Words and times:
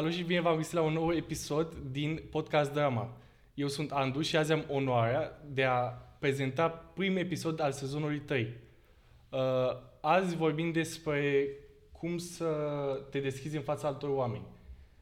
Salut 0.00 0.14
și 0.14 0.22
bine 0.22 0.40
v-am 0.40 0.56
găsit 0.56 0.72
la 0.72 0.82
un 0.82 0.92
nou 0.92 1.12
episod 1.12 1.74
din 1.90 2.22
Podcast 2.30 2.72
Drama. 2.72 3.16
Eu 3.54 3.68
sunt 3.68 3.92
Andu 3.92 4.20
și 4.20 4.36
azi 4.36 4.52
am 4.52 4.64
onoarea 4.68 5.42
de 5.52 5.64
a 5.64 5.78
prezenta 6.18 6.68
primul 6.68 7.18
episod 7.18 7.60
al 7.60 7.72
sezonului 7.72 8.18
3. 8.18 8.56
Uh, 9.30 9.38
azi 10.00 10.36
vorbim 10.36 10.72
despre 10.72 11.48
cum 11.92 12.18
să 12.18 12.46
te 13.10 13.18
deschizi 13.18 13.56
în 13.56 13.62
fața 13.62 13.88
altor 13.88 14.10
oameni. 14.10 14.46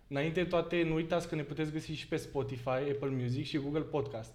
Înainte 0.08 0.42
de 0.42 0.48
toate, 0.48 0.82
nu 0.82 0.94
uitați 0.94 1.28
că 1.28 1.34
ne 1.34 1.42
puteți 1.42 1.72
găsi 1.72 1.92
și 1.92 2.08
pe 2.08 2.16
Spotify, 2.16 2.68
Apple 2.68 3.10
Music 3.20 3.46
și 3.46 3.58
Google 3.58 3.80
Podcast. 3.80 4.32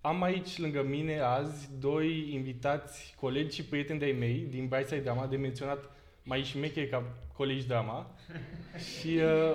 Am 0.00 0.22
aici 0.22 0.58
lângă 0.58 0.82
mine 0.82 1.20
azi 1.20 1.68
doi 1.80 2.32
invitați, 2.32 3.14
colegi 3.20 3.54
și 3.54 3.64
prieteni 3.64 3.98
de-ai 3.98 4.12
mei 4.12 4.46
din 4.50 4.66
Brightside 4.66 5.00
Drama, 5.00 5.26
de 5.26 5.36
menționat 5.36 5.90
mai 6.28 6.42
șmecheri 6.42 6.88
ca 6.88 7.14
colegi 7.32 7.66
drama. 7.66 8.14
și 8.98 9.08
uh, 9.08 9.54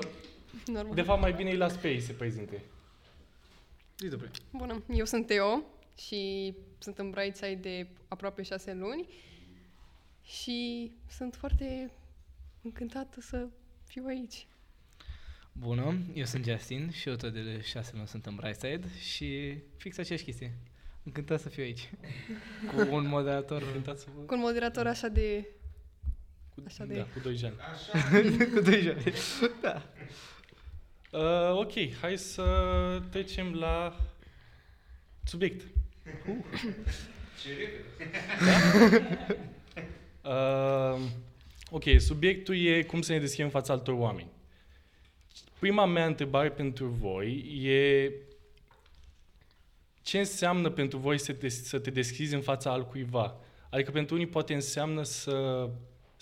Normal. 0.66 0.96
de 0.96 1.02
fapt 1.02 1.22
mai 1.22 1.34
bine 1.34 1.50
îi 1.50 1.58
las 1.58 1.76
pe 1.76 1.90
ei 1.90 2.00
să 2.00 2.14
prezinte. 2.14 2.64
Zi 3.98 4.10
tu 4.10 4.18
primul. 4.18 4.32
Bună, 4.52 4.84
eu 4.94 5.06
sunt 5.06 5.26
Teo 5.26 5.64
și 5.98 6.54
sunt 6.78 6.98
în 6.98 7.10
Brightside 7.10 7.56
de 7.56 7.88
aproape 8.08 8.42
șase 8.42 8.74
luni 8.74 9.08
și 10.24 10.92
sunt 11.10 11.36
foarte 11.36 11.92
încântată 12.62 13.22
să 13.22 13.48
fiu 13.86 14.04
aici. 14.08 14.48
Bună, 15.52 15.98
eu 16.14 16.26
sunt 16.26 16.46
Justin 16.46 16.90
și 16.92 17.10
eu 17.10 17.16
tot 17.16 17.34
de 17.34 17.62
șase 17.62 17.92
luni 17.96 18.08
sunt 18.08 18.26
în 18.26 18.36
Brightside 18.36 18.88
și 19.00 19.58
fix 19.78 19.98
aceeași 19.98 20.24
chestie. 20.24 20.54
Încântat 21.04 21.40
să 21.40 21.50
fiu 21.50 21.64
aici. 21.64 21.90
Cu 22.70 22.96
un 22.96 23.08
moderator. 23.08 23.62
Încântat 23.62 24.00
să 24.00 24.08
vă... 24.16 24.22
Cu 24.22 24.34
un 24.34 24.40
moderator 24.40 24.88
așa 24.88 25.08
de... 25.08 25.46
Cu, 26.56 26.64
Așa 26.66 26.86
de- 26.86 26.96
Da, 26.96 27.04
cu 27.04 27.20
doi 27.24 27.36
jani. 27.36 27.56
cu 28.54 28.60
doi 28.60 28.82
jani. 28.82 29.04
Da. 29.62 29.82
Uh, 31.12 31.58
ok, 31.60 31.72
hai 32.02 32.18
să 32.18 32.44
trecem 33.10 33.54
la 33.54 33.98
subiect. 35.24 35.66
Uh, 40.24 41.00
ok, 41.70 41.84
subiectul 41.98 42.56
e 42.58 42.84
cum 42.84 43.02
să 43.02 43.12
ne 43.12 43.20
deschidem 43.20 43.46
în 43.46 43.52
fața 43.52 43.74
altor 43.74 43.94
oameni. 43.94 44.32
Prima 45.60 45.86
mea 45.86 46.06
întrebare 46.06 46.50
pentru 46.52 46.86
voi 46.88 47.36
e 47.68 48.12
ce 50.02 50.18
înseamnă 50.20 50.70
pentru 50.70 50.98
voi 50.98 51.20
să 51.20 51.34
te, 51.34 51.50
să 51.50 51.80
te 51.80 51.90
deschizi 51.92 52.34
în 52.34 52.42
fața 52.42 52.72
altcuiva? 52.72 53.36
Adică 53.70 53.92
pentru 53.92 54.16
unii 54.16 54.28
poate 54.28 54.54
înseamnă 54.54 55.04
să, 55.04 55.70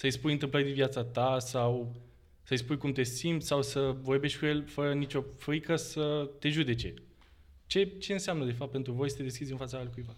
să-i 0.01 0.11
spui 0.11 0.31
întâmplări 0.31 0.65
din 0.65 0.73
viața 0.73 1.03
ta 1.03 1.39
sau 1.39 1.95
să-i 2.43 2.57
spui 2.57 2.77
cum 2.77 2.91
te 2.91 3.03
simți 3.03 3.47
sau 3.47 3.61
să 3.61 3.95
vorbești 4.01 4.39
cu 4.39 4.45
el 4.45 4.65
fără 4.65 4.93
nicio 4.93 5.23
frică 5.37 5.75
să 5.75 6.29
te 6.39 6.49
judece. 6.49 6.93
Ce, 7.67 7.85
ce 7.85 8.13
înseamnă, 8.13 8.45
de 8.45 8.51
fapt, 8.51 8.71
pentru 8.71 8.93
voi 8.93 9.09
să 9.09 9.15
te 9.15 9.23
deschizi 9.23 9.51
în 9.51 9.57
fața 9.57 9.77
altcuiva? 9.77 10.15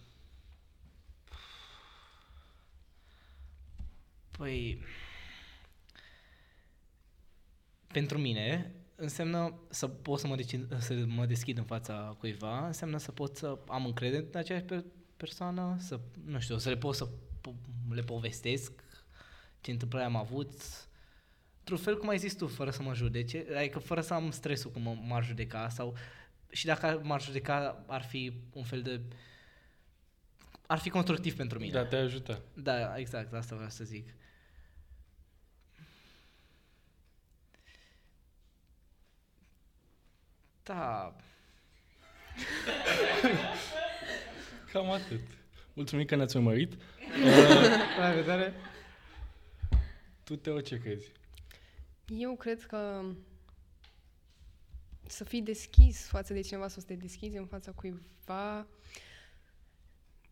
Păi, 4.38 4.82
pentru 7.88 8.18
mine 8.18 8.72
înseamnă 8.96 9.60
să 9.70 9.88
pot 9.88 10.20
să 10.20 10.28
mă, 10.28 10.36
decid, 10.36 10.78
să 10.80 10.94
mă 11.08 11.26
deschid 11.26 11.58
în 11.58 11.66
fața 11.66 12.16
cuiva, 12.20 12.66
înseamnă 12.66 12.98
să 12.98 13.12
pot 13.12 13.36
să 13.36 13.60
am 13.68 13.86
încredere 13.86 14.26
în 14.32 14.40
aceeași 14.40 14.66
per- 14.66 14.86
persoană, 15.18 15.76
să, 15.80 16.00
nu 16.26 16.40
știu, 16.40 16.58
să 16.58 16.70
le 16.70 16.78
pot 16.78 16.96
să 16.96 17.08
po- 17.08 17.94
le 17.94 18.02
povestesc 18.02 18.83
ce 19.64 19.72
întâmplare 19.72 20.06
am 20.06 20.16
avut, 20.16 20.52
într-un 21.60 21.78
fel 21.78 21.98
cum 21.98 22.10
ai 22.10 22.18
zis 22.18 22.36
tu, 22.36 22.48
fără 22.48 22.72
să 22.72 22.82
mă 22.82 22.94
judece, 22.94 23.46
adică 23.58 23.80
fără 23.80 24.02
să 24.02 24.14
am 24.14 24.32
stresul 24.32 24.72
cum 24.72 24.82
mă- 24.82 24.98
m-ar 25.08 25.24
judeca 25.24 25.70
sau 25.70 25.96
și 26.52 26.66
dacă 26.66 27.00
m-ar 27.04 27.22
judeca 27.22 27.84
ar 27.88 28.02
fi 28.02 28.34
un 28.54 28.64
fel 28.64 28.82
de 28.82 29.02
ar 30.68 30.80
fi 30.80 30.90
constructiv 30.90 31.36
pentru 31.36 31.60
mine. 31.60 31.72
Da, 31.72 31.86
te 31.86 31.96
ajută. 31.96 32.42
Da, 32.54 32.98
exact, 32.98 33.34
asta 33.34 33.56
vreau 33.56 33.70
să 33.70 33.84
zic. 33.84 34.10
Da, 40.64 41.14
Cam 44.72 44.92
atât. 44.92 45.20
Mulțumim 45.74 46.06
că 46.06 46.16
ne-ați 46.16 46.38
urmărit. 46.38 46.74
Uh, 47.14 47.98
la 48.00 48.10
revedere. 48.10 48.54
Tu, 50.24 50.36
Teo, 50.36 50.62
ce 50.62 50.80
crezi? 50.80 51.12
Eu 52.08 52.36
cred 52.36 52.64
că 52.66 53.04
să 55.08 55.24
fii 55.24 55.42
deschis 55.42 56.08
față 56.08 56.34
de 56.34 56.42
cineva, 56.42 56.68
să 56.68 56.82
te 56.82 56.94
deschizi 56.94 57.38
în 57.38 57.46
fața 57.46 57.72
cuiva, 57.72 58.68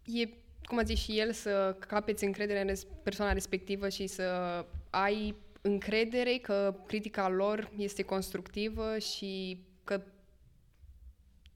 e, 0.06 0.30
cum 0.64 0.78
a 0.78 0.84
zis 0.84 1.00
și 1.00 1.20
el, 1.20 1.32
să 1.32 1.76
capeți 1.88 2.24
încredere 2.24 2.62
în 2.62 2.68
res- 2.68 2.88
persoana 3.04 3.34
respectivă 3.34 3.90
și 3.90 4.08
să 4.08 4.24
ai 4.90 5.36
încredere 5.62 6.38
că 6.38 6.76
critica 6.88 7.30
lor 7.30 7.72
este 7.78 8.04
constructivă 8.04 8.98
și 8.98 9.64
că 9.84 10.04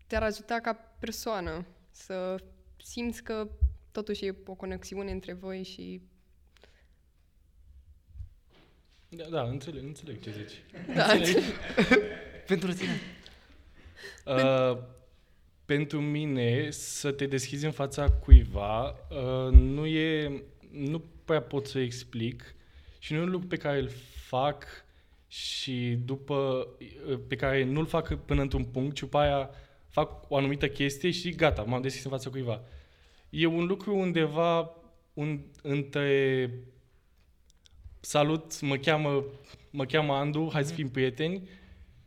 te-ar 0.08 0.24
ajuta 0.24 0.60
ca 0.60 0.74
persoană 0.74 1.66
să 1.92 2.36
simți 2.84 3.24
că 3.24 3.50
totuși 3.92 4.26
e 4.26 4.36
o 4.46 4.54
conexiune 4.54 5.12
între 5.12 5.34
voi 5.34 5.64
și 5.64 6.02
Da, 9.16 9.24
da 9.30 9.42
înțeleg, 9.42 9.84
înțeleg 9.84 10.22
ce 10.22 10.32
zici. 10.32 10.62
da, 10.96 11.12
Înțeleg. 11.12 11.44
Pentru 12.48 12.74
tine. 12.74 13.02
Uh, 14.26 14.78
pentru 15.66 16.02
mine, 16.02 16.70
să 16.70 17.12
te 17.12 17.26
deschizi 17.26 17.66
în 17.66 17.72
fața 17.72 18.12
cuiva 18.12 18.90
uh, 18.90 19.52
nu 19.52 19.86
e... 19.86 20.44
Nu 20.72 21.04
prea 21.26 21.42
pot 21.42 21.68
să 21.68 21.80
explic 21.80 22.56
și 23.00 23.14
nu 23.14 23.20
e 23.20 23.22
un 23.22 23.30
lucru 23.30 23.48
pe 23.48 23.58
care 23.58 23.80
îl 23.80 23.90
fac 24.28 24.66
și 25.28 25.98
după... 26.06 26.68
uh, 27.10 27.20
pe 27.28 27.36
care 27.36 27.64
nu-l 27.64 27.86
fac 27.86 28.16
până 28.26 28.42
într-un 28.42 28.64
punct 28.64 28.96
și 28.96 29.04
după 29.04 29.18
aia 29.18 29.50
fac 29.90 30.32
o 30.32 30.38
anumită 30.38 30.68
chestie 30.68 31.12
și 31.12 31.30
gata, 31.30 31.62
m-am 31.62 31.82
deschis 31.82 32.04
în 32.04 32.12
fața 32.12 32.30
cuiva. 32.30 32.62
E 33.30 33.46
un 33.46 33.66
lucru 33.66 33.96
undeva 33.96 34.76
un, 35.14 35.40
între 35.62 36.50
salut, 38.06 38.62
mă 38.62 38.78
cheamă, 38.78 39.24
mă 39.70 39.86
cheamă 39.86 40.14
Andu, 40.14 40.50
hai 40.52 40.64
să 40.64 40.74
fim 40.74 40.90
prieteni 40.90 41.50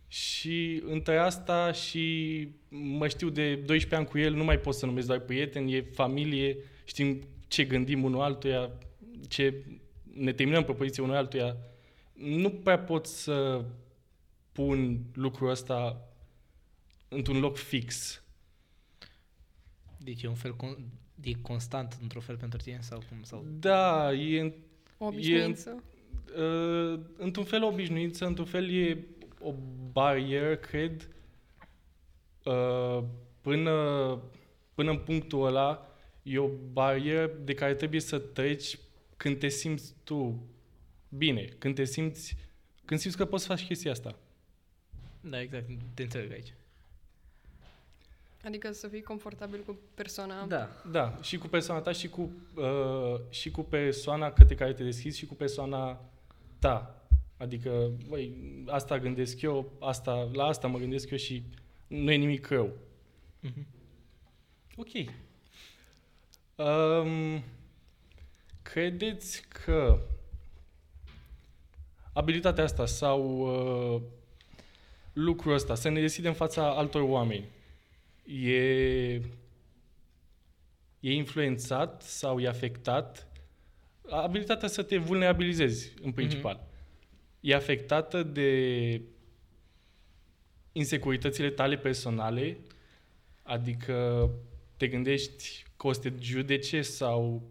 și 0.08 0.82
între 0.86 1.16
asta 1.16 1.72
și 1.72 2.48
mă 2.68 3.08
știu 3.08 3.28
de 3.28 3.54
12 3.54 3.94
ani 3.94 4.06
cu 4.06 4.18
el, 4.18 4.34
nu 4.34 4.44
mai 4.44 4.58
pot 4.58 4.74
să 4.74 4.86
numesc 4.86 5.06
doar 5.06 5.18
prieten, 5.18 5.68
e 5.68 5.80
familie, 5.80 6.56
știm 6.84 7.20
ce 7.48 7.64
gândim 7.64 8.04
unul 8.04 8.20
altuia, 8.20 8.70
ce 9.28 9.64
ne 10.12 10.32
terminăm 10.32 10.64
propoziția 10.64 11.02
unul 11.02 11.16
altuia. 11.16 11.56
Nu 12.12 12.50
prea 12.50 12.78
pot 12.78 13.06
să 13.06 13.64
pun 14.52 15.04
lucrul 15.14 15.50
ăsta 15.50 16.08
într-un 17.08 17.38
loc 17.38 17.56
fix. 17.56 18.22
Deci 19.96 20.22
e 20.22 20.28
un 20.28 20.34
fel 20.34 20.54
con- 20.54 20.84
de 21.14 21.32
constant 21.42 21.98
într-un 22.02 22.22
fel 22.22 22.36
pentru 22.36 22.58
tine 22.58 22.78
sau 22.80 23.02
cum? 23.08 23.22
Sau... 23.22 23.44
Da, 23.48 24.12
e 24.12 24.52
o 24.98 25.06
obișnuință. 25.06 25.82
Uh, 26.36 27.00
într-un 27.16 27.44
fel 27.44 27.62
o 27.62 27.66
obișnuință, 27.66 28.26
într-un 28.26 28.46
fel 28.46 28.70
e 28.70 29.06
o 29.40 29.54
barieră, 29.92 30.56
cred, 30.56 31.08
uh, 32.44 33.04
până, 33.40 33.72
până 34.74 34.90
în 34.90 34.98
punctul 34.98 35.46
ăla, 35.46 35.86
e 36.22 36.38
o 36.38 36.48
barieră 36.72 37.30
de 37.44 37.54
care 37.54 37.74
trebuie 37.74 38.00
să 38.00 38.18
treci 38.18 38.78
când 39.16 39.38
te 39.38 39.48
simți 39.48 39.94
tu 40.04 40.46
bine, 41.08 41.44
când 41.58 41.74
te 41.74 41.84
simți, 41.84 42.36
când 42.84 43.00
simți 43.00 43.16
că 43.16 43.24
poți 43.24 43.42
să 43.42 43.48
faci 43.48 43.64
chestia 43.64 43.90
asta. 43.90 44.18
Da, 45.20 45.40
exact, 45.40 45.66
te 45.94 46.02
înțeleg 46.02 46.32
aici. 46.32 46.52
Adică 48.48 48.72
să 48.72 48.88
fii 48.88 49.02
confortabil 49.02 49.62
cu 49.66 49.78
persoana. 49.94 50.46
Da. 50.46 50.68
Da, 50.90 51.18
și 51.20 51.38
cu 51.38 51.46
persoana 51.46 51.80
ta 51.80 51.92
și 51.92 52.08
cu, 52.08 52.30
uh, 52.54 53.20
și 53.30 53.50
cu 53.50 53.62
persoana 53.62 54.32
către 54.32 54.54
care 54.54 54.72
te 54.72 54.84
deschizi 54.84 55.18
și 55.18 55.26
cu 55.26 55.34
persoana 55.34 56.00
ta. 56.58 57.02
Adică, 57.36 57.90
băi, 58.08 58.32
asta 58.66 58.98
gândesc 58.98 59.40
eu, 59.42 59.72
asta, 59.80 60.28
la 60.32 60.44
asta 60.44 60.66
mă 60.66 60.78
gândesc 60.78 61.10
eu 61.10 61.16
și 61.16 61.42
nu 61.86 62.10
e 62.10 62.16
nimic 62.16 62.48
rău. 62.48 62.72
Mhm. 63.40 63.66
Ok. 64.76 64.88
Um, 66.54 67.42
credeți 68.62 69.48
că 69.48 70.00
abilitatea 72.12 72.64
asta 72.64 72.86
sau 72.86 73.20
uh, 73.38 74.02
lucrul 75.12 75.54
ăsta, 75.54 75.74
să 75.74 75.88
ne 75.88 76.00
deschidem 76.00 76.30
în 76.30 76.36
fața 76.36 76.76
altor 76.76 77.02
oameni, 77.02 77.48
e, 78.28 79.14
e 81.00 81.12
influențat 81.12 82.02
sau 82.02 82.40
e 82.40 82.48
afectat? 82.48 83.28
Abilitatea 84.10 84.68
să 84.68 84.82
te 84.82 84.98
vulnerabilizezi, 84.98 85.92
în 86.02 86.12
principal. 86.12 86.66
E 87.40 87.54
afectată 87.54 88.22
de 88.22 89.00
insecuritățile 90.72 91.50
tale 91.50 91.76
personale, 91.76 92.58
adică 93.42 94.30
te 94.76 94.88
gândești 94.88 95.64
că 95.76 95.86
o 95.86 95.92
să 95.92 96.00
te 96.00 96.12
judece 96.20 96.82
sau... 96.82 97.42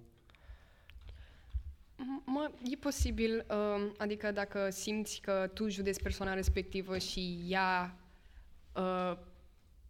M- 1.96 2.24
Mă, 2.26 2.52
e 2.72 2.76
posibil, 2.76 3.46
uh, 3.50 3.92
adică 3.98 4.32
dacă 4.32 4.70
simți 4.70 5.20
că 5.22 5.50
tu 5.54 5.70
judeci 5.70 6.02
persoana 6.02 6.34
respectivă 6.34 6.98
și 6.98 7.46
ea, 7.48 7.98
uh, 8.76 9.18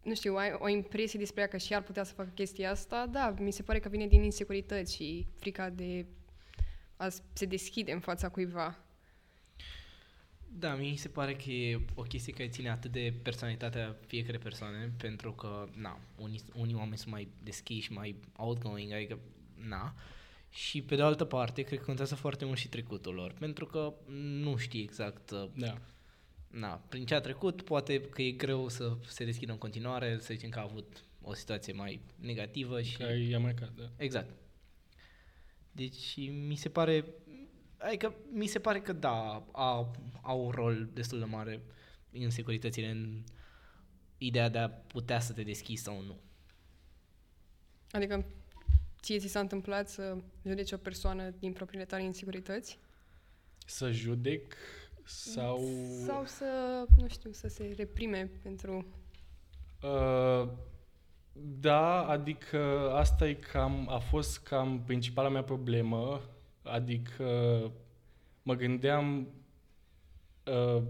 nu 0.08 0.14
știu, 0.14 0.36
ai 0.36 0.56
o 0.58 0.68
impresie 0.68 1.18
despre 1.18 1.40
ea 1.40 1.48
că 1.48 1.56
și 1.56 1.72
ea 1.72 1.78
ar 1.78 1.84
putea 1.84 2.04
să 2.04 2.12
facă 2.12 2.30
chestia 2.34 2.70
asta, 2.70 3.06
da, 3.06 3.34
mi 3.38 3.50
se 3.50 3.62
pare 3.62 3.78
că 3.78 3.88
vine 3.88 4.06
din 4.06 4.22
insecurități 4.22 4.94
și 4.94 5.26
frica 5.36 5.70
de 5.70 6.06
a 6.96 7.08
se 7.32 7.44
deschide 7.44 7.92
în 7.92 8.00
fața 8.00 8.28
cuiva. 8.28 8.78
Da, 10.58 10.74
mi 10.74 10.96
se 10.96 11.08
pare 11.08 11.34
că 11.34 11.50
e 11.50 11.80
o 11.94 12.02
chestie 12.02 12.32
care 12.32 12.48
ține 12.48 12.70
atât 12.70 12.92
de 12.92 13.14
personalitatea 13.22 13.96
fiecare 14.06 14.38
persoane, 14.38 14.92
pentru 14.96 15.32
că, 15.32 15.68
na, 15.74 15.98
unii, 16.18 16.42
unii 16.54 16.74
oameni 16.74 16.98
sunt 16.98 17.12
mai 17.12 17.28
deschiși, 17.42 17.92
mai 17.92 18.16
outgoing, 18.36 18.92
adică, 18.92 19.18
na. 19.68 19.94
Și 20.50 20.82
pe 20.82 20.96
de 20.96 21.02
altă 21.02 21.24
parte, 21.24 21.62
cred 21.62 21.78
că 21.78 21.84
contează 21.84 22.14
foarte 22.14 22.44
mult 22.44 22.58
și 22.58 22.68
trecutul 22.68 23.14
lor, 23.14 23.34
pentru 23.38 23.66
că 23.66 23.94
nu 24.42 24.56
știi 24.56 24.82
exact, 24.82 25.30
uh, 25.30 25.48
Da. 25.54 25.78
Na, 26.50 26.82
prin 26.88 27.06
ce 27.06 27.14
a 27.14 27.20
trecut, 27.20 27.62
poate 27.62 28.00
că 28.00 28.22
e 28.22 28.30
greu 28.30 28.68
să 28.68 28.96
se 29.06 29.24
deschidă 29.24 29.52
în 29.52 29.58
continuare, 29.58 30.18
să 30.20 30.34
zicem 30.34 30.50
că 30.50 30.58
a 30.58 30.62
avut 30.62 31.04
o 31.22 31.34
situație 31.34 31.72
mai 31.72 32.00
negativă 32.16 32.82
și... 32.82 32.96
Care 32.96 33.18
i-a 33.18 33.38
marcat, 33.38 33.72
da. 33.74 33.90
Exact. 33.96 34.30
Deci 35.72 36.16
mi 36.30 36.54
se 36.54 36.68
pare, 36.68 37.04
adică 37.76 38.14
mi 38.32 38.46
se 38.46 38.58
pare 38.58 38.80
că 38.80 38.92
da, 38.92 39.46
a, 39.52 39.92
au 40.22 40.44
un 40.44 40.50
rol 40.50 40.88
destul 40.92 41.18
de 41.18 41.24
mare 41.24 41.62
în 42.12 42.30
securitățile, 42.30 42.90
în 42.90 43.22
ideea 44.18 44.48
de 44.48 44.58
a 44.58 44.68
putea 44.68 45.20
să 45.20 45.32
te 45.32 45.42
deschizi 45.42 45.82
sau 45.82 46.02
nu. 46.02 46.18
Adică 47.90 48.26
ție 49.00 49.18
ți 49.18 49.28
s-a 49.28 49.40
întâmplat 49.40 49.88
să 49.88 50.16
judeci 50.46 50.72
o 50.72 50.76
persoană 50.76 51.30
din 51.38 51.52
propriile 51.52 51.84
tale 51.84 52.02
insecurități? 52.02 52.78
Să 53.66 53.90
judec 53.90 54.54
sau... 55.08 55.60
Sau 56.06 56.24
să, 56.24 56.44
nu 56.96 57.08
știu, 57.08 57.32
să 57.32 57.48
se 57.48 57.74
reprime 57.76 58.30
pentru... 58.42 58.86
Uh, 59.82 60.48
da, 61.60 62.06
adică 62.06 62.90
asta 62.94 63.28
e 63.28 63.34
cam, 63.34 63.88
a 63.90 63.98
fost 63.98 64.38
cam 64.38 64.82
principala 64.86 65.28
mea 65.28 65.42
problemă, 65.42 66.20
adică 66.62 67.60
mă 68.42 68.54
gândeam 68.54 69.28
uh, 70.44 70.82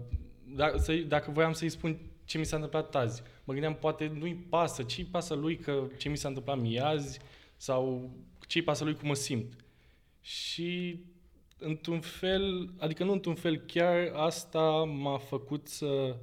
da, 0.55 0.77
să, 0.77 0.93
dacă 0.93 1.31
voiam 1.31 1.53
să-i 1.53 1.69
spun 1.69 1.99
ce 2.25 2.37
mi 2.37 2.45
s-a 2.45 2.55
întâmplat 2.55 2.95
azi, 2.95 3.21
mă 3.43 3.53
gândeam 3.53 3.75
poate 3.75 4.07
nu-i 4.07 4.35
pasă, 4.35 4.83
ce-i 4.83 5.05
pasă 5.05 5.33
lui 5.33 5.57
că 5.57 5.87
ce 5.97 6.09
mi 6.09 6.17
s-a 6.17 6.27
întâmplat 6.27 6.59
mie 6.59 6.81
azi 6.81 7.19
sau 7.57 8.11
ce-i 8.47 8.61
pasă 8.61 8.83
lui 8.83 8.95
cum 8.95 9.07
mă 9.07 9.13
simt. 9.13 9.53
Și 10.21 10.99
într-un 11.59 11.99
fel, 11.99 12.73
adică 12.77 13.03
nu 13.03 13.11
într-un 13.11 13.35
fel, 13.35 13.57
chiar 13.57 14.11
asta 14.13 14.83
m-a 14.83 15.17
făcut 15.17 15.67
să 15.67 16.15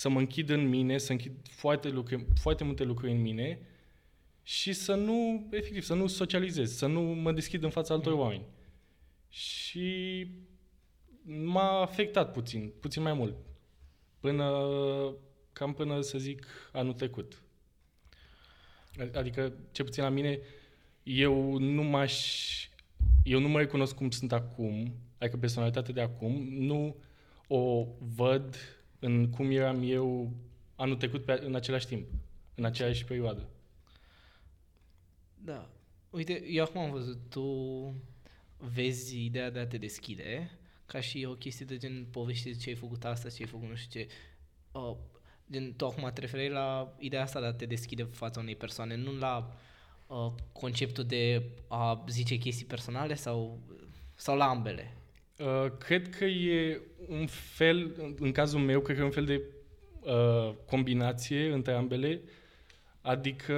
să 0.00 0.08
mă 0.08 0.18
închid 0.18 0.48
în 0.48 0.68
mine, 0.68 0.98
să 0.98 1.12
închid 1.12 1.32
foarte, 1.50 1.88
lucruri, 1.88 2.26
foarte 2.40 2.64
multe 2.64 2.84
lucruri 2.84 3.12
în 3.12 3.20
mine 3.20 3.60
și 4.42 4.72
să 4.72 4.94
nu, 4.94 5.48
efectiv, 5.50 5.82
să 5.82 5.94
nu 5.94 6.06
socializez, 6.06 6.76
să 6.76 6.86
nu 6.86 7.00
mă 7.00 7.32
deschid 7.32 7.62
în 7.62 7.70
fața 7.70 7.94
altor 7.94 8.12
oameni. 8.12 8.44
Și 9.28 10.26
m-a 11.22 11.80
afectat 11.80 12.32
puțin, 12.32 12.72
puțin 12.80 13.02
mai 13.02 13.12
mult. 13.12 13.34
Până, 14.20 14.64
cam 15.52 15.74
până, 15.74 16.00
să 16.00 16.18
zic, 16.18 16.46
anul 16.72 16.92
trecut. 16.92 17.42
Adică, 19.14 19.52
ce 19.72 19.84
puțin 19.84 20.02
la 20.02 20.08
mine, 20.08 20.40
eu 21.02 21.58
nu 21.58 21.82
m-aș... 21.82 22.68
Eu 23.22 23.40
nu 23.40 23.48
mă 23.48 23.58
recunosc 23.58 23.94
cum 23.94 24.10
sunt 24.10 24.32
acum, 24.32 24.94
adică 25.18 25.36
personalitatea 25.36 25.94
de 25.94 26.00
acum, 26.00 26.32
nu 26.48 26.96
o 27.46 27.86
văd 27.98 28.56
în 28.98 29.30
cum 29.30 29.50
eram 29.50 29.82
eu 29.82 30.32
anul 30.76 30.96
trecut 30.96 31.24
pe, 31.24 31.40
în 31.44 31.54
același 31.54 31.86
timp, 31.86 32.06
în 32.54 32.64
aceeași 32.64 33.04
perioadă. 33.04 33.48
Da. 35.34 35.70
Uite, 36.10 36.44
eu 36.46 36.64
acum 36.64 36.80
am 36.80 36.90
văzut, 36.90 37.18
tu 37.28 37.44
vezi 38.56 39.24
ideea 39.24 39.50
de 39.50 39.58
a 39.58 39.66
te 39.66 39.78
deschide 39.78 40.50
ca 40.86 41.00
și 41.00 41.26
o 41.28 41.34
chestie 41.34 41.66
de 41.66 41.76
gen 41.76 42.06
povesti 42.10 42.56
ce 42.56 42.68
ai 42.68 42.74
făcut 42.74 43.04
asta, 43.04 43.28
ce 43.28 43.42
ai 43.42 43.48
făcut 43.48 43.68
nu 43.68 43.74
știu 43.74 44.00
ce. 44.00 44.08
Uh, 44.72 44.96
gen, 45.50 45.72
tu 45.72 45.86
acum 45.86 46.10
te 46.14 46.20
referi 46.20 46.50
la 46.50 46.96
ideea 46.98 47.22
asta 47.22 47.40
de 47.40 47.46
a 47.46 47.52
te 47.52 47.66
deschide 47.66 48.02
în 48.02 48.08
fața 48.08 48.40
unei 48.40 48.56
persoane, 48.56 48.96
nu 48.96 49.16
la 49.18 49.56
uh, 50.10 50.32
conceptul 50.52 51.04
de 51.04 51.42
a 51.68 52.04
zice 52.08 52.36
chestii 52.36 52.66
personale 52.66 53.14
sau, 53.14 53.58
sau 54.14 54.36
la 54.36 54.44
ambele. 54.48 54.94
Uh, 55.38 55.66
cred 55.78 56.16
că 56.16 56.24
e 56.24 56.80
un 57.08 57.26
fel, 57.26 57.94
în 58.18 58.32
cazul 58.32 58.60
meu, 58.60 58.80
cred 58.80 58.96
că 58.96 59.02
e 59.02 59.04
un 59.04 59.10
fel 59.10 59.24
de 59.24 59.42
uh, 60.00 60.54
combinație 60.66 61.52
între 61.52 61.72
ambele, 61.72 62.20
adică 63.00 63.54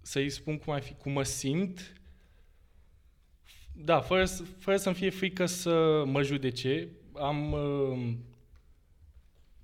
să-i 0.00 0.30
spun 0.30 0.58
cum, 0.58 0.72
ar 0.72 0.82
fi, 0.82 0.94
cum 0.94 1.12
mă 1.12 1.22
simt, 1.22 1.92
da, 3.72 4.00
fără, 4.00 4.24
să- 4.24 4.42
fără 4.58 4.76
să-mi 4.76 4.94
fie 4.94 5.10
frică 5.10 5.46
să 5.46 6.02
mă 6.06 6.22
judece, 6.22 6.88
am 7.14 7.52
uh, 7.52 8.12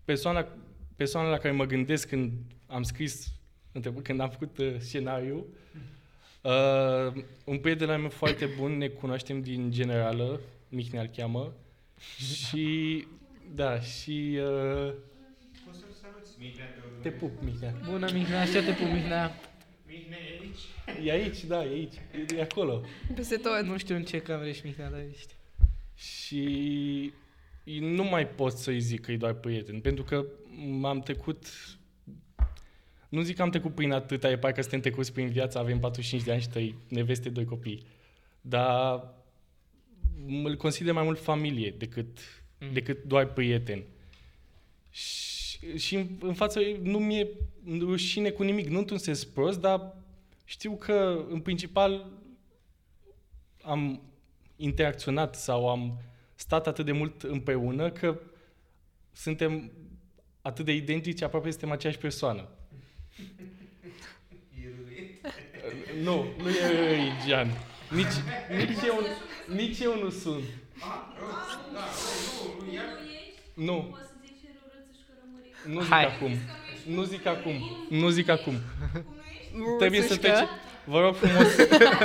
persoana, 0.05 0.49
persoana 0.97 1.29
la 1.31 1.37
care 1.39 1.55
mă 1.55 1.65
gândesc 1.65 2.09
când 2.09 2.33
am 2.67 2.83
scris, 2.83 3.15
între- 3.25 3.38
când 4.03 4.21
am 4.21 4.31
făcut 4.31 4.59
uh, 4.59 4.75
scenariu, 4.79 5.47
Uh, 6.43 7.23
un 7.45 7.59
prieten 7.59 7.91
al 7.91 7.99
meu 7.99 8.09
foarte 8.09 8.47
bun, 8.47 8.77
ne 8.77 8.89
cunoaștem 8.89 9.41
din 9.43 9.71
generală, 9.71 10.41
Mihnea 10.69 11.01
îl 11.01 11.09
cheamă. 11.17 11.53
și, 12.17 13.07
da, 13.55 13.81
și... 13.81 14.39
Uh, 14.39 14.93
Poți 15.65 15.79
să-l 15.79 15.93
saluți, 16.03 16.31
Mihnea, 16.39 16.67
te 16.67 16.81
rog. 16.83 17.03
te 17.03 17.11
pup, 17.11 17.43
Mihnea. 17.43 17.75
Bună, 17.91 18.09
Mihnea, 18.13 18.41
așa 18.41 18.61
te 18.63 18.73
pun, 18.73 18.93
Mihnea. 18.93 19.41
Mihnea 19.87 20.19
e 20.19 20.41
aici? 20.41 21.07
E 21.07 21.11
aici, 21.11 21.45
da, 21.45 21.65
e 21.65 21.69
aici, 21.69 21.95
e, 22.31 22.37
e 22.37 22.43
acolo. 22.43 22.85
Peste 23.15 23.37
tot. 23.37 23.63
Nu 23.63 23.79
știu 23.79 23.95
în 23.95 24.05
ce 24.05 24.19
cameră 24.19 24.49
ești, 24.49 24.67
Mihnea, 24.67 24.91
dar 24.91 25.05
ești. 25.13 25.35
Și 25.95 27.13
nu 27.81 28.05
mai 28.05 28.29
pot 28.29 28.53
să-i 28.53 28.81
zic 28.81 29.01
că 29.01 29.13
e 29.13 29.17
doar 29.17 29.33
prieten, 29.33 29.81
pentru 29.81 30.05
că 30.05 30.25
m-am 30.81 31.01
trecut... 31.01 31.47
Nu 33.09 33.23
zic 33.23 33.37
că 33.37 33.43
am 33.43 33.51
trecut 33.51 33.75
prin 33.75 33.93
atâta, 33.93 34.31
e 34.31 34.39
parcă 34.39 34.61
suntem 34.61 34.81
trecuți 34.81 35.13
prin 35.13 35.29
viață, 35.29 35.59
avem 35.59 35.79
45 35.79 36.23
de 36.23 36.33
ani 36.33 36.41
și 36.41 36.49
trei 36.49 36.75
neveste, 36.89 37.29
doi 37.29 37.45
copii. 37.45 37.87
Dar 38.41 39.05
îl 40.27 40.57
consider 40.57 40.93
mai 40.93 41.05
mult 41.05 41.21
familie 41.21 41.71
decât, 41.71 42.19
Mm. 42.61 42.73
decât 42.73 43.05
doar 43.05 43.33
prieten. 43.33 43.85
Și, 44.91 45.79
și 45.79 45.95
în, 45.95 46.09
în 46.21 46.35
față 46.35 46.61
nu 46.83 46.99
mi-e 46.99 47.29
rușine 47.79 48.31
cu 48.31 48.43
nimic, 48.43 48.69
nu 48.69 48.79
într-un 48.79 48.99
sens 48.99 49.25
prost, 49.25 49.61
dar 49.61 49.97
știu 50.45 50.77
că 50.77 51.25
în 51.29 51.41
principal 51.41 52.11
am 53.63 54.03
interacționat 54.57 55.35
sau 55.35 55.69
am 55.69 56.01
stat 56.35 56.67
atât 56.67 56.85
de 56.85 56.93
mult 56.93 57.23
împreună 57.23 57.91
că 57.91 58.21
suntem 59.13 59.73
atât 60.41 60.65
de 60.65 60.73
identici, 60.75 61.23
aproape 61.23 61.51
suntem 61.51 61.71
aceeași 61.71 61.99
persoană. 61.99 62.49
E 64.63 64.69
râit? 64.87 65.27
Nu, 66.05 66.27
nu 66.43 66.49
e 66.49 67.13
Gian. 67.27 67.49
Nici, 67.91 68.07
nici, 68.57 68.83
eu, 68.87 69.03
nici 69.57 69.79
eu 69.81 69.99
nu 70.03 70.11
sunt. 70.11 70.43
Ah, 70.79 71.01
rău. 71.19 71.29
Da, 71.73 71.81
nu, 71.81 72.65
nu, 72.67 72.73
ia. 72.73 72.83
Nu, 73.55 73.87
Poți 73.91 74.03
să 74.03 74.15
zici 74.25 74.41
răurățuși 74.61 75.05
că 75.07 75.13
rămâri. 75.21 75.75
nu 75.75 75.81
zic 75.81 75.91
Hai. 75.91 76.05
acum. 76.05 76.33
Nu 76.95 77.03
zic 77.03 77.27
acum. 77.27 77.55
Nu 77.89 78.09
zic 78.09 78.29
acum. 78.29 78.55
Trebuie 79.79 80.03
să 80.03 80.17
trece. 80.17 80.49
Vă 80.85 81.01
rog 81.01 81.15
frumos. 81.15 81.57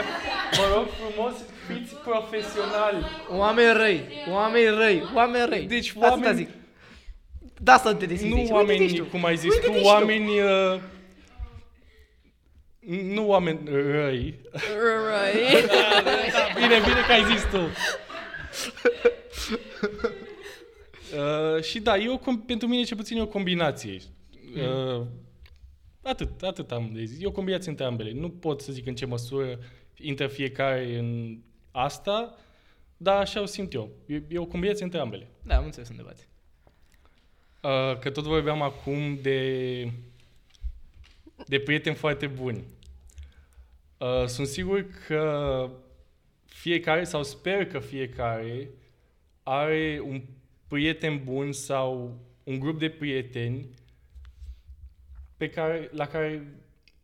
Vă 0.59 0.73
rog 0.75 0.85
frumos, 0.87 1.33
fiți 1.67 1.95
profesionali. 1.95 3.05
Oameni 3.29 3.73
răi, 3.77 4.03
oameni 4.31 4.75
răi, 4.77 5.03
oameni 5.15 5.45
răi. 5.49 5.65
Deci 5.65 5.89
Atâta 5.89 6.09
oameni- 6.09 6.35
zic. 6.35 6.49
Da, 7.61 7.77
să 7.77 7.93
te 7.93 8.05
deschizi. 8.05 8.29
Nu 8.29 8.35
aici. 8.35 8.49
Uite-te 8.49 8.53
oameni, 8.73 8.87
și 8.87 8.95
tu. 8.95 9.03
cum 9.03 9.25
ai 9.25 9.37
zis 9.37 9.49
Uite-te 9.53 9.67
tu, 9.67 9.73
și 9.73 9.79
tu. 9.81 9.87
oameni... 9.87 10.39
Uh, 10.39 10.79
nu 12.85 13.27
oameni 13.27 13.59
răi. 13.65 14.39
Right. 14.51 15.71
Bine, 16.59 16.79
bine 16.79 17.01
că 17.07 17.11
ai 17.11 17.23
zis 17.33 17.43
tu. 17.51 17.57
uh, 21.17 21.63
și 21.63 21.79
da, 21.79 21.97
e 21.97 22.09
o, 22.09 22.17
com- 22.19 22.45
pentru 22.45 22.67
mine 22.67 22.83
ce 22.83 22.95
puțin 22.95 23.17
e 23.17 23.21
o 23.21 23.27
combinație. 23.27 23.97
Uh, 24.55 25.05
atât, 26.01 26.41
atât 26.43 26.71
am 26.71 26.89
de 26.93 27.03
zis. 27.03 27.21
E 27.21 27.27
o 27.27 27.31
combinație 27.31 27.69
între 27.69 27.85
ambele. 27.85 28.11
Nu 28.11 28.29
pot 28.29 28.61
să 28.61 28.71
zic 28.71 28.87
în 28.87 28.95
ce 28.95 29.05
măsură 29.05 29.59
intră 29.97 30.27
fiecare 30.27 30.97
în 30.97 31.37
asta, 31.71 32.35
dar 32.97 33.17
așa 33.17 33.41
o 33.41 33.45
simt 33.45 33.73
eu. 33.73 33.89
E, 34.05 34.21
e 34.29 34.37
o 34.37 34.45
combinație 34.45 34.83
între 34.83 34.99
ambele. 34.99 35.27
Da, 35.43 35.55
am 35.55 35.65
înțeles 35.65 35.89
unde 35.89 36.01
bați. 36.01 36.27
Uh, 37.61 37.99
că 37.99 38.09
tot 38.09 38.23
vorbeam 38.23 38.61
acum 38.61 39.19
de, 39.21 39.91
de 41.47 41.59
prieteni 41.59 41.95
foarte 41.95 42.27
buni. 42.27 42.63
Uh, 43.97 44.25
sunt 44.25 44.47
sigur 44.47 44.85
că 45.07 45.69
fiecare, 46.45 47.03
sau 47.03 47.23
sper 47.23 47.65
că 47.65 47.79
fiecare, 47.79 48.69
are 49.43 50.01
un 50.05 50.21
prieten 50.67 51.23
bun 51.23 51.51
sau 51.51 52.17
un 52.43 52.59
grup 52.59 52.79
de 52.79 52.89
prieteni 52.89 53.67
pe 55.37 55.49
care, 55.49 55.89
la 55.91 56.07
care 56.07 56.47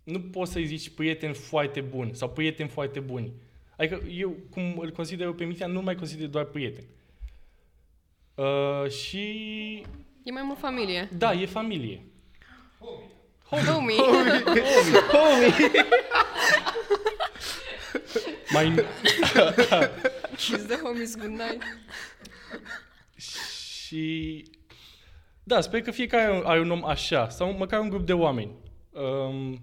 nu 0.04 0.22
poți 0.22 0.52
să-i 0.52 0.66
zici 0.66 0.90
prieten 0.90 1.34
foarte 1.34 1.82
bun 1.82 2.14
sau 2.14 2.30
prieteni 2.30 2.70
foarte 2.70 3.00
buni. 3.00 3.32
Adică 3.78 4.02
eu, 4.10 4.36
cum 4.50 4.78
îl 4.80 4.92
consider 4.92 5.26
eu 5.26 5.34
pe 5.34 5.46
Mitya, 5.46 5.68
nu 5.68 5.82
mai 5.82 5.96
consider 5.96 6.28
doar 6.28 6.46
prieten. 6.46 6.84
Uh, 8.36 8.90
și 8.90 9.22
E 10.24 10.32
mai 10.32 10.44
mult 10.44 10.60
familie. 10.60 11.10
da, 11.18 11.34
e 11.34 11.46
familie. 11.46 12.02
Homie. 12.80 13.08
Mai, 18.52 18.76
Kiss 20.36 20.66
the 20.72 20.78
homies 20.82 21.16
good 21.16 21.32
night. 21.32 21.64
și 23.18 24.46
da, 25.44 25.62
sper 25.62 25.82
că 25.82 25.92
fiecare 25.92 26.42
are 26.44 26.60
un 26.60 26.72
om 26.72 26.86
așa, 26.86 27.30
sau 27.30 27.58
măcar 27.58 27.80
un 27.80 27.90
grup 27.90 28.06
de 28.06 28.14
oameni. 28.14 28.52
Um, 28.90 29.62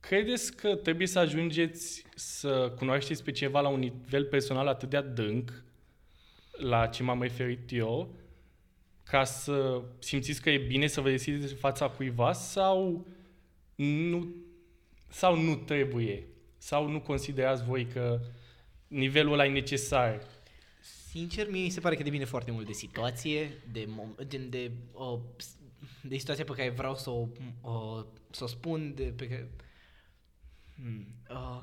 credeți 0.00 0.56
că 0.56 0.74
trebuie 0.74 1.06
să 1.06 1.18
ajungeți 1.18 2.04
să 2.14 2.72
cunoașteți 2.76 3.24
pe 3.24 3.30
cineva 3.30 3.60
la 3.60 3.68
un 3.68 3.78
nivel 3.78 4.24
personal 4.24 4.66
atât 4.66 4.90
de 4.90 4.96
adânc, 4.96 5.64
la 6.50 6.86
ce 6.86 7.02
m-am 7.02 7.22
referit 7.22 7.72
eu, 7.72 8.14
ca 9.04 9.24
să 9.24 9.82
simțiți 9.98 10.42
că 10.42 10.50
e 10.50 10.58
bine 10.58 10.86
să 10.86 11.00
vă 11.00 11.10
deschideți 11.10 11.52
în 11.52 11.58
fața 11.58 11.88
cuiva 11.88 12.32
sau 12.32 13.06
nu, 13.74 14.34
sau 15.08 15.36
nu 15.36 15.54
trebuie? 15.56 16.26
Sau 16.58 16.88
nu 16.88 17.00
considerați 17.00 17.64
voi 17.64 17.86
că 17.86 18.20
nivelul 18.88 19.32
ăla 19.32 19.44
e 19.46 19.50
necesar? 19.50 20.22
Sincer, 21.10 21.50
mie 21.50 21.62
mi 21.62 21.68
se 21.68 21.80
pare 21.80 21.96
că 21.96 22.02
depinde 22.02 22.24
foarte 22.24 22.50
mult 22.50 22.66
de 22.66 22.72
situație, 22.72 23.50
de, 23.72 23.84
mom- 23.84 24.26
de, 24.28 24.36
de, 24.36 24.72
uh, 24.92 25.20
de 26.02 26.16
situația 26.16 26.44
pe 26.44 26.52
care 26.52 26.70
vreau 26.70 26.96
să 26.96 27.10
o, 27.10 27.28
uh, 27.60 28.04
să 28.30 28.44
o 28.44 28.46
spun, 28.46 28.94
de 28.94 29.02
pe 29.02 29.28
care... 29.28 29.50
Hmm, 30.76 31.06
uh, 31.30 31.62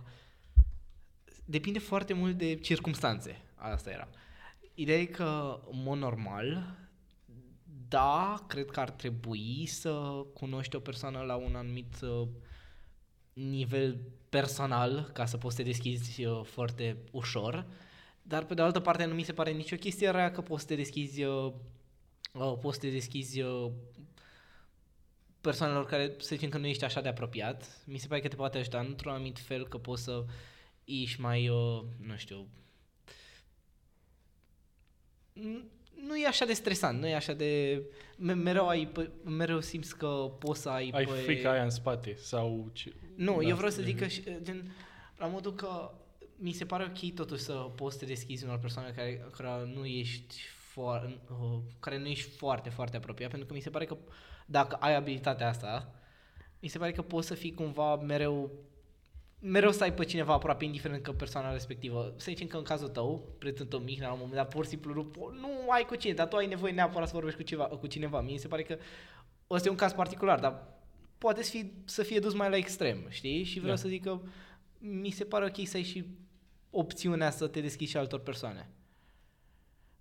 depinde 1.46 1.80
foarte 1.80 2.14
mult 2.14 2.38
de 2.38 2.56
circumstanțe. 2.56 3.42
Asta 3.56 3.90
era. 3.90 4.08
Ideea 4.74 5.00
e 5.00 5.06
că, 5.06 5.60
în 5.72 5.82
mod 5.84 5.98
normal, 5.98 6.78
da, 7.92 8.44
cred 8.48 8.70
că 8.70 8.80
ar 8.80 8.90
trebui 8.90 9.66
să 9.66 10.24
cunoști 10.34 10.76
o 10.76 10.80
persoană 10.80 11.20
la 11.20 11.36
un 11.36 11.56
anumit 11.56 12.02
uh, 12.02 12.28
nivel 13.34 14.00
personal 14.30 15.10
ca 15.14 15.26
să 15.26 15.38
poți 15.38 15.56
să 15.56 15.62
te 15.62 15.68
deschizi 15.68 16.26
uh, 16.26 16.42
foarte 16.44 16.98
ușor, 17.12 17.66
dar 18.22 18.46
pe 18.46 18.54
de 18.54 18.62
altă 18.62 18.80
parte 18.80 19.06
nu 19.06 19.14
mi 19.14 19.24
se 19.24 19.34
pare 19.34 19.52
nicio 19.52 19.76
chestie 19.76 20.10
rea 20.10 20.32
că 20.32 20.42
poți 20.42 20.62
să 20.62 20.68
te 20.68 20.76
deschizi 20.76 21.24
uh, 21.24 21.54
uh, 22.34 22.58
poți 22.62 22.76
să 22.76 22.82
te 22.82 22.90
deschizi 22.90 23.42
uh, 23.42 23.72
persoanelor 25.42 25.86
care 25.86 26.16
să 26.18 26.36
zicem 26.36 26.50
că 26.50 26.58
nu 26.58 26.68
ești 26.68 26.84
așa 26.84 27.02
de 27.02 27.08
apropiat. 27.08 27.84
Mi 27.86 27.98
se 27.98 28.08
pare 28.08 28.22
că 28.22 28.28
te 28.28 28.36
poate 28.36 28.58
ajuta 28.58 28.80
într-un 28.80 29.12
anumit 29.12 29.40
fel 29.40 29.68
că 29.68 29.78
poți 29.78 30.04
să 30.04 30.26
ești 30.84 31.22
mai, 31.22 31.50
uh, 31.50 31.84
nu 32.06 32.16
știu, 32.16 32.48
n- 35.36 35.81
nu 36.08 36.18
e 36.18 36.28
așa 36.28 36.46
de 36.46 36.54
stresant, 36.54 37.00
nu 37.00 37.08
e 37.08 37.16
așa 37.16 37.34
de... 37.34 37.82
me- 38.18 38.34
Mereu, 38.34 38.68
ai, 38.68 38.88
pe- 38.88 39.12
mereu 39.24 39.60
simți 39.60 39.98
că 39.98 40.32
poți 40.40 40.62
să 40.62 40.70
ai... 40.70 40.90
Ai 40.94 41.06
pe- 41.06 41.12
frica 41.12 41.52
aia 41.52 41.64
în 41.64 41.70
spate 41.70 42.16
sau 42.16 42.70
ce? 42.74 42.94
nu, 43.16 43.36
Da, 43.42 43.48
eu 43.48 43.56
vreau 43.56 43.72
să 43.72 43.80
de- 43.82 43.86
zic 43.86 43.98
că, 44.00 44.08
și- 44.08 44.24
gen, 44.42 44.72
la 45.18 45.26
modul 45.28 45.54
că 45.56 45.92
mi 46.36 46.52
se 46.52 46.66
pare 46.66 46.84
ok 46.84 47.14
totuși 47.14 47.42
să 47.42 47.54
poți 47.54 47.94
să 47.98 48.00
te 48.00 48.06
deschizi 48.12 48.44
unor 48.44 48.58
persoane 48.60 48.90
care, 48.96 49.26
care 49.38 49.72
nu 49.76 49.86
ești 49.86 50.36
foarte, 50.74 51.20
care 51.80 51.98
nu 51.98 52.06
ești 52.08 52.30
foarte, 52.30 52.70
foarte 52.70 52.98
apropiat, 52.98 53.30
pentru 53.30 53.48
că 53.48 53.54
mi 53.54 53.60
se 53.62 53.70
pare 53.70 53.86
că 53.86 53.98
dacă 54.46 54.76
ai 54.76 54.96
abilitatea 54.96 55.48
asta, 55.48 55.92
mi 56.60 56.68
se 56.68 56.78
pare 56.78 56.92
că 56.92 57.02
poți 57.02 57.28
să 57.28 57.34
fii 57.34 57.54
cumva 57.54 57.96
mereu 57.96 58.52
mereu 59.44 59.72
să 59.72 59.84
ai 59.84 59.94
pe 59.94 60.06
cineva 60.06 60.34
aproape, 60.34 60.66
indiferent 60.66 61.04
că 61.04 61.12
persoana 61.12 61.52
respectivă. 61.52 62.14
Să 62.18 62.26
zicem 62.30 62.48
că 62.48 62.58
în 62.58 62.64
cazul 62.64 62.88
tău, 62.88 63.36
prietenul 63.38 63.68
tău 63.68 63.80
Mihnea, 63.80 64.08
la 64.08 64.14
un 64.14 64.20
moment 64.20 64.38
dat, 64.38 64.54
pur 64.54 64.64
și 64.64 64.70
simplu 64.70 64.94
nu, 64.94 65.12
po- 65.12 65.40
nu 65.40 65.70
ai 65.70 65.84
cu 65.86 65.96
cine, 65.96 66.14
dar 66.14 66.28
tu 66.28 66.36
ai 66.36 66.48
nevoie 66.48 66.72
neapărat 66.72 67.08
să 67.08 67.14
vorbești 67.14 67.40
cu, 67.40 67.46
ceva, 67.46 67.66
cu 67.66 67.88
cineva. 67.88 68.22
Mie 68.22 68.32
mi 68.34 68.40
se 68.40 68.48
pare 68.48 68.64
că 68.64 68.78
ăsta 69.50 69.68
e 69.68 69.72
un 69.72 69.78
caz 69.78 69.94
particular, 69.94 70.40
dar 70.40 70.68
poate 71.18 71.44
să 71.44 71.50
fie, 71.50 71.72
să 71.86 72.04
fie 72.04 72.20
dus 72.20 72.34
mai 72.34 72.50
la 72.50 72.56
extrem, 72.56 73.06
știi? 73.10 73.44
Și 73.44 73.60
vreau 73.60 73.76
Da. 73.76 73.82
să 73.82 73.88
zic 73.88 74.04
că 74.04 74.20
mi 74.78 75.10
se 75.10 75.24
pare 75.24 75.46
ok 75.46 75.68
să 75.68 75.78
ai 75.78 75.84
și 75.84 76.06
opțiunea 76.70 77.30
să 77.30 77.48
te 77.48 77.62
deschizi 77.62 77.92
și 77.92 77.98
altor 77.98 78.20
persoane. 78.20 78.70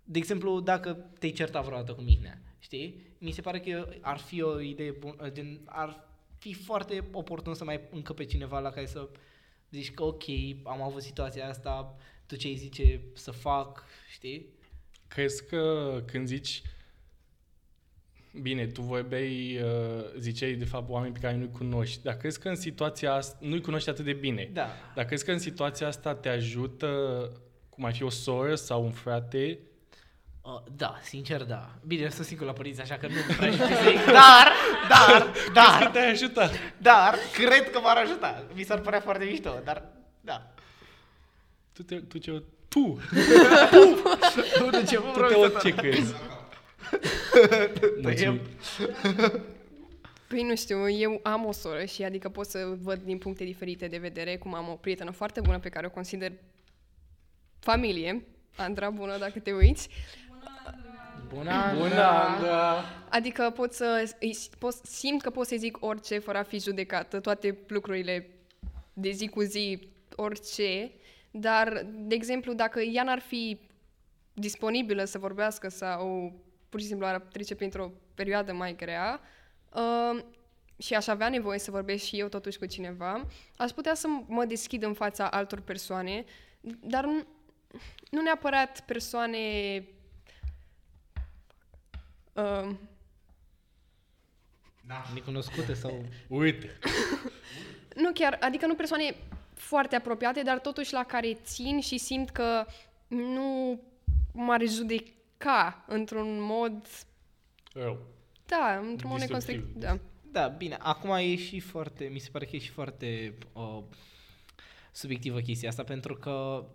De 0.03 0.17
exemplu, 0.17 0.59
dacă 0.59 0.93
te-ai 1.19 1.31
certat 1.31 1.65
vreodată 1.65 1.93
cu 1.93 2.01
Mihnea, 2.01 2.41
știi? 2.59 3.01
Mi 3.17 3.31
se 3.31 3.41
pare 3.41 3.59
că 3.59 3.87
ar 4.01 4.17
fi 4.17 4.41
o 4.41 4.59
idee 4.59 4.91
bună, 4.91 5.29
gen, 5.29 5.61
ar 5.65 6.07
fi 6.37 6.53
foarte 6.53 7.03
oportun 7.11 7.53
să 7.53 7.63
mai 7.63 7.79
încă 7.91 8.13
pe 8.13 8.25
cineva 8.25 8.59
la 8.59 8.69
care 8.69 8.85
să 8.85 9.09
zici 9.71 9.93
că 9.93 10.03
ok, 10.03 10.23
am 10.63 10.81
avut 10.81 11.01
situația 11.01 11.47
asta, 11.47 11.95
tu 12.25 12.35
ce 12.35 12.47
îi 12.47 12.55
zice 12.55 13.01
să 13.13 13.31
fac, 13.31 13.83
știi? 14.11 14.45
Crezi 15.07 15.47
că 15.47 16.03
când 16.05 16.27
zici 16.27 16.61
Bine, 18.41 18.67
tu 18.67 18.81
vorbeai, 18.81 19.59
uh, 19.63 20.03
ziceai 20.17 20.53
de 20.53 20.65
fapt 20.65 20.89
oameni 20.89 21.13
pe 21.13 21.19
care 21.19 21.35
nu-i 21.35 21.51
cunoști, 21.51 22.03
dar 22.03 22.17
crezi 22.17 22.39
că 22.39 22.49
în 22.49 22.55
situația 22.55 23.13
asta, 23.13 23.37
nu-i 23.41 23.61
cunoști 23.61 23.89
atât 23.89 24.05
de 24.05 24.13
bine, 24.13 24.49
Da. 24.53 24.67
dar 24.95 25.05
crezi 25.05 25.25
că 25.25 25.31
în 25.31 25.39
situația 25.39 25.87
asta 25.87 26.15
te 26.15 26.29
ajută, 26.29 26.87
cum 27.69 27.85
ar 27.85 27.93
fi 27.93 28.03
o 28.03 28.09
soră 28.09 28.55
sau 28.55 28.83
un 28.83 28.91
frate, 28.91 29.59
Uh, 30.41 30.61
da, 30.75 30.99
sincer 31.03 31.43
da. 31.43 31.69
Bine, 31.85 32.01
eu 32.01 32.09
sunt 32.09 32.25
singur 32.25 32.45
la 32.45 32.53
părinți, 32.53 32.81
așa 32.81 32.97
că 32.97 33.07
nu 33.07 33.35
prea 33.37 33.51
știu 33.51 33.65
ce 33.67 33.75
să 33.75 33.89
zic, 33.89 34.05
dar, 34.05 34.51
dar, 34.89 35.21
că 35.21 35.51
dar, 35.53 35.89
te-ai 35.93 36.09
ajutat? 36.09 36.51
dar, 36.77 37.15
cred 37.33 37.69
că 37.69 37.79
m-ar 37.79 37.97
ajuta. 37.97 38.43
Mi 38.53 38.63
s-ar 38.63 38.79
părea 38.79 38.99
foarte 38.99 39.25
mișto, 39.25 39.61
dar, 39.63 39.83
da. 40.21 40.53
Tu, 41.73 41.83
te, 41.83 41.95
tu 41.95 42.17
ce... 42.17 42.43
Tu! 42.67 42.99
Nu 44.59 44.69
de 44.69 44.83
ce, 44.83 44.97
mă 44.97 45.11
Tu 45.13 45.27
te 45.27 45.35
o 45.35 45.47
ce 45.47 45.75
crezi? 45.75 46.13
Mulțumim. 48.01 48.41
Păi 50.27 50.43
nu 50.43 50.55
știu, 50.55 50.89
eu 50.89 51.19
am 51.23 51.45
o 51.45 51.51
soră 51.51 51.85
și 51.85 52.03
adică 52.03 52.29
pot 52.29 52.45
să 52.45 52.77
văd 52.81 53.01
din 53.03 53.17
puncte 53.17 53.43
diferite 53.43 53.87
de 53.87 53.97
vedere, 53.97 54.37
cum 54.37 54.53
am 54.53 54.69
o 54.69 54.75
prietenă 54.75 55.11
foarte 55.11 55.41
bună 55.41 55.59
pe 55.59 55.69
care 55.69 55.85
o 55.85 55.89
consider 55.89 56.31
familie, 57.59 58.25
Andra, 58.55 58.89
bună 58.89 59.17
dacă 59.17 59.39
te 59.39 59.51
uiți. 59.51 59.89
Bună, 61.33 61.73
Bună, 61.77 62.01
Andra! 62.01 62.83
Adică 63.09 63.51
pot 63.55 63.73
să 63.73 64.15
îi, 64.19 64.37
pot, 64.59 64.73
simt 64.73 65.21
că 65.21 65.29
pot 65.29 65.47
să 65.47 65.55
zic 65.57 65.77
orice 65.79 66.19
fără 66.19 66.37
a 66.37 66.43
fi 66.43 66.59
judecată, 66.59 67.19
toate 67.19 67.57
lucrurile 67.67 68.29
de 68.93 69.09
zi 69.09 69.27
cu 69.27 69.41
zi, 69.41 69.89
orice, 70.15 70.91
dar, 71.31 71.85
de 71.89 72.15
exemplu, 72.15 72.53
dacă 72.53 72.79
ea 72.79 73.03
n-ar 73.03 73.19
fi 73.19 73.59
disponibilă 74.33 75.03
să 75.03 75.17
vorbească 75.17 75.69
sau 75.69 76.33
pur 76.69 76.79
și 76.79 76.85
simplu 76.85 77.05
ar 77.05 77.19
trece 77.19 77.55
printr-o 77.55 77.91
perioadă 78.15 78.53
mai 78.53 78.75
grea 78.75 79.19
uh, 79.73 80.23
și 80.77 80.93
aș 80.93 81.07
avea 81.07 81.29
nevoie 81.29 81.59
să 81.59 81.71
vorbesc 81.71 82.03
și 82.03 82.19
eu 82.19 82.27
totuși 82.27 82.57
cu 82.57 82.65
cineva, 82.65 83.27
aș 83.57 83.71
putea 83.71 83.93
să 83.93 84.07
mă 84.27 84.45
deschid 84.45 84.83
în 84.83 84.93
fața 84.93 85.29
altor 85.29 85.59
persoane, 85.59 86.23
dar 86.79 87.05
nu, 87.05 87.23
nu 88.09 88.21
neapărat 88.21 88.79
persoane 88.85 89.37
uh, 92.33 92.69
Necunoscute 95.13 95.73
sau... 95.73 96.05
Uite, 96.27 96.69
Nu 97.95 98.11
chiar, 98.13 98.37
adică 98.41 98.65
nu 98.65 98.75
persoane 98.75 99.15
foarte 99.53 99.95
apropiate, 99.95 100.41
dar 100.41 100.59
totuși 100.59 100.93
la 100.93 101.03
care 101.03 101.33
țin 101.33 101.79
și 101.79 101.97
simt 101.97 102.29
că 102.29 102.65
nu 103.07 103.79
m-ar 104.33 104.61
judeca 104.67 105.83
într-un 105.87 106.41
mod, 106.41 106.87
rău. 107.73 107.97
da, 108.45 108.77
într-un 108.89 109.09
mod 109.09 109.19
Destructiv. 109.19 109.55
neconstructiv. 109.55 109.81
Da. 109.81 109.97
Da, 110.31 110.47
bine, 110.47 110.77
acum 110.79 111.09
e 111.09 111.35
și 111.35 111.59
foarte, 111.59 112.03
mi 112.05 112.19
se 112.19 112.29
pare 112.31 112.45
că 112.45 112.55
e 112.55 112.59
și 112.59 112.69
foarte 112.69 113.33
uh, 113.53 113.83
subiectivă 114.91 115.39
chestia 115.39 115.69
asta, 115.69 115.83
pentru 115.83 116.15
că 116.15 116.65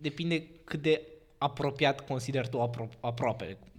depinde 0.00 0.46
cât 0.64 0.82
de 0.82 1.02
apropiat 1.38 2.06
consider 2.06 2.48
tu 2.48 2.70
apro- 2.70 3.00
aproape, 3.00 3.58
Mm, 3.72 3.77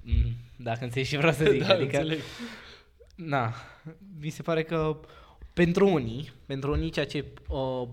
dacă 0.56 0.84
înțelegi 0.84 1.10
ce 1.10 1.18
vreau 1.18 1.34
să 1.34 1.46
zic. 1.52 1.64
Da, 1.64 1.74
adică, 1.74 1.98
înțeleg. 1.98 2.20
Na, 3.16 3.54
mi 4.22 4.30
se 4.30 4.42
pare 4.42 4.64
că 4.64 5.00
pentru 5.54 5.88
unii, 5.88 6.32
pentru 6.46 6.72
unii 6.72 6.90
ceea 6.90 7.06
ce 7.06 7.26
uh, 7.50 7.88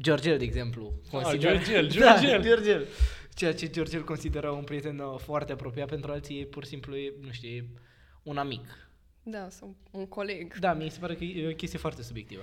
Georgel, 0.00 0.38
de 0.38 0.44
exemplu, 0.44 0.92
consideră... 1.10 1.54
Georgel, 1.54 1.88
Da, 1.98 2.18
Georgel. 2.18 2.42
Georgel. 2.42 2.86
Ceea 3.34 3.54
ce 3.54 3.70
Georgel 3.70 4.04
consideră 4.04 4.50
un 4.50 4.64
prieten 4.64 4.98
uh, 4.98 5.18
foarte 5.18 5.52
apropiat, 5.52 5.88
pentru 5.88 6.12
alții 6.12 6.40
e 6.40 6.44
pur 6.44 6.62
și 6.62 6.68
simplu, 6.68 6.96
e, 6.96 7.12
nu 7.20 7.30
știu, 7.30 7.48
e 7.48 7.64
un 8.22 8.36
amic. 8.36 8.88
Da, 9.22 9.48
sau 9.50 9.76
un 9.90 10.06
coleg. 10.06 10.58
Da, 10.58 10.72
mi 10.72 10.90
se 10.90 10.98
pare 10.98 11.14
că 11.14 11.24
e 11.24 11.48
o 11.48 11.54
chestie 11.54 11.78
foarte 11.78 12.02
subiectivă. 12.02 12.42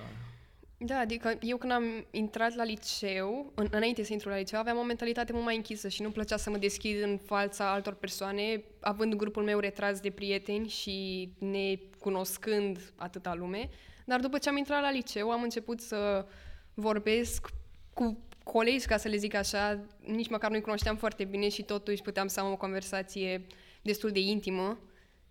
Da, 0.86 0.98
adică 0.98 1.38
eu 1.40 1.56
când 1.56 1.72
am 1.72 2.06
intrat 2.10 2.54
la 2.54 2.64
liceu, 2.64 3.52
în, 3.54 3.68
înainte 3.70 4.04
să 4.04 4.12
intru 4.12 4.28
la 4.28 4.36
liceu, 4.36 4.58
aveam 4.58 4.78
o 4.78 4.82
mentalitate 4.82 5.32
mult 5.32 5.44
mai 5.44 5.56
închisă 5.56 5.88
și 5.88 6.02
nu 6.02 6.10
plăcea 6.10 6.36
să 6.36 6.50
mă 6.50 6.56
deschid 6.56 7.02
în 7.02 7.18
fața 7.18 7.72
altor 7.72 7.94
persoane, 7.94 8.64
având 8.80 9.14
grupul 9.14 9.42
meu 9.42 9.58
retras 9.58 10.00
de 10.00 10.10
prieteni 10.10 10.68
și 10.68 11.28
necunoscând 11.38 12.92
atâta 12.96 13.34
lume. 13.34 13.68
Dar 14.04 14.20
după 14.20 14.38
ce 14.38 14.48
am 14.48 14.56
intrat 14.56 14.80
la 14.80 14.90
liceu, 14.90 15.30
am 15.30 15.42
început 15.42 15.80
să 15.80 16.26
vorbesc 16.74 17.48
cu 17.94 18.18
colegi, 18.42 18.86
ca 18.86 18.96
să 18.96 19.08
le 19.08 19.16
zic 19.16 19.34
așa, 19.34 19.80
nici 20.00 20.30
măcar 20.30 20.50
nu-i 20.50 20.60
cunoșteam 20.60 20.96
foarte 20.96 21.24
bine 21.24 21.48
și 21.48 21.62
totuși 21.62 22.02
puteam 22.02 22.26
să 22.26 22.40
am 22.40 22.52
o 22.52 22.56
conversație 22.56 23.46
destul 23.82 24.10
de 24.10 24.20
intimă 24.20 24.78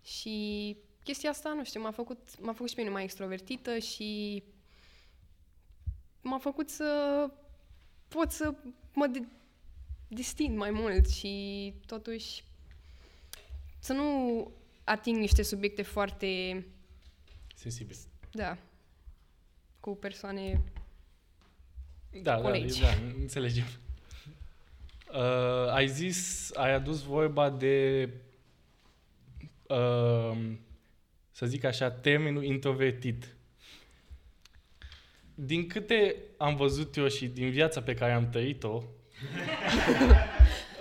și 0.04 0.76
chestia 1.04 1.30
asta, 1.30 1.52
nu 1.52 1.64
știu, 1.64 1.80
m-a 1.80 1.90
făcut, 1.90 2.18
m-a 2.40 2.52
făcut 2.52 2.68
și 2.68 2.74
pe 2.74 2.80
mine 2.80 2.92
mai 2.92 3.02
extrovertită 3.02 3.78
și 3.78 4.42
m-a 6.24 6.38
făcut 6.38 6.68
să 6.70 6.84
pot 8.08 8.30
să 8.30 8.54
mă 8.92 9.06
de- 9.06 9.26
distind 10.08 10.56
mai 10.56 10.70
mult 10.70 11.08
și 11.10 11.74
totuși 11.86 12.44
să 13.78 13.92
nu 13.92 14.50
ating 14.84 15.16
niște 15.16 15.42
subiecte 15.42 15.82
foarte, 15.82 16.64
Sensibil. 17.54 17.96
da, 18.32 18.58
cu 19.80 19.96
persoane 19.96 20.62
Da, 22.22 22.34
da, 22.36 22.40
Colegi. 22.40 22.80
da, 22.80 22.88
înțelegem. 23.20 23.64
Uh, 25.12 25.68
ai 25.72 25.88
zis, 25.88 26.50
ai 26.56 26.72
adus 26.72 27.02
vorba 27.02 27.50
de, 27.50 28.08
uh, 29.68 30.52
să 31.30 31.46
zic 31.46 31.64
așa, 31.64 31.90
termenul 31.90 32.44
introvertit. 32.44 33.36
Din 35.34 35.66
câte 35.66 36.16
am 36.36 36.56
văzut 36.56 36.96
eu 36.96 37.08
și 37.08 37.26
din 37.26 37.50
viața 37.50 37.80
pe 37.82 37.94
care 37.94 38.12
am 38.12 38.28
trăit-o, 38.30 38.82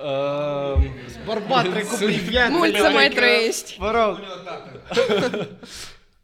uh, 0.04 0.84
Bărbat 1.26 1.70
trecut 1.70 1.98
Sunt- 1.98 2.10
prin 2.10 2.20
viață. 2.20 2.52
Mult 2.52 2.76
să 2.76 2.90
mai 2.94 3.10
trăiești. 3.10 3.76
Vă 3.78 3.92
rog. 3.92 4.20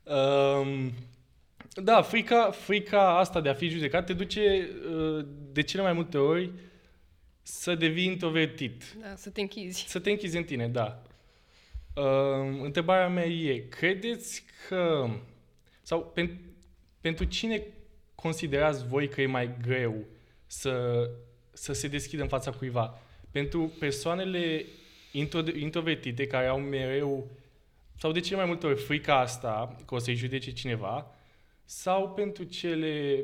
Um, 0.09 0.93
da, 1.73 2.01
frica, 2.01 2.51
frica 2.51 3.17
asta 3.17 3.41
de 3.41 3.49
a 3.49 3.53
fi 3.53 3.67
judecat 3.67 4.05
te 4.05 4.13
duce 4.13 4.69
uh, 4.91 5.25
de 5.51 5.61
cele 5.61 5.81
mai 5.81 5.93
multe 5.93 6.17
ori 6.17 6.51
să 7.41 7.75
devii 7.75 8.05
introvertit. 8.05 8.83
Da, 9.01 9.15
să 9.15 9.29
te 9.29 9.41
închizi. 9.41 9.85
Să 9.87 9.99
te 9.99 10.09
închizi 10.09 10.37
în 10.37 10.43
tine, 10.43 10.67
da. 10.67 11.01
Uh, 11.95 12.59
întrebarea 12.63 13.07
mea 13.07 13.25
e, 13.25 13.57
credeți 13.57 14.43
că, 14.67 15.09
sau 15.81 16.11
pen, 16.13 16.39
pentru 17.01 17.23
cine 17.25 17.63
considerați 18.21 18.87
voi 18.87 19.07
că 19.09 19.21
e 19.21 19.25
mai 19.25 19.57
greu 19.61 20.05
să, 20.45 21.05
să 21.51 21.73
se 21.73 21.87
deschidă 21.87 22.21
în 22.21 22.27
fața 22.27 22.51
cuiva? 22.51 22.99
Pentru 23.31 23.73
persoanele 23.79 24.65
intro, 25.11 25.39
introvertite 25.59 26.27
care 26.27 26.47
au 26.47 26.59
mereu, 26.59 27.27
sau 27.97 28.11
de 28.11 28.19
cele 28.19 28.37
mai 28.37 28.45
multe 28.45 28.67
ori 28.67 28.81
frica 28.81 29.19
asta, 29.19 29.75
că 29.85 29.95
o 29.95 29.97
să-i 29.97 30.15
judece 30.15 30.51
cineva, 30.51 31.11
sau 31.65 32.09
pentru 32.09 32.43
cele 32.43 33.23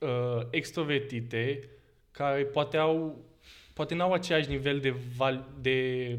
uh, 0.00 0.46
extrovertite 0.50 1.68
care 2.10 2.44
poate 2.44 2.76
au 2.76 3.24
poate 3.72 3.94
n-au 3.94 4.12
același 4.12 4.48
nivel 4.48 4.80
de, 4.80 4.94
val, 5.16 5.48
de 5.60 6.18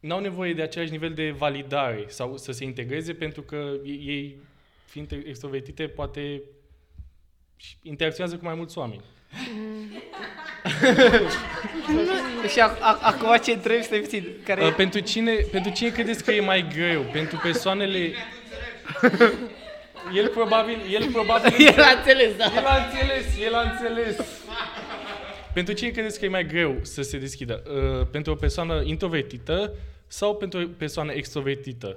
n-au 0.00 0.20
nevoie 0.20 0.54
de 0.54 0.62
același 0.62 0.90
nivel 0.90 1.14
de 1.14 1.30
validare 1.30 2.04
sau 2.08 2.36
să 2.36 2.52
se 2.52 2.64
integreze 2.64 3.14
pentru 3.14 3.42
că 3.42 3.72
ei, 3.84 4.36
fiind 4.86 5.12
extrovertite, 5.24 5.86
poate 5.86 6.42
și 7.56 7.76
interacționează 7.82 8.38
cu 8.38 8.44
mai 8.44 8.54
mulți 8.54 8.78
oameni. 8.78 9.04
Și 12.52 12.60
ac- 12.60 12.78
ac- 12.78 13.00
acum 13.00 13.36
ce 13.44 13.52
întrebi, 13.52 13.82
stai 13.82 13.98
puțin. 13.98 14.26
Care... 14.44 14.64
Uh, 14.64 14.74
pentru, 14.74 15.00
cine, 15.00 15.32
pentru 15.50 15.72
cine 15.72 15.90
credeți 15.90 16.24
că 16.24 16.32
e 16.32 16.40
mai 16.40 16.66
greu? 16.74 17.02
Pentru 17.02 17.40
persoanele... 17.42 17.98
El 20.14 20.28
probabil... 20.28 20.78
El 20.90 21.10
probabil... 21.12 21.54
El 21.76 21.80
a 21.82 21.96
înțeles, 21.96 22.36
da. 22.36 22.44
El 22.56 22.64
a 22.64 22.84
înțeles, 22.84 23.24
el 23.44 23.54
a 23.54 23.60
înțeles. 23.60 24.16
Pentru 25.52 25.74
cine 25.74 25.90
credeți 25.90 26.18
că 26.18 26.24
e 26.24 26.28
mai 26.28 26.46
greu 26.46 26.78
să 26.82 27.02
se 27.02 27.18
deschidă? 27.18 27.62
Uh, 27.66 28.06
pentru 28.10 28.32
o 28.32 28.34
persoană 28.34 28.82
introvertită 28.84 29.72
sau 30.06 30.36
pentru 30.36 30.60
o 30.62 30.66
persoană 30.78 31.12
extrovertită? 31.12 31.96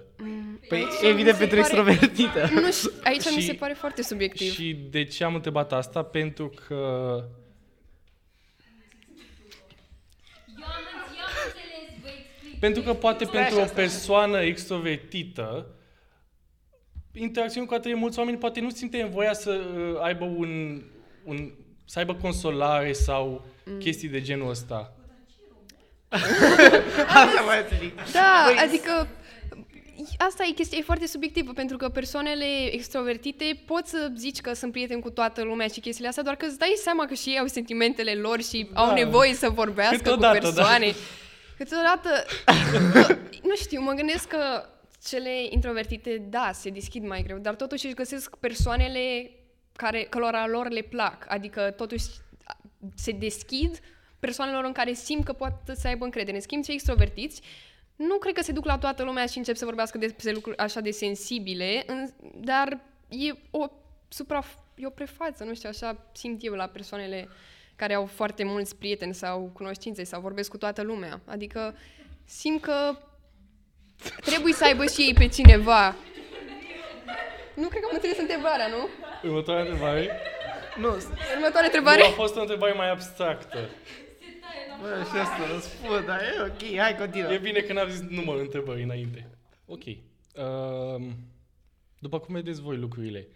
Păi, 0.67 0.77
Aici 0.77 0.87
evident, 1.11 1.39
mi 1.39 1.47
se 1.47 1.47
pentru 1.47 1.47
pare- 1.47 1.59
extrovertită. 1.59 2.49
Nu 2.65 2.71
știu, 2.71 2.91
aici 3.03 3.25
mi 3.35 3.41
Și- 3.41 3.45
se 3.47 3.53
pare 3.53 3.73
foarte 3.73 4.01
subiectiv. 4.01 4.51
Și 4.53 4.73
de 4.89 5.03
ce 5.03 5.23
am 5.23 5.35
întrebat 5.35 5.73
asta? 5.73 6.03
Pentru 6.03 6.53
că 6.67 6.73
Eu 6.75 7.23
am, 10.65 10.83
înț- 10.83 11.17
eu 11.17 11.23
am 11.23 11.29
înțeles, 11.45 12.01
vă 12.01 12.07
explic. 12.19 12.59
Pentru 12.59 12.81
că 12.81 12.93
poate 12.93 13.23
Stai 13.25 13.41
pentru 13.41 13.55
așa, 13.59 13.65
o 13.65 13.67
stai 13.67 13.83
așa. 13.83 13.91
persoană 13.93 14.41
extrovertită, 14.41 15.65
interacțiuni 17.13 17.67
cu 17.67 17.73
atât 17.73 17.91
de 17.91 17.97
mulți 17.97 18.19
oameni 18.19 18.37
poate 18.37 18.59
nu 18.59 18.69
simte 18.69 18.97
nevoia 18.97 19.33
să 19.33 19.51
uh, 19.51 19.99
aibă 20.01 20.23
un, 20.25 20.81
un 21.23 21.51
să 21.85 21.99
aibă 21.99 22.15
consolare 22.15 22.93
sau 22.93 23.45
mm. 23.65 23.77
chestii 23.77 24.07
de 24.07 24.21
genul 24.21 24.49
ăsta. 24.49 24.93
Asta 27.23 27.41
mai 27.45 27.59
înțeleg. 27.61 27.93
Da, 28.11 28.43
Băi, 28.45 28.57
adică 28.63 29.07
asta 30.17 30.43
e 30.49 30.51
chestia, 30.51 30.77
e 30.77 30.81
foarte 30.81 31.07
subiectivă, 31.07 31.51
pentru 31.53 31.77
că 31.77 31.89
persoanele 31.89 32.45
extrovertite 32.71 33.61
pot 33.65 33.87
să 33.87 34.11
zici 34.15 34.41
că 34.41 34.53
sunt 34.53 34.71
prieteni 34.71 35.01
cu 35.01 35.09
toată 35.09 35.43
lumea 35.43 35.67
și 35.67 35.79
chestiile 35.79 36.07
astea, 36.09 36.23
doar 36.23 36.35
că 36.35 36.45
îți 36.45 36.57
dai 36.57 36.73
seama 36.75 37.05
că 37.05 37.13
și 37.13 37.29
ei 37.29 37.39
au 37.39 37.47
sentimentele 37.47 38.13
lor 38.13 38.41
și 38.41 38.69
Da. 38.73 38.81
au 38.81 38.93
nevoie 38.93 39.33
să 39.33 39.49
vorbească 39.49 39.95
Câteodată, 39.95 40.37
cu 40.37 40.43
da. 40.43 40.51
persoane. 40.51 40.93
Câteodată, 41.57 42.09
nu 43.49 43.55
știu, 43.55 43.81
mă 43.81 43.91
gândesc 43.91 44.27
că 44.27 44.69
cele 45.07 45.31
introvertite, 45.49 46.25
da, 46.29 46.49
se 46.53 46.69
deschid 46.69 47.07
mai 47.07 47.23
greu, 47.23 47.37
dar 47.37 47.55
totuși 47.55 47.85
își 47.85 47.95
găsesc 47.95 48.35
persoanele 48.35 49.31
care, 49.75 50.03
cărora 50.09 50.47
lor 50.47 50.69
le 50.69 50.81
plac, 50.81 51.25
adică 51.27 51.73
totuși 51.77 52.05
se 52.95 53.11
deschid 53.11 53.79
persoanelor 54.19 54.63
în 54.63 54.71
care 54.71 54.93
simt 54.93 55.25
că 55.25 55.33
poate 55.33 55.75
să 55.75 55.87
aibă 55.87 56.03
încredere. 56.05 56.35
În 56.35 56.41
schimb, 56.41 56.63
cei 56.63 56.73
extrovertiți 56.73 57.41
nu 57.95 58.17
cred 58.17 58.33
că 58.33 58.41
se 58.41 58.51
duc 58.51 58.65
la 58.65 58.77
toată 58.77 59.03
lumea 59.03 59.25
și 59.25 59.37
încep 59.37 59.55
să 59.55 59.65
vorbească 59.65 59.97
despre 59.97 60.31
lucruri 60.31 60.57
așa 60.57 60.79
de 60.79 60.91
sensibile, 60.91 61.83
în, 61.87 62.09
dar 62.35 62.79
e 63.09 63.31
o 63.51 63.67
supra, 64.07 64.43
e 64.75 64.85
o 64.85 64.89
prefață, 64.89 65.43
nu 65.43 65.53
știu, 65.53 65.69
așa 65.69 66.09
simt 66.11 66.43
eu 66.43 66.53
la 66.53 66.67
persoanele 66.67 67.29
care 67.75 67.93
au 67.93 68.05
foarte 68.05 68.43
mulți 68.43 68.75
prieteni 68.75 69.13
sau 69.13 69.51
cunoștințe 69.53 70.03
sau 70.03 70.21
vorbesc 70.21 70.49
cu 70.49 70.57
toată 70.57 70.81
lumea. 70.81 71.21
Adică 71.25 71.75
simt 72.25 72.61
că 72.61 72.97
trebuie 74.21 74.53
să 74.53 74.63
aibă 74.63 74.85
și 74.85 75.01
ei 75.01 75.13
pe 75.13 75.27
cineva. 75.27 75.95
Nu 77.55 77.67
cred 77.67 77.81
că 77.81 77.87
am 77.89 77.95
înțeles 77.95 78.17
întrebarea, 78.17 78.67
nu? 78.67 78.87
Următoarea 79.29 79.63
întrebare. 79.63 80.19
Nu, 80.77 80.87
Următoarea 80.87 81.59
Nu, 81.59 81.65
întrebare? 81.65 82.01
a 82.01 82.09
fost 82.09 82.35
o 82.35 82.41
întrebare 82.41 82.73
mai 82.73 82.89
abstractă. 82.89 83.69
Bă, 84.81 85.05
și 85.09 85.17
asta 85.17 85.53
răspund, 85.53 86.05
dar 86.05 86.19
e 86.21 86.41
ok, 86.41 86.77
hai, 86.77 86.95
continuă. 86.95 87.31
E 87.31 87.37
bine 87.37 87.59
că 87.59 87.73
n-am 87.73 87.89
zis 87.89 87.99
numărul 87.99 88.41
întrebării 88.41 88.83
înainte. 88.83 89.27
Ok. 89.65 89.83
Um, 89.85 91.15
după 91.99 92.19
cum 92.19 92.33
vedeți 92.33 92.61
voi 92.61 92.77
lucrurile, 92.77 93.27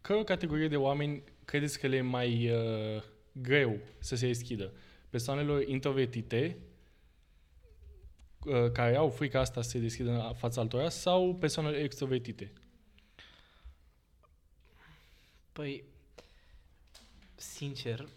căror 0.00 0.24
categorie 0.24 0.68
de 0.68 0.76
oameni 0.76 1.22
credeți 1.44 1.78
că 1.78 1.86
le 1.86 1.96
e 1.96 2.00
mai 2.00 2.50
uh, 2.50 3.02
greu 3.32 3.78
să 3.98 4.16
se 4.16 4.26
deschidă? 4.26 4.72
Persoanelor 5.10 5.62
introvertite, 5.68 6.56
uh, 8.44 8.70
care 8.72 8.96
au 8.96 9.08
frica 9.08 9.40
asta 9.40 9.62
să 9.62 9.70
se 9.70 9.78
deschidă 9.78 10.10
în 10.10 10.34
fața 10.34 10.60
altora, 10.60 10.88
sau 10.88 11.34
persoanele 11.34 11.76
extrovertite? 11.76 12.52
Păi, 15.52 15.84
sincer, 17.34 18.08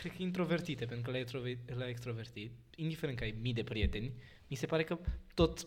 cred 0.00 0.16
că 0.16 0.22
introvertite, 0.22 0.84
pentru 0.84 1.10
că 1.10 1.18
la, 1.18 1.24
extrover- 1.24 1.76
la 1.76 1.88
extrovertit, 1.88 2.52
indiferent 2.76 3.18
că 3.18 3.24
ai 3.24 3.34
mii 3.40 3.52
de 3.52 3.62
prieteni, 3.62 4.12
mi 4.48 4.56
se 4.56 4.66
pare 4.66 4.84
că 4.84 4.98
tot 5.34 5.66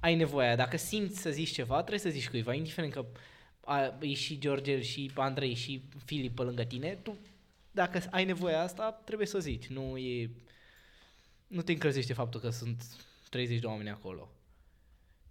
ai 0.00 0.14
nevoia. 0.14 0.56
Dacă 0.56 0.76
simți 0.76 1.20
să 1.20 1.30
zici 1.30 1.50
ceva, 1.50 1.76
trebuie 1.76 1.98
să 1.98 2.08
zici 2.08 2.28
cuiva, 2.28 2.54
indiferent 2.54 2.92
că 2.92 3.06
a, 3.60 3.98
e 4.00 4.14
și 4.14 4.38
George, 4.38 4.80
și 4.80 5.10
Andrei, 5.14 5.54
și 5.54 5.82
Filip 6.04 6.36
pe 6.36 6.42
lângă 6.42 6.64
tine, 6.64 6.94
tu, 7.02 7.18
dacă 7.70 8.02
ai 8.10 8.24
nevoia 8.24 8.62
asta, 8.62 8.92
trebuie 8.92 9.26
să 9.26 9.36
o 9.36 9.40
zici. 9.40 9.66
Nu 9.66 9.96
e... 9.96 10.30
Nu 11.46 11.62
te 11.62 11.72
încălzește 11.72 12.12
faptul 12.12 12.40
că 12.40 12.50
sunt 12.50 12.82
30 13.30 13.58
de 13.58 13.66
oameni 13.66 13.90
acolo. 13.90 14.32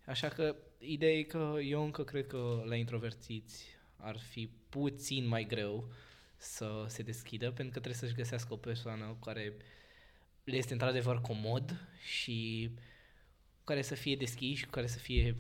Așa 0.06 0.28
că 0.28 0.56
ideea 0.80 1.18
e 1.18 1.24
că 1.24 1.58
eu 1.64 1.84
încă 1.84 2.04
cred 2.04 2.28
că 2.28 2.64
la 2.66 2.76
introvertiți 2.76 3.66
ar 3.96 4.18
fi 4.18 4.50
puțin 4.70 5.28
mai 5.28 5.46
greu 5.46 5.92
să 6.42 6.86
se 6.88 7.04
deschidă, 7.04 7.46
pentru 7.46 7.66
că 7.74 7.80
trebuie 7.80 7.94
să-și 7.94 8.14
găsească 8.14 8.54
o 8.54 8.58
persoană 8.58 9.18
care 9.26 9.54
le 10.44 10.56
este 10.56 10.74
într-adevăr 10.74 11.22
comod 11.22 11.88
și 12.04 12.70
care 13.64 13.82
să 13.82 13.96
fie 13.96 14.16
deschiși, 14.16 14.64
cu 14.66 14.70
care 14.70 14.88
să 14.88 14.98
fie 14.98 15.36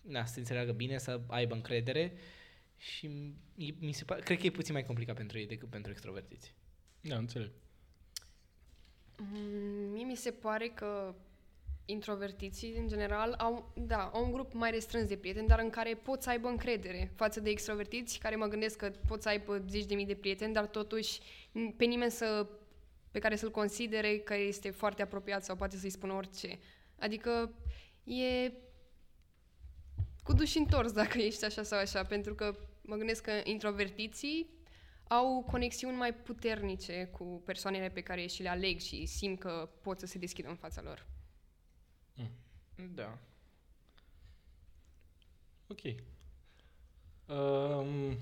na, 0.00 0.24
să 0.24 0.32
se 0.32 0.38
înțeleagă 0.38 0.72
bine, 0.72 0.98
să 0.98 1.20
aibă 1.26 1.54
încredere 1.54 2.12
și 2.78 3.06
mi- 3.54 3.76
mi 3.78 3.92
se 3.92 4.04
pare, 4.04 4.20
cred 4.20 4.38
că 4.38 4.46
e 4.46 4.50
puțin 4.50 4.72
mai 4.72 4.84
complicat 4.84 5.16
pentru 5.16 5.38
ei 5.38 5.46
decât 5.46 5.68
pentru 5.70 5.90
extrovertiți. 5.90 6.54
Da, 7.00 7.16
înțeleg. 7.16 7.50
Mm, 9.18 9.90
Mie 9.92 10.04
mi 10.04 10.16
se 10.16 10.30
pare 10.30 10.68
că 10.68 11.14
introvertiții, 11.84 12.76
în 12.76 12.88
general, 12.88 13.32
au, 13.32 13.72
da, 13.74 14.10
au 14.12 14.24
un 14.24 14.32
grup 14.32 14.52
mai 14.52 14.70
restrâns 14.70 15.08
de 15.08 15.16
prieteni, 15.16 15.48
dar 15.48 15.58
în 15.58 15.70
care 15.70 15.94
pot 15.94 16.22
să 16.22 16.30
aibă 16.30 16.48
încredere 16.48 17.12
față 17.14 17.40
de 17.40 17.50
extrovertiți, 17.50 18.18
care 18.18 18.36
mă 18.36 18.46
gândesc 18.46 18.76
că 18.76 18.92
pot 19.06 19.22
să 19.22 19.28
aibă 19.28 19.64
zeci 19.68 19.84
de 19.84 19.94
mii 19.94 20.06
de 20.06 20.14
prieteni, 20.14 20.52
dar 20.52 20.66
totuși 20.66 21.20
n- 21.20 21.76
pe 21.76 21.84
nimeni 21.84 22.10
să, 22.10 22.46
pe 23.10 23.18
care 23.18 23.36
să-l 23.36 23.50
considere 23.50 24.18
că 24.18 24.36
este 24.36 24.70
foarte 24.70 25.02
apropiat 25.02 25.44
sau 25.44 25.56
poate 25.56 25.76
să-i 25.76 25.90
spună 25.90 26.12
orice. 26.12 26.58
Adică 26.98 27.54
e 28.04 28.52
cu 30.22 30.32
duși 30.32 30.58
întors 30.58 30.92
dacă 30.92 31.18
ești 31.18 31.44
așa 31.44 31.62
sau 31.62 31.78
așa, 31.78 32.04
pentru 32.04 32.34
că 32.34 32.54
mă 32.80 32.96
gândesc 32.96 33.22
că 33.22 33.32
introvertiții 33.44 34.48
au 35.08 35.46
conexiuni 35.50 35.96
mai 35.96 36.14
puternice 36.14 37.08
cu 37.12 37.42
persoanele 37.44 37.88
pe 37.88 38.00
care 38.00 38.26
și 38.26 38.42
le 38.42 38.48
aleg 38.48 38.80
și 38.80 39.06
simt 39.06 39.38
că 39.38 39.68
pot 39.82 39.98
să 39.98 40.06
se 40.06 40.18
deschidă 40.18 40.48
în 40.48 40.56
fața 40.56 40.82
lor. 40.82 41.06
Da. 42.94 43.18
Ok. 45.66 45.80
Um, 47.26 48.18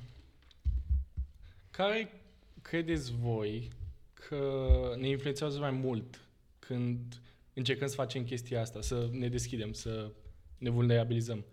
care 1.70 2.20
credeți 2.62 3.12
voi 3.12 3.70
că 4.12 4.94
ne 4.98 5.08
influențează 5.08 5.58
mai 5.58 5.70
mult 5.70 6.20
când 6.58 7.20
încercăm 7.54 7.86
să 7.86 7.94
facem 7.94 8.24
chestia 8.24 8.60
asta, 8.60 8.80
să 8.80 9.08
ne 9.12 9.28
deschidem, 9.28 9.72
să 9.72 10.10
ne 10.58 10.70
vulnerabilizăm? 10.70 11.44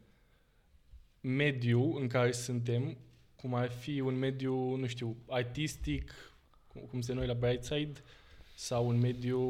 Mediul 1.21 2.01
în 2.01 2.07
care 2.07 2.31
suntem, 2.31 2.97
cum 3.35 3.53
ar 3.53 3.71
fi 3.71 3.99
un 3.99 4.15
mediu, 4.15 4.75
nu 4.75 4.87
știu, 4.87 5.17
artistic, 5.27 6.13
cum, 6.67 6.81
cum 6.81 7.01
se 7.01 7.13
noi 7.13 7.27
la 7.27 7.33
Brightside, 7.33 8.01
sau 8.55 8.87
un 8.87 8.99
mediu, 8.99 9.41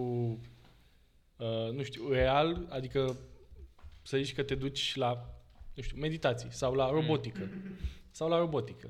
uh, 1.37 1.71
nu 1.71 1.83
știu, 1.83 2.11
real, 2.11 2.67
adică 2.69 3.17
să 4.09 4.17
zici 4.17 4.33
că 4.33 4.43
te 4.43 4.55
duci 4.55 4.95
la, 4.95 5.39
nu 5.73 5.81
știu, 5.81 5.97
meditații 5.99 6.51
sau 6.51 6.73
la 6.73 6.89
robotică. 6.89 7.49
Sau 8.11 8.29
la 8.29 8.37
robotică. 8.37 8.89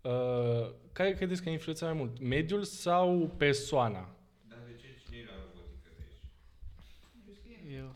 Uh, 0.00 0.70
care 0.92 1.12
credeți 1.12 1.42
că 1.42 1.48
influențează 1.48 1.94
mai 1.94 2.02
mult? 2.02 2.20
Mediul 2.20 2.62
sau 2.62 3.34
persoana? 3.36 4.08
Dar 4.48 4.58
de 4.66 4.76
ce 4.80 4.86
cine 5.04 5.16
e 5.16 5.24
la 5.24 5.32
robotică 5.42 5.90
de 5.96 6.02
aici? 6.04 7.76
Eu. 7.78 7.94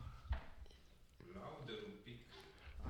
Laudă 1.34 1.72
un 1.86 1.94
pic. 2.04 2.18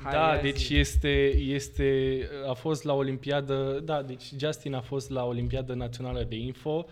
Hai, 0.03 0.13
da, 0.13 0.35
ia 0.35 0.41
deci 0.41 0.65
zi. 0.67 0.77
este, 0.77 1.29
este, 1.37 2.29
a 2.49 2.53
fost 2.53 2.83
la 2.83 2.93
Olimpiadă, 2.93 3.81
da, 3.81 4.03
deci 4.03 4.33
Justin 4.39 4.75
a 4.75 4.81
fost 4.81 5.11
la 5.11 5.25
Olimpiadă 5.25 5.75
Națională 5.75 6.23
de 6.23 6.37
Info, 6.37 6.87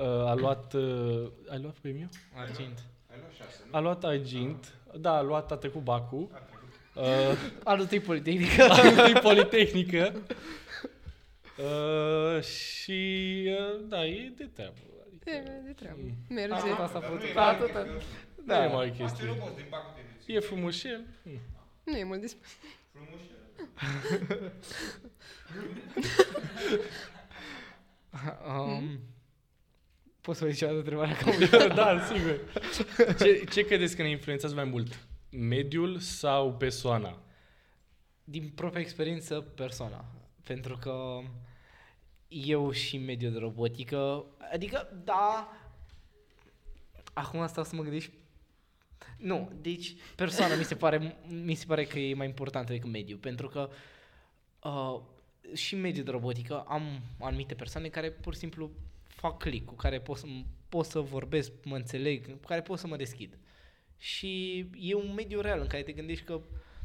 uh, 0.00 0.06
a 0.06 0.34
luat, 0.34 0.74
uh, 0.74 1.30
ai 1.48 1.60
luat 1.60 1.78
premiu? 1.78 2.08
Argint. 2.34 2.84
Ai 3.10 3.16
luat 3.18 3.32
șase, 3.32 3.62
nu? 3.70 3.76
A 3.76 3.80
luat 3.80 4.04
argint, 4.04 4.77
da, 4.96 5.16
a 5.16 5.20
luat, 5.22 5.52
a 5.52 5.56
trecut 5.56 5.82
Bacu, 5.82 6.30
A 6.32 6.38
trecut. 6.38 7.32
uh, 7.32 7.38
Anul 7.64 7.86
tăi 7.86 8.00
politică. 8.00 8.62
e 9.14 9.18
politehnică. 9.20 10.12
Uh, 11.58 12.42
și, 12.42 13.44
uh, 13.46 13.80
da, 13.88 14.04
e 14.06 14.32
de 14.36 14.48
treabă. 14.54 14.74
Adică, 15.06 15.30
E, 15.30 15.62
de 15.64 15.72
treabă. 15.72 15.98
Mm. 16.02 16.14
Merge. 16.34 16.54
Asta, 16.54 16.82
asta 16.82 16.98
a 16.98 17.00
Dar 17.00 17.10
fost. 17.10 17.22
nu 17.22 17.28
e 17.28 17.32
Da, 17.34 17.40
mare 17.42 17.56
atâta. 17.62 17.82
chestie. 17.82 18.18
Da, 18.44 18.54
Da. 18.54 18.64
e 18.64 18.68
mare 18.72 18.88
Face 18.88 19.02
chestie. 19.02 19.26
robot 19.26 19.54
din 19.56 19.64
Bacu 19.70 19.90
de 19.94 20.00
Luții. 20.16 20.34
E 20.34 20.40
frumușel. 20.40 21.04
Mm. 21.22 21.38
Nu 21.84 21.96
e 21.96 22.04
mult 22.04 22.20
despre... 22.20 22.48
Frumușel. 22.92 24.52
Um, 28.48 28.98
Poți 30.28 30.40
să 30.40 30.44
vă 30.44 30.50
zici 30.50 30.62
o 30.62 30.66
dată 30.66 30.78
întrebarea 30.78 31.16
ca 31.16 31.66
da, 31.82 32.00
sigur. 32.00 32.40
Ce, 33.18 33.44
ce 33.50 33.64
credeți 33.64 33.96
că 33.96 34.02
ne 34.02 34.10
influențează 34.10 34.54
mai 34.54 34.64
mult? 34.64 35.06
Mediul 35.30 35.98
sau 35.98 36.54
persoana? 36.54 37.18
Din 38.24 38.48
propria 38.54 38.80
experiență, 38.80 39.40
persoana. 39.40 40.04
Pentru 40.42 40.76
că 40.76 41.20
eu 42.28 42.70
și 42.70 42.96
în 42.96 43.04
mediul 43.04 43.32
de 43.32 43.38
robotică, 43.38 44.24
adică, 44.52 45.00
da, 45.04 45.52
acum 47.12 47.46
stau 47.46 47.64
să 47.64 47.76
mă 47.76 47.82
gândesc, 47.82 48.10
nu, 49.16 49.52
deci 49.60 49.94
persoana 50.16 50.54
mi 50.54 50.64
se 50.64 50.74
pare, 50.74 51.16
mi 51.28 51.54
se 51.54 51.64
pare 51.66 51.84
că 51.84 51.98
e 51.98 52.14
mai 52.14 52.26
importantă 52.26 52.72
decât 52.72 52.90
mediul, 52.90 53.18
pentru 53.18 53.48
că 53.48 53.70
uh, 54.62 55.00
și 55.54 55.74
în 55.74 55.80
mediul 55.80 56.04
de 56.04 56.10
robotică 56.10 56.64
am 56.68 57.00
anumite 57.20 57.54
persoane 57.54 57.88
care 57.88 58.10
pur 58.10 58.32
și 58.32 58.38
simplu 58.38 58.70
fac 59.18 59.38
click, 59.38 59.66
cu 59.66 59.74
care 59.74 60.00
pot 60.00 60.16
să, 60.16 60.26
pot 60.68 60.84
să 60.84 61.00
vorbesc, 61.00 61.52
mă 61.64 61.76
înțeleg, 61.76 62.30
cu 62.30 62.46
care 62.46 62.62
pot 62.62 62.78
să 62.78 62.86
mă 62.86 62.96
deschid. 62.96 63.38
Și 63.96 64.58
e 64.78 64.94
un 64.94 65.14
mediu 65.14 65.40
real 65.40 65.60
în 65.60 65.66
care 65.66 65.82
te 65.82 65.92
gândești 65.92 66.24
că 66.24 66.40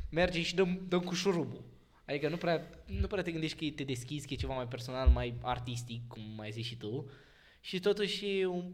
merge 0.10 0.42
și 0.42 0.56
dăm, 0.56 0.86
dăm 0.88 1.00
cu 1.00 1.14
șurubul. 1.14 1.64
Adică 2.06 2.30
nu 2.30 2.38
prea, 2.38 2.70
nu 2.86 3.08
prea 3.08 3.24
te 3.24 3.32
gândești 3.32 3.70
că 3.70 3.76
te 3.76 3.84
deschizi, 3.84 4.28
că 4.28 4.34
e 4.34 4.38
ceva 4.38 4.56
mai 4.56 4.68
personal, 4.68 5.10
mai 5.10 5.34
artistic, 5.42 6.08
cum 6.08 6.40
ai 6.40 6.52
zis 6.52 6.66
și 6.66 6.78
tu. 6.78 7.10
Și 7.62 7.80
totuși 7.80 8.40
e 8.40 8.46
un, 8.46 8.74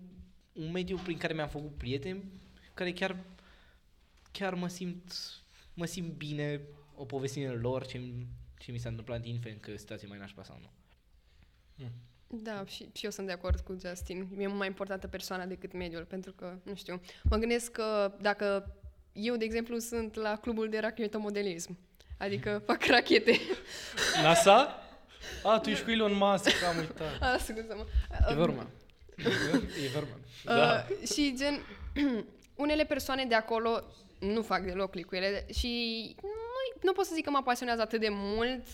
un 0.54 0.72
mediu 0.72 0.98
prin 0.98 1.18
care 1.18 1.34
mi-am 1.34 1.50
făcut 1.50 1.78
prieteni, 1.78 2.24
care 2.74 2.92
chiar, 2.92 3.24
chiar 4.32 4.54
mă 4.54 4.68
simt, 4.68 5.14
mă 5.74 5.86
simt 5.86 6.14
bine 6.14 6.62
o 6.96 7.06
povestire 7.06 7.50
lor, 7.50 7.86
ce, 7.86 8.02
ce 8.60 8.72
mi 8.72 8.78
s-a 8.78 8.90
întâmplat, 8.90 9.26
indiferent 9.26 9.62
că 9.62 9.72
e 9.72 9.74
o 9.74 9.78
situație 9.78 10.08
mai 10.08 10.18
nașpa 10.18 10.44
sau 10.44 10.60
nu. 10.62 10.70
Da, 12.32 12.66
și, 12.66 12.90
și 12.94 13.06
eu 13.06 13.12
sunt 13.12 13.28
de 13.28 13.34
acord 13.34 13.60
cu 13.60 13.78
Justin. 13.86 14.28
E 14.38 14.48
mai 14.48 14.68
importantă 14.68 15.08
persoana 15.08 15.46
decât 15.46 15.74
mediul, 15.74 16.06
pentru 16.06 16.32
că, 16.32 16.58
nu 16.64 16.76
știu, 16.76 17.02
mă 17.24 17.38
gândesc 17.38 17.72
că 17.72 18.14
dacă 18.22 18.76
eu, 19.14 19.36
de 19.36 19.46
exemplu, 19.46 19.78
sunt 19.78 20.16
la 20.16 20.36
clubul 20.36 20.70
de 20.70 20.80
rachetomodelism, 20.80 21.78
adică 22.18 22.62
fac 22.68 22.86
rachete. 22.86 23.40
NASA? 24.22 24.84
A, 25.44 25.60
tu 25.60 25.70
ești 25.70 25.84
cu 25.84 25.92
Elon 25.92 26.14
Musk, 26.14 26.64
am 26.70 26.78
uitat. 26.78 27.22
A, 27.22 27.38
scuză-mă. 27.38 27.86
E 28.30 28.34
vorba. 28.34 28.68
e 29.86 29.90
vorba. 29.94 30.18
Da. 30.44 30.86
Uh, 30.90 31.08
și 31.08 31.34
gen, 31.38 31.60
unele 32.66 32.84
persoane 32.84 33.26
de 33.26 33.36
acolo 33.36 33.84
nu 34.20 34.42
fac 34.42 34.66
deloc 34.66 34.92
click 34.92 35.08
cu 35.08 35.16
ele 35.16 35.46
și 35.54 36.16
nu, 36.22 36.80
nu 36.82 36.92
pot 36.92 37.06
să 37.06 37.12
zic 37.14 37.24
că 37.24 37.30
mă 37.30 37.42
pasionează 37.44 37.82
atât 37.82 38.00
de 38.00 38.10
mult 38.10 38.66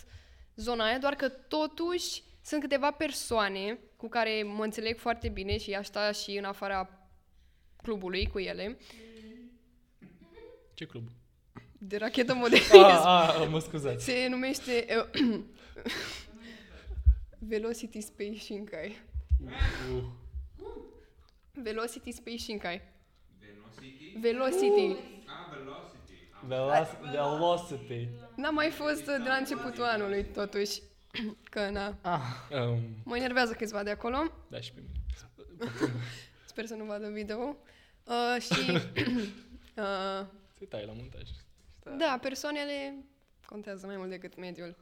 zona 0.56 0.86
aia, 0.86 0.98
doar 0.98 1.16
că 1.16 1.30
totuși 1.30 2.24
sunt 2.46 2.62
câteva 2.62 2.92
persoane 2.92 3.80
cu 3.98 4.08
care 4.08 4.44
mă 4.44 4.64
înțeleg 4.64 4.98
foarte 4.98 5.30
bine 5.30 5.58
și 5.58 5.74
aș 5.74 5.86
sta 5.86 6.12
și 6.12 6.38
în 6.38 6.44
afara 6.44 6.90
clubului 7.82 8.28
cu 8.28 8.40
ele, 8.40 8.78
Ce 10.74 10.86
club? 10.86 11.08
de 11.78 11.98
rachetă 11.98 12.34
modelism. 12.34 12.78
A, 12.84 13.34
a, 13.34 13.44
mă 13.44 13.60
scuzați. 13.60 14.04
Se 14.04 14.28
numește 14.30 14.86
uh, 15.14 15.40
Velocity 17.40 18.02
Space 18.02 18.38
Shinkai. 18.38 18.96
Uh, 19.46 20.04
Velocity 21.52 22.12
Space 22.12 22.38
Shinkai. 22.38 22.82
Velocity? 23.40 24.18
Velocity. 24.20 24.96
Ah, 25.26 25.58
velocity. 25.58 26.30
Am 26.42 26.48
veloc- 26.48 27.00
velocity. 27.12 28.10
N-am 28.36 28.54
mai 28.54 28.70
fost 28.70 29.08
uh, 29.08 29.16
de 29.24 29.28
la 29.28 29.36
începutul 29.36 29.84
anului, 29.84 30.26
totuși. 30.26 30.82
Că, 31.54 31.70
na, 31.70 31.98
Ah, 32.02 32.22
Um, 32.60 32.80
mă 33.04 33.18
enervează 33.18 33.54
câțiva 33.54 33.84
de 33.84 33.90
acolo. 33.90 34.18
da, 34.50 34.60
și 34.60 34.72
pe 34.72 34.82
mine. 34.82 35.00
Sper 36.46 36.66
să 36.66 36.74
nu 36.76 36.84
vadă 36.86 37.10
video. 37.10 37.58
Uh, 38.04 38.42
și, 38.42 38.72
uh, 39.78 40.26
Se 40.58 40.66
taie 40.66 40.86
la 40.86 40.92
montaj. 40.94 41.22
da, 41.98 42.18
persoanele 42.22 42.96
contează 43.46 43.86
mai 43.86 43.98
mult 43.98 44.10
decât 44.10 44.38
mediul. 44.38 44.76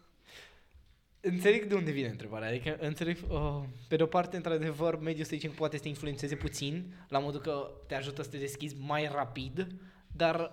Înțeleg 1.22 1.66
de 1.66 1.76
unde 1.76 1.92
vine 1.92 2.08
întrebarea, 2.08 2.48
adică 2.48 2.78
înțeleg, 2.80 3.18
uh, 3.30 3.64
pe 3.88 3.96
de 3.96 4.04
o 4.04 4.06
parte, 4.06 4.36
într-adevăr, 4.36 5.00
mediul 5.00 5.26
să 5.26 5.36
zicem 5.36 5.50
că 5.50 5.56
poate 5.58 5.76
să 5.76 5.82
te 5.82 5.88
influențeze 5.88 6.36
puțin, 6.36 6.94
la 7.08 7.20
modul 7.20 7.42
că 7.42 7.72
te 7.88 7.96
ajută 7.96 8.24
să 8.24 8.30
te 8.30 8.38
deschizi 8.38 8.76
mai 8.80 9.08
rapid, 9.08 9.68
dar 10.08 10.52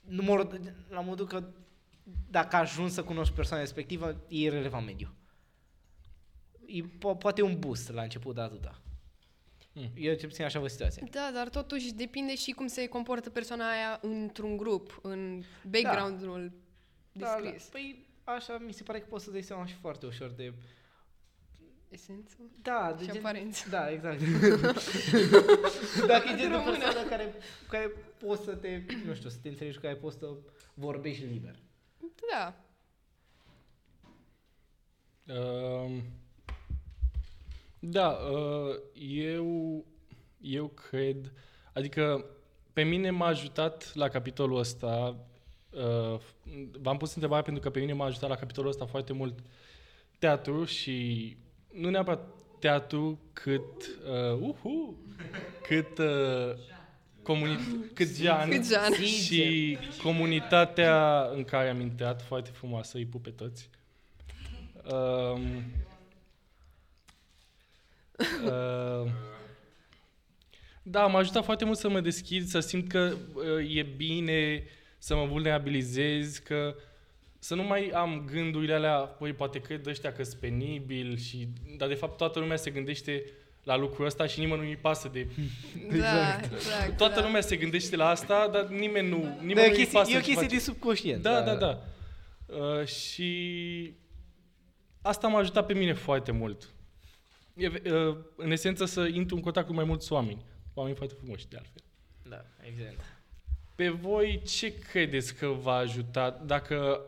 numărul, 0.00 0.60
la 0.88 1.00
modul 1.00 1.26
că 1.26 1.44
dacă 2.30 2.56
ajungi 2.56 2.92
să 2.92 3.04
cunoști 3.04 3.34
persoana 3.34 3.62
respectivă, 3.62 4.10
e 4.28 4.38
irrelevant 4.38 4.86
mediu. 4.86 5.14
E, 6.66 6.80
po- 6.82 7.18
poate 7.18 7.40
e 7.40 7.44
un 7.44 7.58
boost 7.58 7.92
la 7.92 8.02
început, 8.02 8.34
dar 8.34 8.44
atâta. 8.44 8.80
Hmm. 9.72 9.90
Eu 9.94 10.14
ce 10.14 10.26
puțin 10.26 10.44
așa 10.44 10.60
văd 10.60 10.70
situația. 10.70 11.06
Da, 11.10 11.30
dar 11.34 11.48
totuși 11.48 11.92
depinde 11.92 12.34
și 12.34 12.50
cum 12.50 12.66
se 12.66 12.86
comportă 12.86 13.30
persoana 13.30 13.70
aia 13.70 13.98
într-un 14.02 14.56
grup, 14.56 14.98
în 15.02 15.42
background-ul 15.70 16.52
descris. 17.12 17.62
Da, 17.62 17.68
Păi 17.70 18.06
așa 18.24 18.58
mi 18.58 18.72
se 18.72 18.82
pare 18.82 19.00
că 19.00 19.06
poți 19.08 19.24
să 19.24 19.30
dai 19.30 19.42
seama 19.42 19.66
și 19.66 19.74
foarte 19.74 20.06
ușor 20.06 20.30
de 20.30 20.52
Esență? 21.88 22.36
Da, 22.62 22.94
de 22.98 23.04
Și 23.04 23.10
gen, 23.10 23.18
aparență. 23.18 23.68
Da, 23.68 23.90
exact. 23.90 24.20
Dacă 26.06 26.28
e 26.32 26.36
genul 26.36 26.62
de 26.64 26.70
persoană 26.70 27.08
care, 27.08 27.24
cu 27.24 27.68
care 27.68 27.92
poți 28.18 28.44
să 28.44 28.54
te, 28.54 28.82
nu 29.04 29.14
știu, 29.14 29.28
să 29.28 29.36
te 29.42 29.48
înțelegi, 29.48 29.76
cu 29.76 29.82
care 29.82 29.94
poți 29.94 30.18
să 30.18 30.26
vorbești 30.74 31.24
liber. 31.24 31.58
Da. 32.30 32.54
Um, 35.34 36.02
da, 37.78 38.08
uh, 38.08 38.76
eu, 38.94 39.84
eu 40.40 40.66
cred, 40.66 41.32
adică 41.72 42.24
pe 42.72 42.82
mine 42.82 43.10
m-a 43.10 43.26
ajutat 43.26 43.94
la 43.94 44.08
capitolul 44.08 44.58
ăsta, 44.58 45.16
uh, 45.70 46.20
v-am 46.80 46.96
pus 46.96 47.14
întrebarea 47.14 47.44
pentru 47.44 47.62
că 47.62 47.70
pe 47.70 47.80
mine 47.80 47.92
m-a 47.92 48.04
ajutat 48.04 48.28
la 48.28 48.36
capitolul 48.36 48.70
ăsta 48.70 48.86
foarte 48.86 49.12
mult 49.12 49.38
teatru 50.18 50.64
și 50.64 51.36
nu 51.72 51.90
neapărat 51.90 52.28
teatru 52.58 53.18
cât, 53.32 53.98
uh, 54.32 54.38
uhu, 54.40 54.98
cât, 55.62 55.98
uh, 55.98 56.54
comuni- 57.24 57.92
cât 57.94 58.16
Jean, 58.16 58.50
Cât 58.50 58.66
Jean. 58.66 58.92
și 58.92 59.78
comunitatea 60.02 61.28
în 61.34 61.44
care 61.44 61.68
am 61.68 61.80
intrat, 61.80 62.22
foarte 62.22 62.50
frumoasă, 62.52 62.96
îi 62.96 63.06
pup 63.06 63.22
pe 63.22 63.30
toți. 63.30 63.68
Um, 64.92 65.64
uh, 68.44 69.10
da, 70.82 71.06
m-a 71.06 71.18
ajutat 71.18 71.44
foarte 71.44 71.64
mult 71.64 71.78
să 71.78 71.88
mă 71.88 72.00
deschid, 72.00 72.46
să 72.46 72.60
simt 72.60 72.88
că 72.88 73.16
uh, 73.34 73.76
e 73.76 73.82
bine 73.82 74.64
să 74.98 75.14
mă 75.14 75.26
vulnerabilizez, 75.26 76.38
că 76.38 76.76
să 77.38 77.54
nu 77.54 77.62
mai 77.62 77.88
am 77.88 78.24
gândurile 78.32 78.74
alea, 78.74 78.98
păi 78.98 79.32
poate 79.32 79.60
cred 79.60 79.86
ăștia 79.86 80.12
că 80.12 80.22
sunt 80.22 80.40
penibil 80.40 81.16
și... 81.16 81.48
Dar 81.76 81.88
de 81.88 81.94
fapt 81.94 82.16
toată 82.16 82.38
lumea 82.38 82.56
se 82.56 82.70
gândește 82.70 83.24
la 83.64 83.76
lucrul 83.76 84.06
ăsta 84.06 84.26
și 84.26 84.40
nimeni 84.40 84.60
nu-i 84.60 84.76
pasă 84.76 85.08
de... 85.12 85.26
Da, 85.98 86.40
exact. 86.52 86.96
Toată 86.96 87.20
da. 87.20 87.26
lumea 87.26 87.40
se 87.40 87.56
gândește 87.56 87.96
la 87.96 88.08
asta, 88.08 88.48
dar 88.52 88.66
nimeni 88.66 89.08
nu... 89.08 89.16
Nimeni 89.40 89.54
Da, 89.54 89.62
e, 89.62 89.64
o 89.64 89.68
nu-i 89.68 89.76
chestie, 89.76 89.98
pasă 89.98 90.10
e 90.10 90.16
o 90.16 90.18
ce 90.18 90.24
chestie 90.24 90.42
face. 90.42 90.54
de 90.54 90.60
subconștient. 90.60 91.22
Da, 91.22 91.40
da, 91.40 91.54
da. 91.54 91.82
Uh, 92.46 92.86
și 92.86 93.94
asta 95.02 95.28
m-a 95.28 95.38
ajutat 95.38 95.66
pe 95.66 95.74
mine 95.74 95.92
foarte 95.92 96.32
mult. 96.32 96.68
E, 97.54 97.66
uh, 97.66 98.16
în 98.36 98.50
esență 98.50 98.84
să 98.84 99.06
intru 99.06 99.36
în 99.36 99.42
contact 99.42 99.66
cu 99.66 99.74
mai 99.74 99.84
mulți 99.84 100.12
oameni. 100.12 100.44
Oameni 100.74 100.96
foarte 100.96 101.14
frumoși, 101.14 101.48
de 101.48 101.56
altfel. 101.56 101.82
Da, 102.28 102.44
evident. 102.60 103.00
Pe 103.74 103.88
voi 103.88 104.42
ce 104.46 104.78
credeți 104.78 105.34
că 105.34 105.46
v-a 105.46 105.74
ajutat 105.74 106.44
dacă 106.44 107.00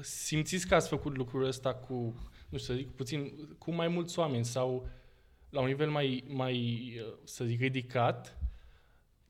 simțiți 0.00 0.66
că 0.66 0.74
ați 0.74 0.88
făcut 0.88 1.16
lucrul 1.16 1.44
ăsta 1.44 1.74
cu, 1.74 1.94
nu 2.48 2.58
știu 2.58 2.74
să 2.74 2.80
zic, 2.80 2.90
puțin, 2.90 3.32
cu 3.58 3.72
mai 3.72 3.88
mulți 3.88 4.18
oameni 4.18 4.44
sau 4.44 4.88
la 5.56 5.62
un 5.62 5.68
nivel 5.68 5.90
mai, 5.90 6.24
mai 6.26 6.56
uh, 7.06 7.12
să 7.24 7.44
zic, 7.44 7.60
ridicat, 7.60 8.38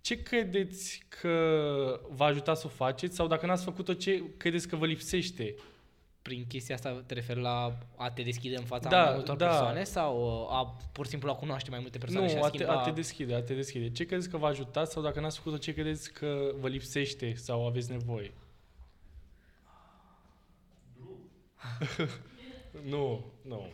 ce 0.00 0.22
credeți 0.22 1.02
că 1.08 1.30
v-a 2.10 2.24
ajutat 2.24 2.56
să 2.58 2.66
o 2.66 2.68
faceți 2.68 3.14
sau 3.14 3.26
dacă 3.26 3.46
n-ați 3.46 3.64
făcut-o, 3.64 3.92
ce 3.92 4.22
credeți 4.36 4.68
că 4.68 4.76
vă 4.76 4.86
lipsește? 4.86 5.54
Prin 6.22 6.44
chestia 6.48 6.74
asta 6.74 7.02
te 7.06 7.14
referi 7.14 7.40
la 7.40 7.78
a 7.96 8.10
te 8.10 8.22
deschide 8.22 8.56
în 8.56 8.64
fața 8.64 8.88
Da, 8.88 9.04
mai 9.04 9.14
multor 9.14 9.36
da. 9.36 9.46
persoane 9.46 9.84
sau 9.84 10.42
uh, 10.42 10.56
a 10.56 10.76
pur 10.92 11.04
și 11.04 11.10
simplu 11.10 11.30
a 11.30 11.34
cunoaște 11.34 11.70
mai 11.70 11.78
multe 11.78 11.98
persoane 11.98 12.28
și 12.28 12.34
nu, 12.34 12.42
a 12.42 12.46
a 12.46 12.50
te, 12.50 12.56
schimba... 12.56 12.80
a 12.80 12.82
te 12.82 12.90
deschide, 12.90 13.34
a 13.34 13.42
te 13.42 13.54
deschide. 13.54 13.90
Ce 13.90 14.04
credeți 14.04 14.28
că 14.28 14.36
v-a 14.36 14.48
ajutat 14.48 14.90
sau 14.90 15.02
dacă 15.02 15.20
n-ați 15.20 15.36
făcut-o, 15.36 15.56
ce 15.56 15.72
credeți 15.72 16.12
că 16.12 16.52
vă 16.60 16.68
lipsește 16.68 17.34
sau 17.34 17.66
aveți 17.66 17.90
nevoie? 17.90 18.32
nu, 22.92 23.24
nu. 23.42 23.70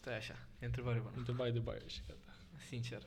Stai 0.00 0.16
așa, 0.16 0.34
e 0.58 0.64
întrebare 0.64 0.98
bună. 0.98 1.14
Întrebare 1.16 1.50
de 1.50 1.58
baie 1.58 1.86
și 1.86 2.00
gata. 2.06 2.36
Sincer. 2.68 3.02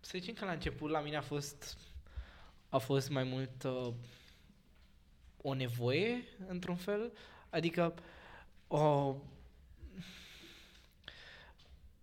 Să 0.00 0.18
zicem 0.18 0.34
că 0.34 0.44
la 0.44 0.52
început 0.52 0.90
la 0.90 1.00
mine 1.00 1.16
a 1.16 1.20
fost 1.20 1.78
a 2.68 2.78
fost 2.78 3.10
mai 3.10 3.24
mult 3.24 3.62
uh, 3.62 3.94
o 5.42 5.54
nevoie, 5.54 6.22
într-un 6.46 6.76
fel. 6.76 7.12
Adică 7.50 7.94
uh, 8.66 9.14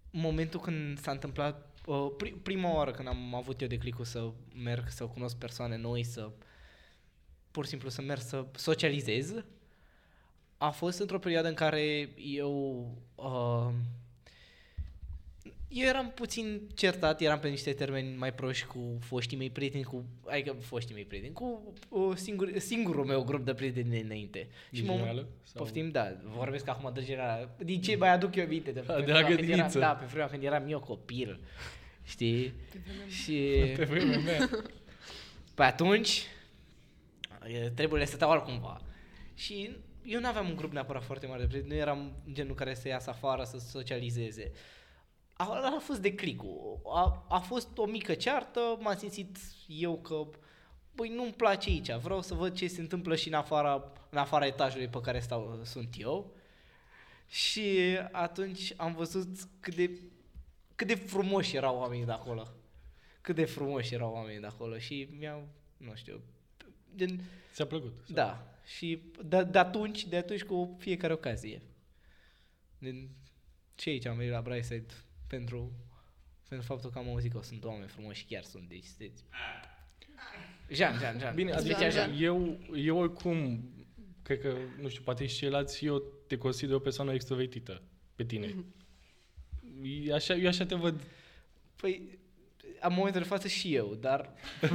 momentul 0.09 0.59
când 0.59 0.99
s-a 0.99 1.11
întâmplat 1.11 1.79
uh, 1.85 2.07
pri- 2.17 2.41
prima 2.43 2.73
oară 2.73 2.91
când 2.91 3.07
am 3.07 3.35
avut 3.35 3.61
eu 3.61 3.67
de 3.67 3.77
clicul 3.77 4.05
să 4.05 4.31
merg, 4.55 4.89
să 4.89 5.05
cunosc 5.05 5.37
persoane 5.37 5.77
noi, 5.77 6.03
să 6.03 6.31
pur 7.51 7.63
și 7.63 7.69
simplu 7.69 7.89
să 7.89 8.01
merg 8.01 8.21
să 8.21 8.45
socializez, 8.55 9.33
a 10.57 10.69
fost 10.69 10.99
într-o 10.99 11.19
perioadă 11.19 11.47
în 11.47 11.53
care 11.53 12.09
eu 12.15 12.87
uh, 13.15 13.73
eu 15.67 15.87
eram 15.87 16.11
puțin 16.15 16.61
certat, 16.75 17.21
eram 17.21 17.39
pe 17.39 17.47
niște 17.49 17.73
termeni 17.73 18.15
mai 18.15 18.33
proști 18.33 18.65
cu 18.65 18.97
foștii 19.01 19.37
mei 19.37 19.49
prieteni, 19.49 19.83
cu, 19.83 20.05
adică 20.25 20.53
foștii 20.59 20.93
mei 20.93 21.05
prieteni, 21.05 21.33
cu 21.33 21.73
uh, 21.89 22.15
singur, 22.15 22.57
singurul 22.57 23.05
meu 23.05 23.23
grup 23.23 23.45
de 23.45 23.53
prieteni 23.53 23.89
de 23.89 23.97
înainte. 23.97 24.47
Din 24.71 24.85
mă- 24.85 24.91
generală? 24.91 25.27
Sau- 25.43 25.63
Poftim, 25.63 25.89
da, 25.89 26.15
vorbesc 26.23 26.67
acum 26.67 26.91
de 26.93 27.03
generală. 27.03 27.55
Din 27.63 27.81
ce 27.81 27.95
mai 27.95 28.09
aduc 28.13 28.35
eu 28.35 28.43
aminte? 28.43 28.71
De, 28.71 28.79
Da, 28.85 28.93
pe 28.93 29.01
de 29.01 29.11
la 29.11 29.19
vremea 29.19 29.35
când 29.35 29.39
eram, 29.39 29.47
grădiniță. 29.47 29.79
Da, 29.79 29.91
pe 29.95 30.05
vremea 30.05 30.27
când 30.27 30.43
eram 30.43 30.67
eu 30.69 30.79
copil. 30.79 31.39
Știi? 32.03 32.53
Și 33.07 33.49
Pe 33.75 33.83
vremea 33.83 34.19
mea. 34.19 34.49
pe 35.55 35.63
atunci 35.63 36.23
e, 37.47 37.69
treburile 37.69 38.05
stăteau 38.05 38.29
altcumva. 38.31 38.81
Și 39.33 39.69
eu 40.05 40.19
nu 40.19 40.27
aveam 40.27 40.49
un 40.49 40.55
grup 40.55 40.71
neapărat 40.71 41.03
foarte 41.03 41.27
mare 41.27 41.41
de 41.41 41.47
prieteni, 41.47 41.73
nu 41.73 41.79
eram 41.79 42.11
genul 42.31 42.55
care 42.55 42.73
să 42.73 42.87
iasă 42.87 43.09
afară, 43.09 43.43
să 43.43 43.57
socializeze. 43.57 44.51
A, 45.37 45.75
a 45.75 45.79
fost 45.79 46.01
declicul. 46.01 46.79
A, 46.85 47.25
a 47.29 47.39
fost 47.39 47.77
o 47.77 47.85
mică 47.85 48.13
ceartă, 48.13 48.77
m-am 48.79 48.97
simțit 48.97 49.37
eu 49.67 49.97
că 49.97 50.27
băi, 50.95 51.09
nu-mi 51.09 51.33
place 51.33 51.69
aici, 51.69 51.91
vreau 51.91 52.21
să 52.21 52.33
văd 52.33 52.55
ce 52.55 52.67
se 52.67 52.81
întâmplă 52.81 53.15
și 53.15 53.27
în 53.27 53.33
afara, 53.33 53.91
în 54.09 54.17
afara 54.17 54.45
etajului 54.45 54.87
pe 54.87 55.01
care 55.01 55.19
stau, 55.19 55.59
sunt 55.63 55.95
eu. 55.97 56.35
Și 57.27 57.97
atunci 58.11 58.73
am 58.77 58.93
văzut 58.93 59.27
cât 59.59 59.75
de, 59.75 59.99
cât 60.75 60.87
de 60.87 60.95
frumoși 60.95 61.55
erau 61.55 61.77
oamenii 61.77 62.05
de 62.05 62.11
acolo. 62.11 62.47
Cât 63.21 63.35
de 63.35 63.45
frumoși 63.45 63.93
erau 63.93 64.13
oamenii 64.13 64.39
de 64.39 64.47
acolo 64.47 64.77
și 64.77 65.07
mi-au, 65.17 65.47
nu 65.77 65.95
știu, 65.95 66.21
din, 66.93 67.21
Ți-a 67.53 67.65
plăcut? 67.65 67.93
sau? 68.05 68.15
da, 68.15 68.47
și 68.65 69.01
de, 69.25 69.43
de 69.43 69.57
atunci, 69.57 70.05
de 70.05 70.17
atunci 70.17 70.43
cu 70.43 70.75
fiecare 70.79 71.13
ocazie. 71.13 71.61
Din, 72.77 73.09
și 73.75 73.89
aici 73.89 74.05
am 74.05 74.17
venit 74.17 74.31
la 74.31 74.41
Brightside 74.41 74.93
pentru, 75.27 75.71
pentru 76.49 76.67
faptul 76.67 76.89
că 76.89 76.97
am 76.99 77.09
auzit 77.09 77.31
că 77.31 77.39
sunt 77.43 77.63
oameni 77.63 77.87
frumoși 77.87 78.19
și 78.19 78.25
chiar 78.25 78.43
sunt, 78.43 78.69
deci 78.69 78.83
sunteți... 78.83 79.23
Jean, 80.69 80.97
Jean, 80.99 81.19
Jean. 81.19 81.35
Bine, 81.35 81.49
Îți 81.49 81.59
adică 81.59 81.75
plăcea 81.75 81.89
Jean. 81.91 82.11
eu, 82.19 82.57
eu 82.75 82.97
oricum, 82.97 83.69
cred 84.23 84.41
că, 84.41 84.53
nu 84.81 84.87
știu, 84.87 85.01
poate 85.03 85.25
și 85.25 85.37
ceilalți, 85.37 85.85
eu 85.85 86.03
te 86.27 86.37
consider 86.37 86.75
o 86.75 86.79
persoană 86.79 87.13
extrovertită 87.13 87.81
pe 88.15 88.23
tine. 88.23 88.55
E 90.07 90.13
Așa, 90.13 90.33
eu 90.33 90.47
așa 90.47 90.65
te 90.65 90.75
văd. 90.75 91.01
Păi, 91.75 92.19
am 92.81 92.93
momentul 92.93 93.21
de 93.21 93.27
față 93.27 93.47
și 93.47 93.75
eu, 93.75 93.93
dar... 93.99 94.33
Păi, 94.59 94.69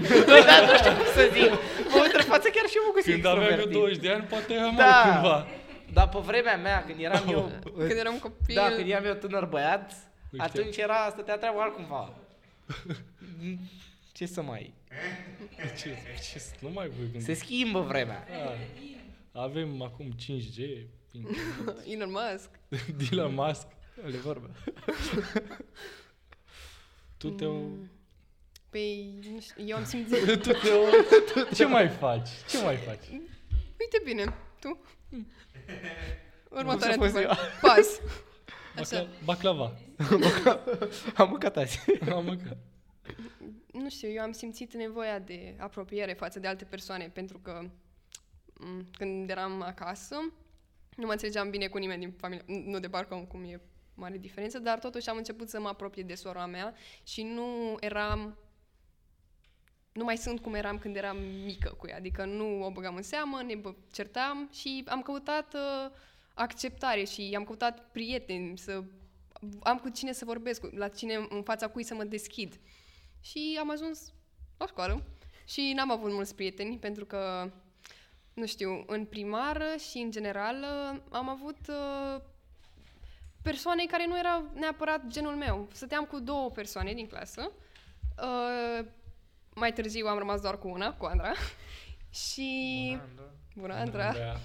dar 0.49 0.71
nu 0.71 0.77
știu 0.77 0.91
cum 0.93 1.05
să 1.15 1.31
zic. 1.33 1.51
În 1.79 1.91
momentul 1.97 2.21
de 2.21 2.27
față 2.27 2.49
chiar 2.55 2.67
și 2.69 2.77
eu 2.77 2.83
mă 2.87 2.93
găsesc 2.95 3.13
Când 3.15 3.25
aveam 3.27 3.43
eu 3.43 3.49
extrovertit. 3.53 3.79
20 3.79 3.99
de 4.03 4.11
ani, 4.11 4.25
poate 4.25 4.53
eram 4.53 4.75
Da. 4.77 5.03
altcumva. 5.03 5.47
Dar 5.93 6.09
pe 6.09 6.19
vremea 6.19 6.57
mea, 6.57 6.85
când 6.85 7.01
eram 7.01 7.29
eu... 7.29 7.53
Când 7.77 7.99
eram 7.99 8.19
copil, 8.19 8.55
Da, 8.55 8.69
când 8.77 8.91
eram 8.91 9.05
eu 9.05 9.15
tânăr 9.15 9.45
băiat, 9.45 9.83
Nu 9.91 9.93
știu. 9.93 10.12
Atunci 10.37 10.77
era, 10.77 11.11
stătea 11.11 11.39
treaba 11.39 11.63
altcumva. 11.63 12.15
Ce 14.13 14.27
să 14.27 14.43
mai... 14.43 14.75
Ce, 15.79 15.97
ce, 16.33 16.39
să- 16.39 16.55
nu 16.61 16.69
mai 16.71 16.89
voi 16.89 17.07
gândi. 17.11 17.25
Se 17.25 17.35
schimbă 17.35 17.81
vremea. 17.81 18.27
Da. 19.33 19.41
Avem 19.41 19.83
acum 19.83 20.15
5G, 20.21 20.59
Elon 21.93 22.11
Musk. 22.11 22.49
Elon 23.11 23.35
Musk. 23.35 23.67
Le 24.05 24.17
vorbe. 24.17 24.51
Tu 27.17 27.31
te 27.31 27.45
o... 27.45 27.61
Păi, 28.71 29.19
nu 29.33 29.41
știu, 29.41 29.65
eu 29.67 29.77
am 29.77 29.85
simțit... 29.85 30.25
Tu 30.43 30.51
te 30.53 30.71
o... 30.71 30.85
Ce 31.55 31.65
mai 31.65 31.89
faci? 31.89 32.29
Ce 32.49 32.63
mai 32.63 32.77
faci? 32.77 33.05
Uite 33.81 34.01
bine, 34.05 34.35
tu. 34.61 34.81
Următoarea 36.49 36.97
Cum 36.97 37.07
să 37.07 37.13
fost 37.13 37.15
întrebare. 37.15 37.41
Pas. 37.61 38.01
Așa. 38.77 39.05
Bacla- 39.07 39.25
Baclava. 39.25 39.73
Am 41.17 41.29
mâncat 41.29 41.57
azi. 41.57 41.79
Am 42.13 42.25
mâncat. 42.25 42.57
Nu 43.73 43.89
știu, 43.91 44.09
eu 44.09 44.23
am 44.23 44.33
simțit 44.33 44.75
nevoia 44.75 45.19
de 45.19 45.55
apropiere 45.59 46.13
față 46.13 46.39
de 46.41 46.47
alte 46.49 46.65
persoane, 46.65 47.09
pentru 47.09 47.39
că 47.39 47.61
m, 48.55 48.87
când 48.99 49.31
eram 49.31 49.63
acasă, 49.63 50.17
nu 50.97 51.07
mă 51.07 51.13
înțelegeam 51.13 51.51
bine 51.51 51.67
cu 51.67 51.79
nimeni 51.79 52.01
din 52.01 52.13
familie, 52.13 52.45
N- 52.45 52.65
nu 52.65 52.79
de 52.79 52.89
parcă 52.89 53.27
cum 53.29 53.43
e 53.45 53.61
mare 53.95 54.19
diferență, 54.19 54.59
dar 54.59 54.79
totuși 54.79 55.09
am 55.09 55.17
început 55.17 55.49
să 55.49 55.61
mă 55.61 55.69
apropie 55.69 56.03
de 56.03 56.15
sora 56.15 56.47
mea 56.47 56.75
și 57.03 57.23
nu 57.23 57.77
eram 57.81 58.39
nu 59.93 60.05
mai 60.05 60.17
sunt 60.17 60.41
cum 60.41 60.55
eram 60.55 60.79
când 60.79 60.97
eram 60.97 61.17
mică 61.45 61.75
cu 61.79 61.87
ea, 61.89 61.97
adică 61.97 62.25
nu 62.25 62.65
o 62.65 62.71
băgam 62.71 62.95
în 62.97 63.03
seamă, 63.03 63.43
ne 63.43 63.55
bă- 63.61 63.93
certam 63.93 64.49
și 64.53 64.85
am 64.87 65.03
căutat 65.03 65.55
uh, 65.55 65.91
acceptare 66.35 67.05
și 67.05 67.33
am 67.37 67.45
căutat 67.45 67.91
prieteni, 67.91 68.59
să 68.59 68.83
am 69.63 69.79
cu 69.79 69.89
cine 69.89 70.13
să 70.13 70.25
vorbesc, 70.25 70.61
cu- 70.61 70.71
la 70.77 70.89
cine 70.89 71.27
în 71.29 71.43
fața 71.43 71.69
cui 71.69 71.83
să 71.85 71.95
mă 71.95 72.05
deschid. 72.05 72.61
Și 73.21 73.57
am 73.61 73.71
ajuns 73.71 74.13
la 74.57 74.67
școală 74.67 75.03
și 75.45 75.73
n-am 75.77 75.91
avut 75.91 76.13
mulți 76.13 76.35
prieteni 76.35 76.79
pentru 76.79 77.05
că, 77.05 77.51
nu 78.35 78.47
știu, 78.47 78.85
în 78.87 79.05
primară 79.05 79.67
și 79.91 79.99
în 79.99 80.11
general 80.11 80.65
am 81.11 81.29
avut 81.29 81.59
uh, 81.69 82.21
persoane 83.43 83.85
care 83.85 84.07
nu 84.07 84.19
erau 84.19 84.51
neapărat 84.55 85.07
genul 85.07 85.35
meu. 85.35 85.69
Stăteam 85.73 86.05
cu 86.05 86.19
două 86.21 86.51
persoane 86.51 86.93
din 86.93 87.07
clasă. 87.07 87.51
Uh, 88.23 88.87
mai 89.55 89.73
târziu 89.73 90.07
am 90.07 90.19
rămas 90.19 90.41
doar 90.41 90.59
cu 90.59 90.69
una, 90.69 90.95
cu 90.95 91.05
Andra. 91.05 91.33
și... 92.25 92.99
Bună, 93.57 93.75
Andra. 93.75 94.07
Andreea. 94.07 94.37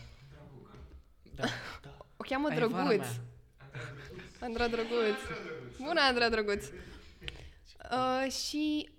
Da, 1.38 1.46
da. 1.82 1.98
O 2.18 2.24
cheamă 2.28 2.48
Ai, 2.48 2.60
vara 2.60 2.68
Drăguț. 2.68 2.98
mea. 2.98 3.10
Andra 4.40 4.68
Drăguț. 4.68 5.20
Bună, 5.78 6.00
Andra 6.02 6.30
Drăguț. 6.30 6.66
Uh, 7.92 8.32
și 8.32 8.90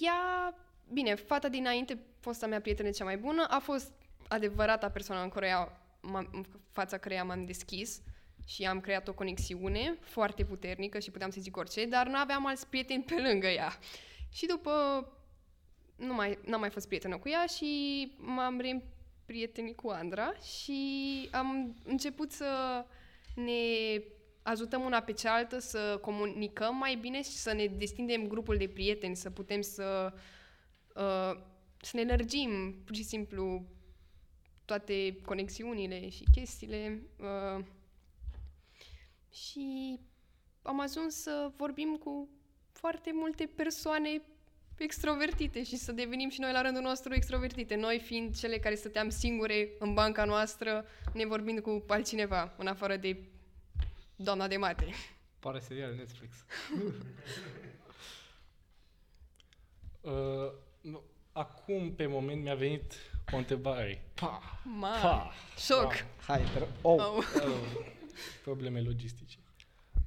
ea, 0.00 0.54
bine, 0.92 1.14
fata 1.14 1.48
dinainte, 1.48 1.98
fosta 2.20 2.46
mea 2.46 2.60
prietenă 2.60 2.90
cea 2.90 3.04
mai 3.04 3.16
bună, 3.16 3.46
a 3.48 3.58
fost 3.58 3.92
adevărata 4.28 4.90
persoană 4.90 5.22
în, 5.22 5.28
care 5.28 5.68
m-am, 6.00 6.28
în 6.32 6.44
fața 6.72 6.98
căreia 6.98 7.24
m-am 7.24 7.44
deschis 7.44 8.00
și 8.46 8.64
am 8.64 8.80
creat 8.80 9.08
o 9.08 9.12
conexiune 9.12 9.98
foarte 10.00 10.44
puternică 10.44 10.98
și 10.98 11.10
puteam 11.10 11.30
să 11.30 11.40
zic 11.40 11.56
orice, 11.56 11.86
dar 11.86 12.06
nu 12.06 12.16
aveam 12.16 12.46
alți 12.46 12.66
prieteni 12.66 13.02
pe 13.02 13.14
lângă 13.14 13.46
ea. 13.46 13.78
Și 14.32 14.46
după 14.46 14.72
nu 15.96 16.14
mai, 16.14 16.38
n-am 16.44 16.60
mai 16.60 16.70
fost 16.70 16.86
prietenă 16.86 17.18
cu 17.18 17.28
ea 17.28 17.46
și 17.46 18.12
m-am 18.18 18.60
reîmprietenit 19.26 19.76
cu 19.76 19.88
Andra 19.88 20.34
și 20.34 21.28
am 21.32 21.76
început 21.84 22.32
să 22.32 22.84
ne 23.34 24.02
ajutăm 24.42 24.82
una 24.82 25.00
pe 25.00 25.12
cealaltă, 25.12 25.58
să 25.58 25.98
comunicăm 26.00 26.76
mai 26.76 26.94
bine 26.94 27.22
și 27.22 27.30
să 27.30 27.52
ne 27.52 27.66
destindem 27.66 28.26
grupul 28.26 28.56
de 28.56 28.68
prieteni, 28.68 29.16
să 29.16 29.30
putem 29.30 29.60
să, 29.60 30.12
uh, 30.94 31.42
să 31.80 31.96
ne 31.96 32.04
lărgim 32.04 32.82
pur 32.84 32.94
și 32.94 33.04
simplu 33.04 33.66
toate 34.64 35.16
conexiunile 35.24 36.08
și 36.08 36.24
chestiile. 36.32 37.02
Uh, 37.18 37.64
și 39.30 39.98
am 40.62 40.80
ajuns 40.80 41.14
să 41.14 41.52
vorbim 41.56 41.96
cu 41.96 42.28
foarte 42.72 43.10
multe 43.14 43.46
persoane 43.46 44.22
extrovertite 44.78 45.64
și 45.64 45.76
să 45.76 45.92
devenim 45.92 46.30
și 46.30 46.40
noi 46.40 46.52
la 46.52 46.62
rândul 46.62 46.82
nostru 46.82 47.14
extrovertite, 47.14 47.74
noi 47.74 47.98
fiind 47.98 48.36
cele 48.38 48.58
care 48.58 48.74
stăteam 48.74 49.08
singure 49.08 49.68
în 49.78 49.94
banca 49.94 50.24
noastră, 50.24 50.84
ne 51.12 51.26
vorbind 51.26 51.60
cu 51.60 51.84
altcineva, 51.86 52.54
în 52.56 52.66
afară 52.66 52.96
de 52.96 53.16
doamna 54.16 54.48
de 54.48 54.56
mate. 54.56 54.86
Pare 55.38 55.58
serial 55.58 55.94
Netflix. 55.94 56.34
Uh, 60.02 60.52
nu, 60.80 61.02
acum, 61.32 61.94
pe 61.94 62.06
moment, 62.06 62.42
mi-a 62.42 62.54
venit 62.54 62.94
o 63.32 63.36
întrebare. 63.36 64.04
Pa! 64.14 64.60
Ma, 64.62 64.98
Pa! 65.00 65.32
șoc! 65.58 65.92
Hai, 66.26 66.42
te 66.54 66.66
oh. 66.80 67.00
Oh. 67.00 67.24
Uh, 67.34 67.86
probleme 68.42 68.80
logistice. 68.80 69.38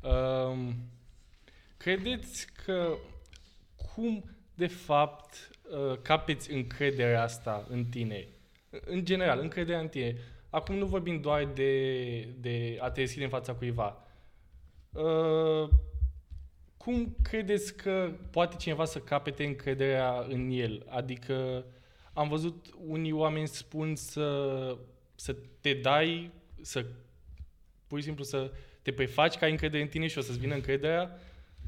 Um, 0.01 0.75
credeți 1.77 2.47
că 2.65 2.97
cum, 3.75 4.34
de 4.55 4.67
fapt, 4.67 5.49
uh, 5.69 5.97
capeți 6.01 6.51
încrederea 6.51 7.23
asta 7.23 7.67
în 7.69 7.85
tine? 7.85 8.27
În 8.85 9.05
general, 9.05 9.39
încrederea 9.39 9.79
în 9.79 9.87
tine. 9.87 10.17
Acum 10.49 10.75
nu 10.75 10.85
vorbim 10.85 11.21
doar 11.21 11.45
de, 11.45 12.21
de 12.21 12.77
a 12.79 12.89
te 12.89 13.01
deschide 13.01 13.23
în 13.23 13.29
fața 13.29 13.53
cuiva. 13.53 13.97
Uh, 14.91 15.69
cum 16.77 17.15
credeți 17.21 17.75
că 17.75 18.11
poate 18.31 18.55
cineva 18.55 18.85
să 18.85 18.99
capete 18.99 19.45
încrederea 19.45 20.25
în 20.29 20.49
el? 20.51 20.85
Adică 20.89 21.65
am 22.13 22.27
văzut 22.27 22.65
unii 22.87 23.11
oameni 23.11 23.47
spun 23.47 23.95
să, 23.95 24.77
să 25.15 25.35
te 25.61 25.73
dai, 25.73 26.31
să 26.61 26.85
pur 27.87 27.99
și 27.99 28.05
simplu 28.05 28.23
să 28.23 28.51
te 28.81 28.91
prefaci 28.91 29.35
că 29.35 29.45
ai 29.45 29.51
încredere 29.51 29.83
în 29.83 29.89
tine 29.89 30.07
și 30.07 30.17
o 30.17 30.21
să-ți 30.21 30.39
vină 30.39 30.53
încrederea 30.53 31.19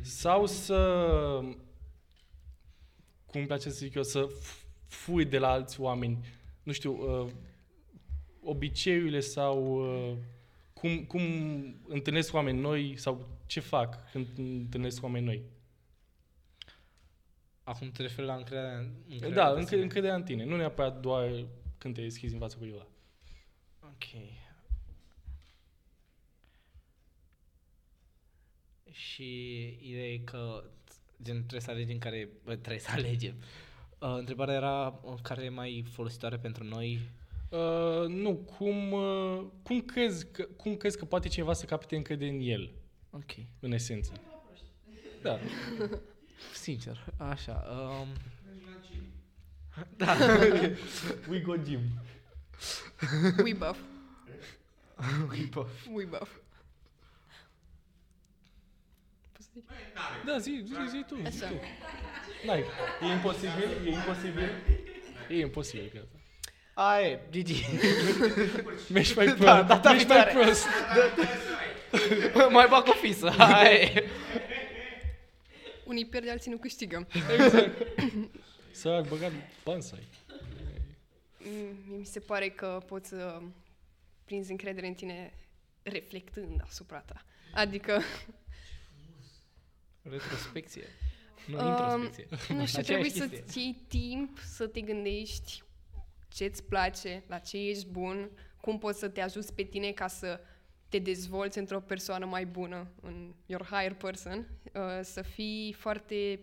sau 0.01 0.45
să, 0.45 0.79
cum 3.37 3.45
îmi 3.45 3.55
place 3.57 3.69
să 3.69 3.85
zic 3.85 3.93
eu, 3.93 4.03
să 4.03 4.27
f- 4.29 4.65
fui 4.87 5.25
de 5.25 5.37
la 5.37 5.49
alți 5.49 5.79
oameni, 5.79 6.25
nu 6.63 6.71
știu, 6.71 7.21
uh, 7.21 7.31
obiceiurile 8.41 9.19
sau 9.19 9.81
uh, 10.11 10.17
cum, 10.73 11.05
cum 11.05 11.21
întâlnesc 11.87 12.33
oameni 12.33 12.59
noi 12.59 12.97
sau 12.97 13.27
ce 13.45 13.59
fac 13.59 14.11
când 14.11 14.27
întâlnesc 14.37 15.03
oameni 15.03 15.25
noi. 15.25 15.43
Acum 17.63 17.91
te 17.91 18.01
referi 18.01 18.27
la 18.27 18.35
încrederea, 18.35 18.77
încrederea 19.09 19.43
da, 19.43 19.53
de 19.53 19.59
încă, 19.59 19.69
sine. 19.69 19.81
încrederea 19.81 20.15
în 20.15 20.23
tine, 20.23 20.43
nu 20.45 20.55
neapărat 20.55 20.99
doar 20.99 21.45
când 21.77 21.95
te 21.95 22.01
deschizi 22.01 22.33
în 22.33 22.39
fața 22.39 22.57
cuiva. 22.57 22.87
Ok. 23.83 24.03
Și 28.91 29.63
ideea 29.81 30.11
e 30.11 30.17
că 30.17 30.63
gen, 31.23 31.37
trebuie 31.37 31.61
să 31.61 31.71
alegem 31.71 31.97
care... 31.97 32.29
Bă, 32.43 32.55
trebuie 32.55 32.79
să 32.79 32.91
alegem. 32.91 33.35
Uh, 33.99 34.15
întrebarea 34.17 34.53
era 34.55 34.99
uh, 35.03 35.13
care 35.21 35.43
e 35.43 35.49
mai 35.49 35.85
folositoare 35.91 36.37
pentru 36.37 36.63
noi. 36.63 36.99
Uh, 37.49 38.07
nu, 38.07 38.35
cum, 38.35 38.91
uh, 38.91 39.43
cum, 39.63 39.81
crezi 39.81 40.31
că, 40.31 40.43
cum 40.43 40.75
crezi 40.75 40.97
că 40.97 41.05
poate 41.05 41.27
cineva 41.27 41.53
să 41.53 41.65
capete 41.65 41.95
încredere 41.95 42.29
în 42.31 42.39
el, 42.41 42.71
Ok. 43.09 43.31
în 43.59 43.71
esență? 43.71 44.11
Da. 45.21 45.39
Sincer, 46.53 47.05
așa. 47.17 47.65
Um, 47.71 48.07
da. 49.97 50.15
We 51.29 51.39
go 51.39 51.55
gym. 51.55 51.79
We 53.43 53.53
buff. 53.53 53.79
Uipă. 55.31 55.67
We 55.93 56.05
buff. 56.05 56.31
Poți 59.31 59.45
să 59.45 59.46
zic? 59.46 59.46
Da, 60.25 60.37
zi, 60.37 60.63
zi, 60.65 60.73
zi 60.89 61.03
tu. 61.07 61.15
zi 61.29 61.43
Așa. 61.43 61.47
tu. 61.53 61.59
N-ai. 62.45 62.63
E 63.01 63.05
imposibil? 63.13 63.69
E 63.85 63.89
imposibil? 63.89 64.49
E 65.29 65.39
imposibil, 65.39 65.89
cred. 65.89 66.07
Aie, 66.73 67.19
Gigi. 67.29 67.65
Mergi 68.89 69.13
mai 69.15 69.25
prost. 69.25 69.39
Da, 69.39 69.61
data 69.63 69.89
Mergi 69.91 70.05
mai 70.05 70.23
viitoare. 70.23 70.45
prost. 70.45 70.65
mai 72.57 72.67
bag 72.69 72.87
o 72.87 72.91
fisă. 72.91 73.29
Hai. 73.29 74.03
Unii 75.85 76.05
pierde, 76.05 76.29
alții 76.31 76.51
nu 76.51 76.57
câștigă. 76.57 77.07
Să 78.71 78.89
ai 78.89 79.01
băgat 79.09 79.31
bani 79.63 79.81
să 79.81 79.93
ai. 79.95 80.07
Mm, 81.37 81.97
Mi 81.97 82.05
se 82.05 82.19
pare 82.19 82.49
că 82.49 82.79
poți 82.87 83.09
să 83.09 83.39
prinzi 84.25 84.51
încredere 84.51 84.87
în 84.87 84.93
tine 84.93 85.33
reflectând 85.83 86.61
asupra 86.67 86.97
ta. 86.97 87.25
Adică, 87.53 88.01
Retrospecție. 90.09 90.83
Nu, 91.47 91.57
Um, 91.59 91.67
introspecție. 91.67 92.27
nu 92.29 92.65
știu, 92.65 92.79
Aceeași 92.79 92.81
trebuie 92.81 93.11
chestie. 93.11 93.39
să-ți 93.43 93.59
iei 93.59 93.75
timp 93.87 94.39
să 94.39 94.67
te 94.67 94.81
gândești 94.81 95.63
ce-ți 96.27 96.63
place, 96.63 97.23
la 97.27 97.37
ce 97.37 97.57
ești 97.69 97.87
bun, 97.87 98.29
cum 98.61 98.77
poți 98.77 98.99
să 98.99 99.07
te 99.09 99.21
ajuți 99.21 99.53
pe 99.53 99.63
tine 99.63 99.91
ca 99.91 100.07
să 100.07 100.39
te 100.89 100.99
dezvolți 100.99 101.57
într-o 101.57 101.79
persoană 101.79 102.25
mai 102.25 102.45
bună, 102.45 102.91
în 103.01 103.33
your 103.45 103.63
higher 103.65 103.93
person, 103.93 104.47
uh, 104.73 104.81
să 105.01 105.21
fii 105.21 105.73
foarte 105.73 106.39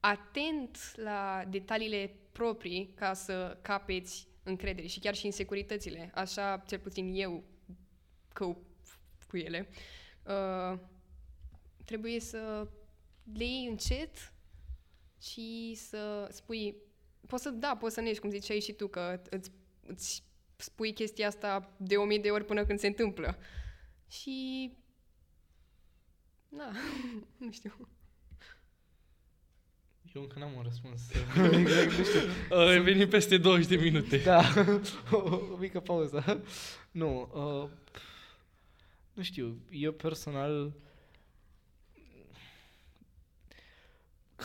atent 0.00 0.78
la 0.96 1.44
detaliile 1.48 2.14
proprii 2.32 2.92
ca 2.94 3.14
să 3.14 3.58
capeți 3.62 4.26
încredere 4.42 4.86
și 4.86 4.98
chiar 5.00 5.14
și 5.14 5.26
insecuritățile. 5.26 6.10
Așa, 6.14 6.62
cel 6.66 6.78
puțin 6.78 7.12
eu, 7.14 7.44
că 8.32 8.44
cu 9.28 9.36
ele. 9.36 9.68
Uh, 10.26 10.78
trebuie 11.92 12.20
să 12.20 12.68
le 13.32 13.44
iei 13.44 13.66
încet 13.66 14.32
și 15.20 15.74
să 15.76 16.28
spui, 16.30 16.76
poți 17.26 17.42
să, 17.42 17.50
da, 17.50 17.76
poți 17.76 17.94
să 17.94 18.00
nești, 18.00 18.20
cum 18.20 18.30
ziceai 18.30 18.60
și 18.60 18.72
tu, 18.72 18.88
că 18.88 19.20
îți, 19.30 19.50
îți 19.86 20.24
spui 20.56 20.92
chestia 20.92 21.26
asta 21.26 21.74
de 21.76 21.96
o 21.96 22.04
mie 22.04 22.18
de 22.18 22.30
ori 22.30 22.44
până 22.44 22.64
când 22.64 22.78
se 22.78 22.86
întâmplă. 22.86 23.38
Și, 24.08 24.70
na, 26.48 26.72
nu 27.44 27.50
știu. 27.50 27.88
Eu 30.14 30.22
încă 30.22 30.38
n-am 30.38 30.52
un 30.56 30.62
răspuns. 30.62 31.00
Revenim 32.72 33.08
peste 33.08 33.38
20 33.38 33.66
de 33.66 33.76
minute. 33.76 34.16
da, 34.16 34.42
o, 35.10 35.16
o 35.52 35.56
mică 35.56 35.80
pauză. 35.80 36.42
Nu, 36.90 37.30
uh, 37.34 37.70
nu 39.12 39.22
știu, 39.22 39.62
eu 39.70 39.92
personal 39.92 40.72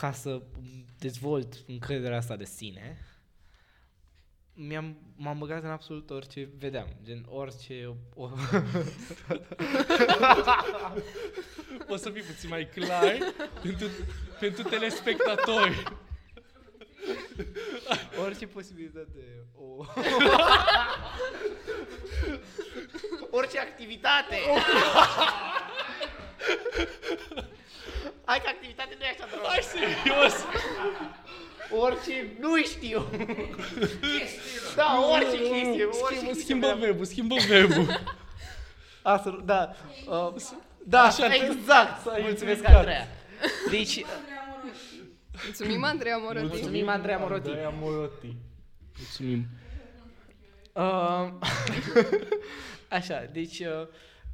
ca 0.00 0.12
să 0.12 0.42
dezvolt 0.98 1.64
încrederea 1.66 2.16
asta 2.16 2.36
de 2.36 2.44
sine, 2.44 2.98
mi-am, 4.54 4.96
m-am 5.16 5.38
băgat 5.38 5.62
în 5.62 5.70
absolut 5.70 6.10
orice 6.10 6.48
vedeam, 6.58 6.88
gen 7.04 7.24
orice... 7.28 7.96
O, 8.14 8.30
O 11.88 11.96
să 12.04 12.10
fii 12.10 12.22
puțin 12.22 12.48
mai 12.48 12.68
clar 12.74 13.18
pentru, 13.62 13.86
pentru 14.40 14.62
telespectatori. 14.62 15.82
orice 18.24 18.46
posibilitate. 18.46 19.46
O... 19.54 19.84
orice 23.30 23.58
activitate! 23.58 24.36
Hai 28.28 28.40
că 28.44 28.48
activitate 28.48 28.94
nu 28.98 29.04
e 29.04 29.08
așa 29.08 29.26
drog. 29.30 29.44
Hai 29.46 29.62
serios! 29.62 30.34
Orice, 31.84 32.14
nu 32.40 32.56
știu. 32.64 33.00
da, 34.76 34.86
orice 35.12 35.36
chestie, 35.36 35.84
orice 35.84 36.04
Schimbă, 36.04 36.24
chestie. 36.26 36.42
schimbă 36.44 36.66
vedeam. 36.66 36.80
verbul, 36.80 37.04
schimbă 37.04 37.34
verbul. 37.48 37.86
Asta, 39.02 39.42
da. 39.44 39.74
Uh, 40.06 40.34
da, 40.84 41.02
Așa, 41.02 41.24
Așa, 41.24 41.34
exact. 41.34 42.00
s-a 42.00 42.16
Mulțumesc, 42.20 42.56
implicat. 42.56 42.74
Andreea. 42.74 43.08
Deci, 43.70 44.04
Mulțumim, 45.44 45.84
Andreea 45.84 46.16
Moroti. 46.16 46.46
Mulțumim, 46.46 46.88
Andreea 46.88 47.18
Moroti. 47.18 47.48
Andreea 47.48 47.74
Moroti. 47.80 48.36
Mulțumim. 48.96 49.46
uh, 50.72 51.28
așa, 52.98 53.28
deci, 53.32 53.58
uh, 53.58 53.86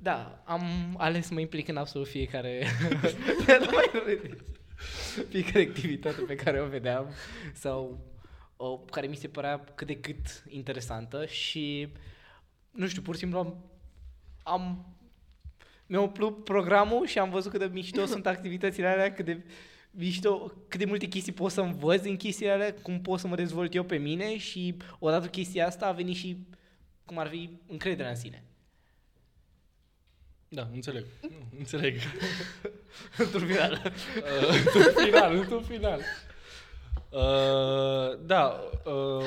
da, 0.04 0.42
am 0.44 0.94
ales 0.98 1.26
să 1.26 1.34
mă 1.34 1.40
implic 1.40 1.68
în 1.68 1.76
absolut 1.76 2.08
fiecare... 2.08 2.66
Nu 3.46 3.70
mai 3.72 3.90
râdeți. 3.92 4.42
fiecare 5.28 5.66
activitate 5.68 6.20
pe 6.20 6.34
care 6.34 6.60
o 6.60 6.66
vedeam 6.66 7.10
sau 7.52 7.98
o, 8.56 8.78
care 8.78 9.06
mi 9.06 9.16
se 9.16 9.28
părea 9.28 9.64
cât 9.74 9.86
de 9.86 9.96
cât 9.96 10.44
interesantă 10.48 11.26
și, 11.26 11.88
nu 12.70 12.86
știu, 12.86 13.02
pur 13.02 13.14
și 13.14 13.20
simplu 13.20 13.38
am, 13.38 13.64
am 14.42 14.94
mi-a 15.86 16.00
umplut 16.00 16.44
programul 16.44 17.06
și 17.06 17.18
am 17.18 17.30
văzut 17.30 17.50
cât 17.50 17.60
de 17.60 17.70
mișto 17.72 18.04
sunt 18.14 18.26
activitățile 18.26 18.86
alea, 18.86 19.12
cât 19.12 19.24
de 19.24 19.44
mișto, 19.90 20.52
cât 20.68 20.78
de 20.78 20.84
multe 20.84 21.06
chestii 21.06 21.32
pot 21.32 21.50
să 21.50 21.60
învăț 21.60 22.02
din 22.02 22.16
chestiile 22.16 22.52
alea, 22.52 22.74
cum 22.74 23.00
pot 23.00 23.20
să 23.20 23.26
mă 23.26 23.36
dezvolt 23.36 23.74
eu 23.74 23.82
pe 23.82 23.96
mine 23.96 24.36
și 24.36 24.76
odată 24.98 25.24
cu 25.24 25.30
chestia 25.30 25.66
asta 25.66 25.86
a 25.86 25.92
venit 25.92 26.16
și 26.16 26.46
cum 27.04 27.18
ar 27.18 27.28
fi 27.28 27.50
încrederea 27.66 28.10
în 28.10 28.16
sine. 28.16 28.44
Da, 30.54 30.68
înțeleg. 30.72 31.04
Nu, 31.22 31.46
înțeleg. 31.58 31.96
Într-un 33.18 33.46
final. 33.46 33.72
Uh, 33.82 34.54
într-un 34.64 35.04
final, 35.04 35.34
într-un 35.36 35.62
final. 35.62 36.00
Uh, 37.10 38.18
da, 38.26 38.60
uh, 38.84 39.24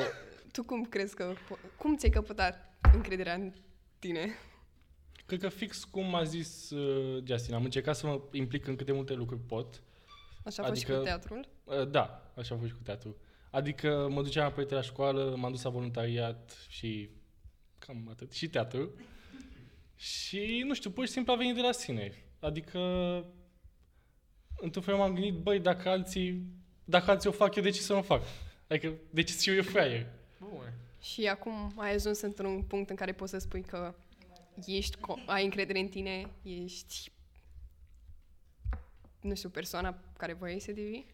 Tu 0.52 0.62
cum 0.62 0.84
crezi 0.84 1.14
că... 1.14 1.32
po- 1.34 1.76
Cum 1.76 1.96
ți-ai 1.96 2.10
căpătat 2.12 2.78
încrederea 2.94 3.34
în 3.34 3.52
tine? 3.98 4.28
cred 5.26 5.40
că 5.40 5.48
fix 5.48 5.84
cum 5.84 6.14
a 6.14 6.22
zis 6.24 6.70
uh, 6.70 7.22
Justin, 7.26 7.54
am 7.54 7.64
încercat 7.64 7.96
să 7.96 8.06
mă 8.06 8.20
implic 8.32 8.66
în 8.66 8.76
cât 8.76 8.86
de 8.86 8.92
multe 8.92 9.12
lucruri 9.14 9.40
pot. 9.40 9.82
Așa 10.44 10.62
a 10.62 10.66
fost 10.66 10.78
și 10.80 10.84
Adică- 10.84 10.98
cu 10.98 11.04
teatrul? 11.04 11.48
Uh, 11.64 11.88
da, 11.90 12.30
așa 12.36 12.54
a 12.54 12.58
fost 12.58 12.70
și 12.70 12.76
cu 12.76 12.82
teatru. 12.84 13.16
Adică 13.50 14.08
mă 14.10 14.22
duceam 14.22 14.46
apoi 14.46 14.66
de 14.66 14.74
la 14.74 14.80
școală, 14.80 15.34
m-am 15.36 15.50
dus 15.50 15.62
la 15.62 15.70
voluntariat 15.70 16.56
și 16.68 17.10
cam 17.78 18.08
atât. 18.10 18.32
Și 18.32 18.48
teatru. 18.48 18.90
Și, 19.98 20.62
nu 20.66 20.74
știu, 20.74 20.90
pur 20.90 21.06
și 21.06 21.12
simplu 21.12 21.32
a 21.32 21.36
venit 21.36 21.54
de 21.54 21.60
la 21.60 21.72
sine. 21.72 22.12
Adică, 22.40 22.78
într-un 24.56 24.82
fel 24.82 24.96
m-am 24.96 25.12
gândit, 25.12 25.34
băi, 25.34 25.60
dacă 25.60 25.88
alții, 25.88 26.42
dacă 26.84 27.10
alții 27.10 27.28
o 27.28 27.32
fac 27.32 27.54
eu, 27.54 27.62
de 27.62 27.70
ce 27.70 27.80
să 27.80 27.92
nu 27.92 27.98
o 27.98 28.02
fac? 28.02 28.22
Adică, 28.68 28.94
de 29.10 29.22
ce 29.22 29.32
să 29.32 29.40
fiu 29.40 29.54
eu 29.54 29.62
fraier? 29.62 30.06
Bun. 30.38 30.72
Și 31.00 31.26
acum 31.26 31.72
ai 31.76 31.94
ajuns 31.94 32.20
într-un 32.20 32.62
punct 32.62 32.90
în 32.90 32.96
care 32.96 33.12
poți 33.12 33.30
să 33.30 33.38
spui 33.38 33.62
că 33.62 33.94
ești, 34.66 34.96
co- 34.96 35.24
ai 35.26 35.44
încredere 35.44 35.78
în 35.78 35.88
tine, 35.88 36.30
ești, 36.42 37.12
nu 39.20 39.34
știu, 39.34 39.48
persoana 39.48 39.98
care 40.16 40.32
voiai 40.32 40.60
să 40.60 40.72
devii? 40.72 41.06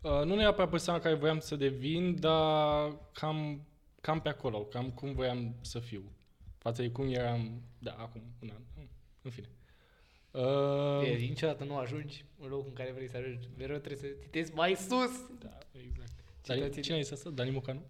Uh, 0.00 0.24
nu 0.24 0.34
neapărat 0.34 0.70
persoana 0.70 1.00
care 1.00 1.14
voiam 1.14 1.38
să 1.38 1.56
devin, 1.56 2.20
dar 2.20 2.92
cam, 3.12 3.66
cam 4.00 4.20
pe 4.20 4.28
acolo, 4.28 4.64
cam 4.64 4.90
cum 4.90 5.14
voiam 5.14 5.54
să 5.60 5.78
fiu. 5.78 6.02
Față 6.64 6.82
de 6.82 6.90
cum 6.90 7.08
eram, 7.12 7.62
da, 7.78 7.92
acum 7.92 8.22
un 8.42 8.50
an. 8.54 8.62
În 9.22 9.30
fine. 9.30 9.48
Uh, 10.30 11.08
E, 11.08 11.14
niciodată 11.16 11.64
nu 11.64 11.76
ajungi 11.76 12.24
în 12.40 12.48
locul 12.48 12.66
în 12.68 12.74
care 12.74 12.92
vrei 12.92 13.08
să 13.08 13.16
ajungi. 13.16 13.48
Mereu 13.58 13.76
trebuie 13.78 14.10
să 14.10 14.16
titezi 14.20 14.52
mai 14.54 14.74
sus. 14.74 15.10
Da, 15.38 15.58
exact. 15.72 16.12
Dar 16.46 16.56
Citații- 16.56 16.82
cine 16.82 16.96
este 16.96 17.14
asta? 17.14 17.30
Dani 17.30 17.50
Mocanu? 17.50 17.82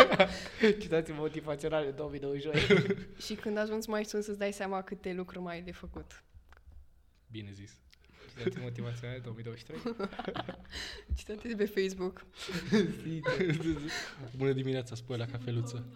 Citații 0.80 1.14
motivaționale 1.14 1.90
2022. 1.90 2.60
Și 3.26 3.34
când 3.34 3.56
ajungi 3.56 3.88
mai 3.88 4.04
sus 4.04 4.26
îți 4.26 4.38
dai 4.38 4.52
seama 4.52 4.82
câte 4.82 5.12
lucruri 5.12 5.44
mai 5.44 5.54
ai 5.54 5.62
de 5.62 5.72
făcut. 5.72 6.24
Bine 7.30 7.50
zis. 7.52 7.80
Citații 8.36 8.60
motivaționale 8.60 9.18
2023. 9.18 9.80
Citate 11.16 11.48
de 11.48 11.54
pe 11.64 11.80
Facebook. 11.80 12.26
Bună 14.36 14.52
dimineața, 14.52 14.94
spui 14.94 15.16
la 15.16 15.26
cafeluță. 15.26 15.86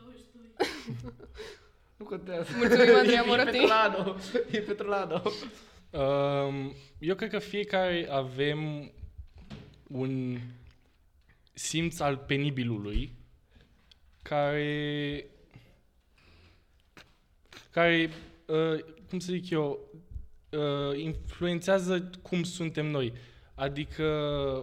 Nu 2.05 2.11
contează. 2.11 2.51
Mulțumim, 2.57 2.95
Andreea 3.01 3.23
E 3.23 3.27
Moroti. 3.27 3.51
Petrolano. 3.51 4.17
E 4.51 4.59
Petrolano. 4.61 5.23
Um, 5.91 6.73
eu 6.99 7.15
cred 7.15 7.31
că 7.31 7.39
fiecare 7.39 8.09
avem 8.11 8.91
un 9.89 10.39
simț 11.53 12.01
al 12.01 12.17
penibilului 12.17 13.13
care 14.23 15.27
care, 17.71 18.11
uh, 18.47 18.85
cum 19.09 19.19
să 19.19 19.33
zic 19.33 19.51
eu, 19.51 19.89
uh, 20.51 20.99
influențează 20.99 22.11
cum 22.23 22.43
suntem 22.43 22.87
noi. 22.87 23.13
Adică, 23.55 24.05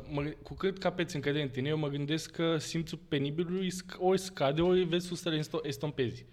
mă, 0.09 0.23
cu 0.43 0.53
cât 0.53 0.77
capeți 0.77 1.15
încredere 1.15 1.43
în 1.43 1.49
tine, 1.49 1.69
eu 1.69 1.77
mă 1.77 1.87
gândesc 1.87 2.31
că 2.31 2.57
simțul 2.57 2.99
penibilului 3.07 3.71
sc- 3.71 3.97
ori 3.97 4.19
scade, 4.19 4.61
ori 4.61 4.83
vezi 4.83 5.07
sus 5.07 5.21
să 5.21 5.29
le 5.29 5.39
esto- 5.39 5.63
estompezi. 5.67 6.25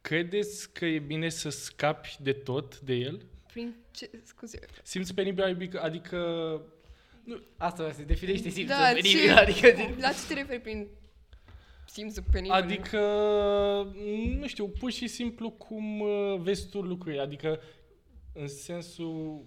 Credeți 0.00 0.72
că 0.72 0.84
e 0.86 0.98
bine 0.98 1.28
să 1.28 1.48
scapi 1.48 2.16
de 2.20 2.32
tot 2.32 2.80
de 2.80 2.92
el? 2.94 3.26
Prin 3.52 3.74
ce, 3.90 4.10
scuze, 4.24 4.58
Simțul 4.82 5.14
penibil, 5.14 5.44
adică, 5.44 5.80
adică 5.80 6.18
Asta 7.56 7.92
se 7.92 8.02
definește 8.02 8.48
simțul 8.48 8.76
Da, 8.76 8.84
penibil. 8.92 9.10
ce- 9.10 9.30
Adică 9.30 9.70
din... 9.70 9.94
la 10.00 10.08
ce 10.12 10.18
te 10.28 10.34
referi 10.34 10.60
prin 10.60 10.86
simțul 11.86 12.24
penibil? 12.30 12.52
Adică, 12.56 12.98
nu 14.38 14.46
știu, 14.46 14.68
pur 14.68 14.90
și 14.90 15.06
simplu 15.06 15.50
cum 15.50 16.00
uh, 16.00 16.36
vezi 16.40 16.68
tu 16.68 16.80
lucrurile. 16.80 17.20
Adică, 17.20 17.60
în 18.32 18.48
sensul... 18.48 19.44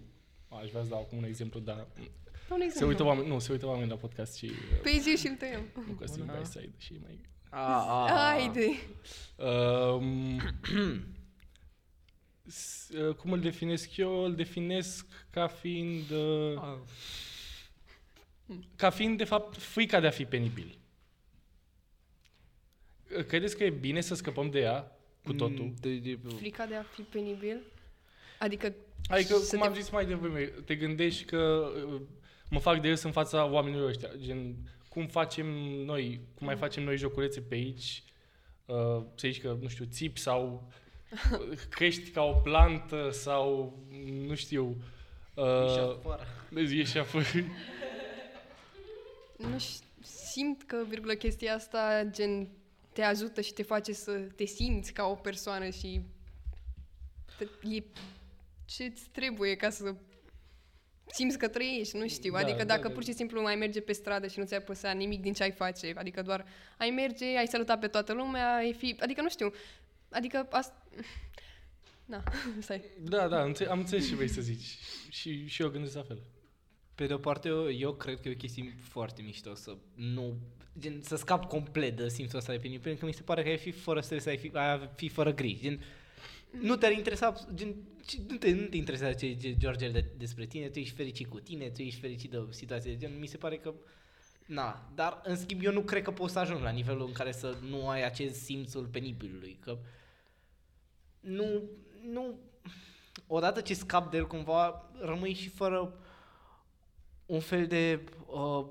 Aș 0.62 0.70
vrea 0.70 0.84
să 0.84 0.90
dau 0.90 1.00
acum 1.00 1.18
un 1.18 1.24
exemplu, 1.24 1.60
dar 1.60 1.76
Da, 1.76 2.54
un 2.54 2.58
se 2.60 2.64
exemplu. 2.66 2.88
uită 2.88 3.04
oameni, 3.04 3.28
nu, 3.28 3.40
se 3.40 3.52
uită 3.52 3.66
oameni 3.68 3.90
la 3.90 3.96
podcast 3.96 4.36
și 4.36 4.46
uh, 4.46 4.82
Păi 4.82 5.00
zi 5.02 5.10
și-l 5.18 5.36
tăiem. 5.36 5.62
nu 5.88 5.94
Costin 5.94 6.26
Bună. 6.26 6.40
by 6.40 6.46
side 6.46 6.72
și 6.78 6.94
mai... 7.02 7.22
A, 7.54 7.60
a, 7.60 8.06
a. 8.06 8.10
Haide. 8.10 8.80
Um, 9.36 10.40
s- 12.48 12.90
uh, 12.90 13.16
cum 13.16 13.32
îl 13.32 13.40
definesc 13.40 13.98
eu? 13.98 14.24
Îl 14.24 14.36
definesc 14.36 15.06
ca 15.30 15.48
fiind... 15.48 16.10
Uh, 16.12 16.58
A. 16.58 16.84
ca 18.76 18.90
fiind, 18.90 19.18
de 19.18 19.24
fapt, 19.24 19.58
frica 19.58 20.00
de 20.00 20.08
a 20.08 20.12
fi 20.12 20.26
penibil. 20.26 20.78
Credeți 23.28 23.58
că 23.58 23.64
e 23.64 23.70
bine 23.70 24.02
să 24.02 24.16
scăpăm 24.16 24.50
de 24.50 24.60
ea 24.60 24.92
cu 25.24 25.34
totul? 25.34 25.64
Mm, 25.66 25.76
de- 25.80 25.98
de- 25.98 26.20
Frica 26.38 26.66
de 26.66 26.76
a 26.76 26.84
fi 26.84 27.02
penibil? 27.02 27.58
Adică 28.40 28.74
Adică, 29.08 29.36
să 29.38 29.50
cum 29.50 29.60
te- 29.60 29.66
am 29.68 29.74
zis 29.74 29.90
mai 29.90 30.06
devreme, 30.06 30.44
te 30.44 30.76
gândești 30.76 31.24
că 31.24 31.72
uh, 31.94 32.02
mă 32.50 32.60
fac 32.60 32.82
de 32.82 32.90
râs 32.90 33.02
în 33.04 33.12
fața 33.12 33.46
oamenilor 33.46 33.90
ăștia. 33.90 34.10
Gen, 34.18 34.56
cum 34.94 35.08
facem 35.08 35.46
noi, 35.86 36.22
cum 36.36 36.46
mai 36.46 36.56
facem 36.56 36.84
noi 36.84 36.98
joculețe 36.98 37.42
pe 37.42 37.56
aici, 37.56 38.04
uh, 38.66 38.76
să 39.16 39.28
zici 39.28 39.42
că, 39.42 39.58
nu 39.62 39.68
știu, 39.68 39.86
țipi 39.86 40.20
sau 40.20 40.70
uh, 41.42 41.58
crești 41.76 42.10
ca 42.10 42.22
o 42.22 42.34
plantă 42.34 43.10
sau, 43.12 43.78
nu 44.12 44.36
știu, 44.36 44.76
Ieși 45.36 45.80
uh, 45.80 45.96
afară. 45.98 46.28
ieși 46.56 46.98
afară. 46.98 47.26
nu 49.52 49.58
ș- 49.58 49.84
simt 50.32 50.64
că, 50.64 50.84
virgulă, 50.88 51.14
chestia 51.14 51.54
asta, 51.54 52.04
gen, 52.10 52.48
te 52.92 53.02
ajută 53.02 53.42
și 53.42 53.54
te 53.54 53.64
face 53.64 53.94
să 53.94 54.12
te 54.12 54.46
simți 54.46 54.94
ca 54.94 55.06
o 55.06 55.16
persoană 55.16 55.70
și 55.70 56.02
te, 57.38 57.48
e 57.76 57.84
ce-ți 58.66 59.10
trebuie 59.12 59.56
ca 59.56 59.70
să 59.70 59.96
simți 61.12 61.38
că 61.38 61.48
trăiești, 61.48 61.98
nu 61.98 62.08
știu. 62.08 62.32
Da, 62.32 62.40
adică 62.40 62.58
da, 62.58 62.64
dacă 62.64 62.88
da. 62.88 62.94
pur 62.94 63.04
și 63.04 63.14
simplu 63.14 63.42
mai 63.42 63.56
merge 63.56 63.82
pe 63.82 63.92
stradă 63.92 64.28
și 64.28 64.40
nu 64.40 64.46
ți-ar 64.46 64.62
păsa 64.62 64.92
nimic 64.92 65.22
din 65.22 65.34
ce 65.34 65.44
ai 65.44 65.52
face, 65.52 65.94
adică 65.96 66.22
doar 66.22 66.46
ai 66.78 66.90
merge, 66.90 67.26
ai 67.38 67.48
saluta 67.48 67.78
pe 67.78 67.88
toată 67.88 68.14
lumea, 68.14 68.56
ai 68.56 68.74
fi... 68.74 68.96
Adică 69.00 69.22
nu 69.22 69.30
știu, 69.30 69.54
adică 70.10 70.48
asta... 70.52 70.88
Na, 72.06 72.24
stai. 72.60 72.82
Da, 73.00 73.28
da, 73.28 73.44
înțe- 73.44 73.70
am 73.70 73.80
înțeles 73.80 74.08
ce 74.08 74.16
vrei 74.16 74.28
să 74.28 74.42
zici. 74.42 74.78
Și, 75.10 75.48
și 75.48 75.62
eu 75.62 75.70
gândesc 75.70 75.96
la 75.96 76.04
fel. 76.04 76.22
Pe 76.96 77.06
de 77.06 77.14
o 77.14 77.18
parte, 77.18 77.48
eu, 77.48 77.72
eu 77.72 77.94
cred 77.94 78.20
că 78.20 78.28
e 78.28 78.32
o 78.32 78.36
chestie 78.36 78.76
foarte 78.82 79.22
mișto 79.22 79.56
să 79.56 79.78
nu 79.96 80.38
gen, 80.80 81.02
să 81.02 81.16
scap 81.16 81.46
complet 81.46 81.96
de 81.96 82.10
simțul 82.10 82.38
ăsta 82.38 82.52
de 82.52 82.58
penis, 82.58 82.80
pentru 82.80 83.00
că 83.00 83.06
mi 83.06 83.14
se 83.14 83.22
pare 83.22 83.44
că 83.44 83.50
ai 83.50 83.58
fi 83.58 83.72
fără 83.72 84.02
stres, 84.02 84.26
ai 84.26 84.38
fi, 84.38 84.52
ai 84.54 84.90
fi 84.96 85.10
fără 85.10 85.34
griji. 85.34 85.62
Gen, 85.62 85.84
nu 86.62 86.76
te-ar 86.76 86.92
interesa, 86.92 87.34
gen, 87.54 87.76
ci- 88.06 88.20
nu 88.28 88.38
te, 88.38 88.52
nu 88.52 88.66
te 88.66 88.78
interesează 88.78 89.14
ce 89.14 89.34
ce 89.36 89.58
George 89.58 89.90
de, 89.90 90.06
despre 90.18 90.46
tine, 90.46 90.70
tu 90.70 90.80
ești 90.80 90.96
fericit 90.96 91.28
cu 91.28 91.40
tine, 91.40 91.70
tu 91.70 91.82
ești 91.82 92.00
fericit 92.00 92.32
de 92.32 92.46
situația 92.50 92.92
de 92.92 92.98
gen, 92.98 93.20
mi 93.20 93.28
se 93.28 93.38
pare 93.38 93.58
că 93.58 93.74
Na, 94.46 94.90
dar 94.96 95.22
în 95.24 95.36
schimb 95.36 95.64
eu 95.64 95.72
nu 95.72 95.82
cred 95.82 96.04
că 96.04 96.12
poți 96.12 96.34
să 96.34 96.40
ajungi 96.40 96.64
la 96.64 96.70
nivelul 96.70 97.08
în 97.08 97.14
care 97.14 97.32
să 97.32 97.58
nu 97.70 97.90
ai 97.90 98.06
acest 98.06 98.44
simțul 98.44 98.86
penibilului, 98.86 99.58
că 99.60 99.78
nu, 101.20 101.62
nu, 102.02 102.40
odată 103.28 103.62
ce 103.62 103.74
scap 103.74 104.12
de 104.12 104.18
el 104.18 104.28
cumva, 104.28 104.90
rămâi 105.00 105.34
și 105.34 105.50
fără 105.50 105.94
un 107.26 107.40
fel 107.40 107.68
de 107.68 108.04
uh, 108.26 108.66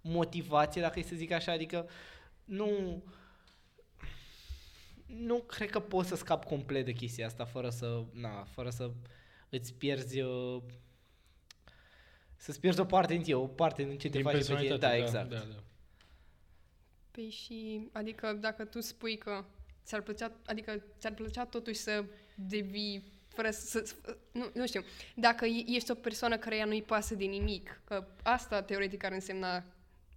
motivație, 0.00 0.80
dacă 0.80 0.98
e 0.98 1.02
să 1.02 1.14
zic 1.14 1.30
așa, 1.30 1.52
adică 1.52 1.88
nu, 2.44 3.02
nu 5.16 5.38
cred 5.40 5.70
că 5.70 5.80
poți 5.80 6.08
să 6.08 6.16
scapi 6.16 6.46
complet 6.46 6.84
de 6.84 6.92
chestia 6.92 7.26
asta 7.26 7.44
fără 7.44 7.70
să, 7.70 8.04
na, 8.12 8.44
fără 8.44 8.70
să 8.70 8.90
îți 9.48 9.74
pierzi 9.74 10.20
uh, 10.20 10.62
să-ți 12.36 12.60
pierzi 12.60 12.80
o 12.80 12.84
parte 12.84 13.12
din 13.12 13.22
tine, 13.22 13.36
o 13.36 13.46
parte 13.46 13.82
din 13.82 13.98
ce 13.98 14.08
te 14.08 14.16
Din 14.16 14.22
face 14.22 14.36
pe 14.36 14.42
tine. 14.42 14.54
personalitate, 14.56 14.96
Da, 14.98 15.04
exact. 15.04 15.30
Da, 15.30 15.36
da. 15.54 15.62
Păi 17.10 17.30
și, 17.30 17.88
adică 17.92 18.32
dacă 18.32 18.64
tu 18.64 18.80
spui 18.80 19.18
că 19.18 19.44
ți-ar 19.84 20.02
plăcea, 20.02 20.32
adică 20.46 20.82
ți-ar 20.98 21.14
plăcea 21.14 21.44
totuși 21.46 21.78
să 21.78 22.04
devii 22.34 23.12
fără 23.28 23.50
să, 23.50 23.82
să 23.84 24.16
nu, 24.32 24.50
nu 24.54 24.66
știu, 24.66 24.82
dacă 25.16 25.44
e- 25.46 25.64
ești 25.66 25.90
o 25.90 25.94
persoană 25.94 26.36
care 26.38 26.56
ea 26.56 26.64
nu-i 26.64 26.82
pasă 26.82 27.14
de 27.14 27.24
nimic, 27.24 27.80
că 27.84 28.06
asta 28.22 28.62
teoretic 28.62 29.04
ar 29.04 29.12
însemna 29.12 29.64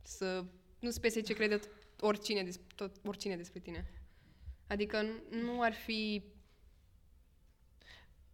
să 0.03 0.43
nu-ți 0.79 0.99
pese 1.01 1.21
ce 1.21 1.33
crede 1.33 1.59
oricine, 1.99 2.43
des, 2.43 2.59
tot, 2.75 2.95
oricine 3.05 3.35
despre 3.35 3.59
tine. 3.59 3.91
Adică 4.71 5.01
nu- 5.01 5.41
nu 5.41 5.61
ar 5.61 5.73
fi 5.73 6.23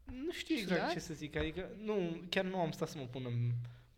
Nu 0.05 0.31
știu 0.31 0.55
exact 0.55 0.79
Ciudat? 0.79 0.93
ce 0.93 0.99
să 0.99 1.13
zic, 1.13 1.35
adică 1.35 1.69
nu, 1.83 2.21
chiar 2.29 2.43
nu 2.45 2.59
am 2.59 2.71
stat 2.71 2.89
să 2.89 2.97
mă 2.97 3.05
pun 3.05 3.25
în 3.25 3.51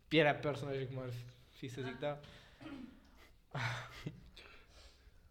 pielea 0.07 0.35
personajului 0.35 0.87
cum 0.87 0.99
ar 0.99 1.09
fi 1.49 1.67
să 1.67 1.81
zic, 1.81 1.99
dar 1.99 2.19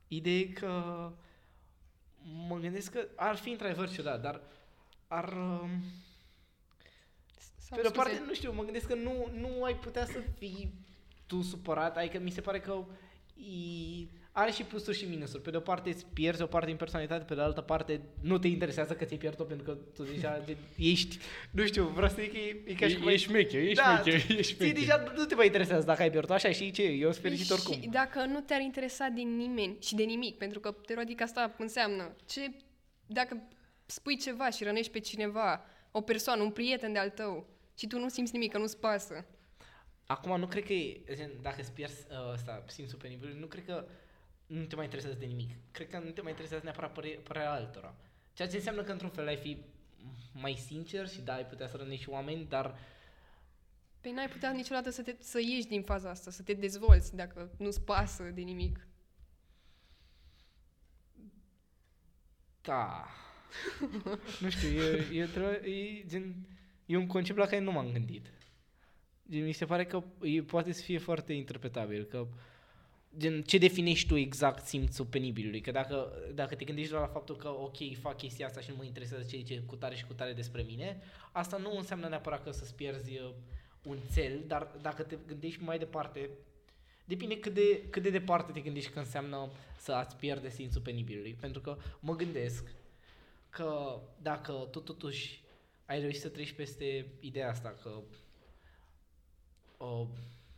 ideea 0.08 0.38
e 0.38 0.44
că 0.44 1.12
mă 2.48 2.58
gândesc 2.58 2.92
că 2.92 3.08
ar 3.16 3.36
fi 3.36 3.50
într-adevăr 3.50 3.90
ciudat, 3.90 4.20
dar 4.20 4.40
ar... 5.06 5.32
um, 5.32 5.70
sau, 7.58 7.76
Pe 7.76 7.82
de 7.82 7.86
o 7.88 7.90
scuze, 7.90 8.08
parte, 8.08 8.22
nu 8.26 8.34
știu, 8.34 8.52
mă 8.52 8.62
gândesc 8.64 8.86
că 8.86 8.94
nu, 8.94 9.30
nu 9.34 9.64
ai 9.64 9.76
putea 9.76 10.04
să 10.06 10.20
fii 10.38 10.72
tu 11.26 11.42
supărat, 11.42 11.96
adică 11.96 12.18
mi 12.18 12.30
se 12.30 12.40
pare 12.40 12.60
că 12.60 12.84
e, 13.36 14.06
are 14.38 14.50
și 14.50 14.62
plusuri 14.62 14.96
și 14.96 15.04
minusuri. 15.04 15.42
Pe 15.42 15.50
de 15.50 15.56
o 15.56 15.60
parte 15.60 15.88
îți 15.90 16.06
pierzi 16.12 16.42
o 16.42 16.46
parte 16.46 16.66
din 16.66 16.76
personalitate, 16.76 17.24
pe 17.24 17.34
de 17.34 17.40
altă 17.40 17.60
parte 17.60 18.00
nu 18.20 18.38
te 18.38 18.48
interesează 18.48 18.94
că 18.94 19.04
ți-ai 19.04 19.18
pierdut 19.18 19.46
pentru 19.46 19.64
că 19.66 19.78
tu 19.94 20.02
deja 20.02 20.42
gen, 20.46 20.56
ești, 20.76 21.18
nu 21.50 21.66
știu, 21.66 21.84
vreau 21.84 22.08
să 22.08 22.14
zic 22.20 22.32
că 22.32 22.38
e, 22.38 22.62
e 22.66 22.74
ca 22.74 22.88
și 22.88 22.94
cum 22.96 23.04
E, 23.04 23.08
ai- 23.08 23.14
ești 23.14 23.26
șmecher, 23.28 23.60
ești 23.60 23.74
da, 23.74 23.82
șmecher, 23.98 24.14
ești 24.14 24.34
ții 24.34 24.42
șmecher. 24.54 24.74
deja 24.74 25.12
nu 25.16 25.24
te 25.24 25.34
mai 25.34 25.46
interesează 25.46 25.86
dacă 25.86 26.02
ai 26.02 26.10
pierdut, 26.10 26.30
așa 26.30 26.50
și 26.52 26.70
ce, 26.70 26.82
eu 26.82 27.10
sunt 27.10 27.22
fericit 27.22 27.46
și 27.46 27.52
oricum. 27.52 27.90
dacă 27.90 28.24
nu 28.24 28.40
te-ar 28.40 28.60
interesa 28.60 29.08
din 29.08 29.36
nimeni 29.36 29.76
și 29.80 29.94
de 29.94 30.02
nimic, 30.02 30.36
pentru 30.36 30.60
că 30.60 30.74
teoretic 30.86 31.20
asta 31.20 31.54
înseamnă 31.58 32.14
ce, 32.26 32.50
dacă 33.06 33.42
spui 33.86 34.16
ceva 34.16 34.50
și 34.50 34.64
rănești 34.64 34.92
pe 34.92 34.98
cineva, 34.98 35.64
o 35.90 36.00
persoană, 36.00 36.42
un 36.42 36.50
prieten 36.50 36.92
de-al 36.92 37.10
tău, 37.10 37.46
și 37.78 37.86
tu 37.86 37.98
nu 37.98 38.08
simți 38.08 38.32
nimic, 38.32 38.52
că 38.52 38.58
nu-ți 38.58 38.78
pasă. 38.78 39.24
Acum 40.06 40.38
nu 40.38 40.46
cred 40.46 40.64
că 40.64 40.72
e, 40.72 41.00
gen, 41.14 41.30
dacă 41.42 41.56
îți 41.60 41.72
pierzi 41.72 42.06
uh, 42.10 42.32
ăsta, 42.32 42.64
simțul 42.66 42.98
penibil, 42.98 43.36
nu 43.40 43.46
cred 43.46 43.64
că 43.64 43.84
nu 44.48 44.64
te 44.64 44.74
mai 44.74 44.84
interesează 44.84 45.18
de 45.18 45.26
nimic. 45.26 45.50
Cred 45.70 45.88
că 45.88 45.98
nu 45.98 46.10
te 46.10 46.20
mai 46.20 46.30
interesează 46.30 46.64
neapărat 46.64 46.92
păre- 46.92 47.20
părerea 47.24 47.52
altora. 47.52 47.94
Ceea 48.32 48.48
ce 48.48 48.56
înseamnă 48.56 48.82
că 48.82 48.92
într-un 48.92 49.10
fel 49.10 49.26
ai 49.26 49.36
fi 49.36 49.56
mai 50.32 50.54
sincer 50.54 51.08
și 51.08 51.20
da, 51.20 51.34
ai 51.34 51.46
putea 51.46 51.66
să 51.66 51.76
rănești 51.76 52.08
oameni, 52.08 52.46
dar 52.48 52.78
Păi 54.00 54.12
n-ai 54.12 54.28
putea 54.28 54.50
niciodată 54.50 54.90
să, 54.90 55.02
te, 55.02 55.16
să 55.20 55.40
ieși 55.40 55.66
din 55.66 55.82
faza 55.82 56.10
asta, 56.10 56.30
să 56.30 56.42
te 56.42 56.52
dezvolți 56.52 57.16
dacă 57.16 57.50
nu-ți 57.58 57.80
pasă 57.82 58.22
de 58.22 58.40
nimic. 58.40 58.88
da. 62.68 63.06
nu 64.40 64.50
știu, 64.50 64.68
e, 64.68 65.06
e, 65.12 65.26
tre- 65.26 65.62
e, 65.70 66.04
gen, 66.06 66.34
e 66.86 66.96
un 66.96 67.06
concept 67.06 67.38
la 67.38 67.44
care 67.44 67.58
nu 67.60 67.72
m-am 67.72 67.92
gândit. 67.92 68.32
Gen, 69.30 69.44
mi 69.44 69.52
se 69.52 69.64
pare 69.64 69.84
că 69.86 70.02
e, 70.22 70.42
poate 70.42 70.72
să 70.72 70.82
fie 70.82 70.98
foarte 70.98 71.32
interpretabil, 71.32 72.04
că 72.04 72.26
gen, 73.16 73.42
ce 73.42 73.58
definești 73.58 74.08
tu 74.08 74.16
exact 74.16 74.66
simțul 74.66 75.04
penibilului? 75.04 75.60
Că 75.60 75.70
dacă, 75.70 76.12
dacă 76.34 76.54
te 76.54 76.64
gândești 76.64 76.90
doar 76.90 77.02
la 77.02 77.12
faptul 77.12 77.36
că, 77.36 77.48
ok, 77.48 77.76
fac 78.00 78.16
chestia 78.16 78.46
asta 78.46 78.60
și 78.60 78.70
nu 78.70 78.76
mă 78.76 78.84
interesează 78.84 79.24
ce 79.30 79.36
zice 79.36 79.62
cu 79.66 79.76
tare 79.76 79.94
și 79.94 80.04
cu 80.04 80.12
tare 80.12 80.32
despre 80.32 80.62
mine, 80.62 81.00
asta 81.32 81.56
nu 81.56 81.76
înseamnă 81.76 82.08
neapărat 82.08 82.44
că 82.44 82.50
să-ți 82.50 82.74
pierzi 82.74 83.12
uh, 83.12 83.30
un 83.82 83.98
cel, 84.14 84.44
dar 84.46 84.68
dacă 84.80 85.02
te 85.02 85.16
gândești 85.26 85.62
mai 85.62 85.78
departe, 85.78 86.30
depinde 87.04 87.38
cât 87.38 87.54
de, 87.54 87.82
cât 87.90 88.02
de 88.02 88.10
departe 88.10 88.52
te 88.52 88.60
gândești 88.60 88.90
că 88.90 88.98
înseamnă 88.98 89.50
să 89.78 89.92
ați 89.92 90.16
pierde 90.16 90.50
simțul 90.50 90.80
penibilului. 90.80 91.36
Pentru 91.40 91.60
că 91.60 91.76
mă 92.00 92.16
gândesc 92.16 92.64
că 93.50 94.00
dacă 94.22 94.68
tu 94.70 94.80
totuși 94.80 95.42
ai 95.86 96.00
reușit 96.00 96.20
să 96.20 96.28
treci 96.28 96.52
peste 96.52 97.06
ideea 97.20 97.48
asta 97.48 97.76
că 97.82 98.00
uh, 99.76 100.06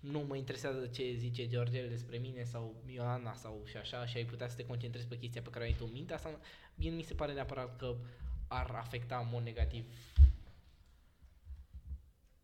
nu 0.01 0.25
mă 0.29 0.37
interesează 0.37 0.87
ce 0.87 1.15
zice 1.17 1.47
Georgel 1.47 1.89
despre 1.89 2.17
mine 2.17 2.45
sau 2.45 2.83
Ioana 2.87 3.35
sau 3.35 3.63
și 3.65 3.77
așa 3.77 4.07
și 4.07 4.17
ai 4.17 4.25
putea 4.25 4.49
să 4.49 4.57
te 4.57 4.65
concentrezi 4.65 5.07
pe 5.07 5.19
chestia 5.19 5.43
pe 5.43 5.51
care 5.51 5.65
ai 5.65 5.75
tu 5.79 5.85
în 5.87 5.93
minte, 5.93 6.15
asta 6.15 6.41
mie 6.75 6.91
nu 6.91 6.97
mi 6.97 7.03
se 7.03 7.15
pare 7.15 7.33
neapărat 7.33 7.77
că 7.77 7.97
ar 8.49 8.71
afecta 8.75 9.17
în 9.17 9.29
mod 9.33 9.45
negativ. 9.45 9.85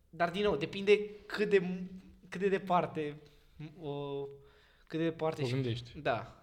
Dar 0.09 0.29
din 0.29 0.41
nou, 0.41 0.55
depinde 0.55 0.99
cât 1.25 1.49
de, 1.49 1.63
cât 2.29 2.41
de 2.41 2.49
departe 2.49 3.15
uh, 3.79 4.23
cât 4.87 4.99
de 4.99 5.05
departe 5.05 5.41
O 5.41 5.45
și... 5.45 5.51
gândești. 5.51 5.91
Da. 6.01 6.39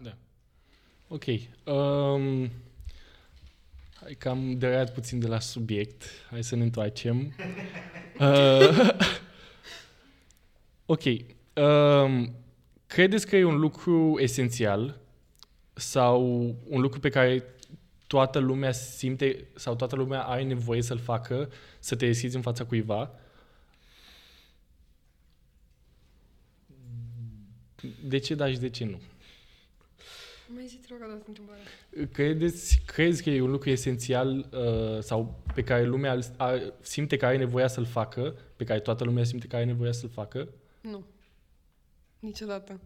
Ok. 1.08 1.24
Um, 1.64 2.50
hai 3.94 4.14
că 4.18 4.28
am 4.28 4.58
deraiat 4.58 4.94
puțin 4.94 5.18
de 5.18 5.26
la 5.26 5.40
subiect. 5.40 6.04
Hai 6.30 6.44
să 6.44 6.56
ne 6.56 6.62
întoarcem. 6.62 7.34
Uh, 8.20 8.88
ok. 10.86 11.02
Um, 11.54 12.34
credeți 12.86 13.26
că 13.26 13.36
e 13.36 13.44
un 13.44 13.58
lucru 13.58 14.18
esențial 14.18 15.00
sau 15.72 16.22
un 16.68 16.80
lucru 16.80 17.00
pe 17.00 17.08
care 17.08 17.44
toată 18.06 18.38
lumea 18.38 18.72
simte 18.72 19.46
sau 19.54 19.74
toată 19.74 19.96
lumea 19.96 20.22
are 20.22 20.42
nevoie 20.42 20.82
să-l 20.82 20.98
facă, 20.98 21.50
să 21.78 21.96
te 21.96 22.06
deschizi 22.06 22.36
în 22.36 22.42
fața 22.42 22.64
cuiva? 22.64 23.10
De 28.04 28.18
ce 28.18 28.34
da 28.34 28.50
și 28.50 28.58
de 28.58 28.70
ce 28.70 28.84
nu? 28.84 29.00
Mai 30.54 30.66
zi, 30.66 30.76
te 30.76 30.86
rog, 30.90 31.02
a 31.02 31.06
dat 31.06 31.26
întrebarea. 31.26 31.62
Credeți, 32.12 32.82
crezi 32.86 33.22
că 33.22 33.30
e 33.30 33.40
un 33.40 33.50
lucru 33.50 33.70
esențial 33.70 34.48
uh, 34.52 35.02
sau 35.02 35.42
pe 35.54 35.62
care 35.62 35.84
lumea 35.84 36.12
îl- 36.12 36.34
a, 36.36 36.60
simte 36.80 37.16
că 37.16 37.26
are 37.26 37.36
nevoia 37.36 37.66
să-l 37.66 37.84
facă, 37.84 38.36
pe 38.56 38.64
care 38.64 38.80
toată 38.80 39.04
lumea 39.04 39.24
simte 39.24 39.46
că 39.46 39.56
are 39.56 39.64
nevoia 39.64 39.92
să-l 39.92 40.08
facă? 40.08 40.48
Nu. 40.84 41.06
Niciodată. 42.18 42.80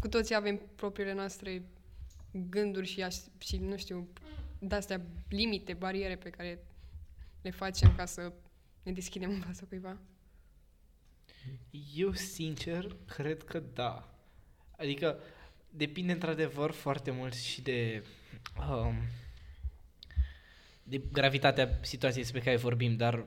Cu 0.00 0.08
toții 0.08 0.34
avem 0.34 0.60
propriile 0.74 1.12
noastre 1.12 1.62
gânduri 2.30 2.86
și, 2.86 3.02
aș, 3.02 3.16
și 3.38 3.56
nu 3.56 3.76
știu, 3.76 4.08
de-astea 4.58 5.00
limite, 5.28 5.72
bariere 5.72 6.16
pe 6.16 6.30
care 6.30 6.64
le 7.42 7.50
facem 7.50 7.94
ca 7.96 8.04
să 8.04 8.32
ne 8.82 8.92
deschidem 8.92 9.30
în 9.30 9.40
fața 9.40 9.64
cuiva. 9.68 9.98
Eu, 11.94 12.12
sincer, 12.12 12.96
cred 13.06 13.42
că 13.42 13.62
da. 13.74 14.14
Adică 14.76 15.18
depinde 15.70 16.12
într-adevăr 16.12 16.70
foarte 16.70 17.10
mult 17.10 17.34
și 17.34 17.62
de, 17.62 18.04
um, 18.70 18.94
de 20.82 21.02
gravitatea 21.12 21.78
situației 21.82 22.22
despre 22.22 22.40
care 22.40 22.56
vorbim, 22.56 22.96
dar 22.96 23.26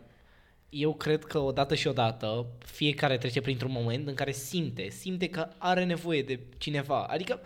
eu 0.70 0.94
cred 0.94 1.24
că 1.24 1.38
odată 1.38 1.76
și 1.76 1.88
odată 1.88 2.46
fiecare 2.66 3.18
trece 3.18 3.42
printr-un 3.42 3.72
moment 3.72 4.08
în 4.08 4.14
care 4.14 4.32
simte, 4.32 4.90
simte 4.90 5.30
că 5.30 5.50
are 5.58 5.84
nevoie 5.84 6.22
de 6.22 6.40
cineva. 6.58 7.04
Adică, 7.04 7.40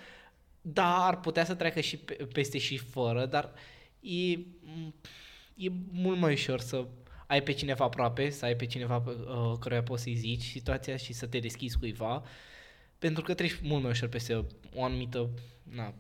da, 0.62 1.06
ar 1.06 1.20
putea 1.20 1.46
să 1.46 1.56
treacă 1.56 1.80
și 1.80 1.98
pe, 1.98 2.14
peste 2.14 2.58
și 2.58 2.78
fără, 2.78 3.26
dar 3.26 3.54
e, 4.00 4.32
e 5.56 5.72
mult 5.92 6.20
mai 6.20 6.34
ușor 6.34 6.60
să 6.60 6.86
ai 7.28 7.44
pe 7.44 7.52
cineva 7.52 7.86
aproape, 7.86 8.30
să 8.30 8.46
ai 8.46 8.56
pe 8.56 8.66
cineva 8.66 9.04
uh, 9.06 9.58
căruia 9.60 9.84
poți 9.84 10.04
să-i 10.04 10.16
zici 10.16 10.44
situația 10.44 10.98
și 10.98 11.14
să 11.14 11.28
te 11.28 11.40
deschizi 11.40 11.78
cuiva, 11.78 12.24
pentru 13.00 13.24
că 13.24 13.34
treci 13.34 13.60
mult 13.62 13.82
mai 13.82 13.92
ușor 13.92 14.10
peste 14.10 14.46
o 14.76 14.84
anumită, 14.84 15.30
na, 15.64 15.94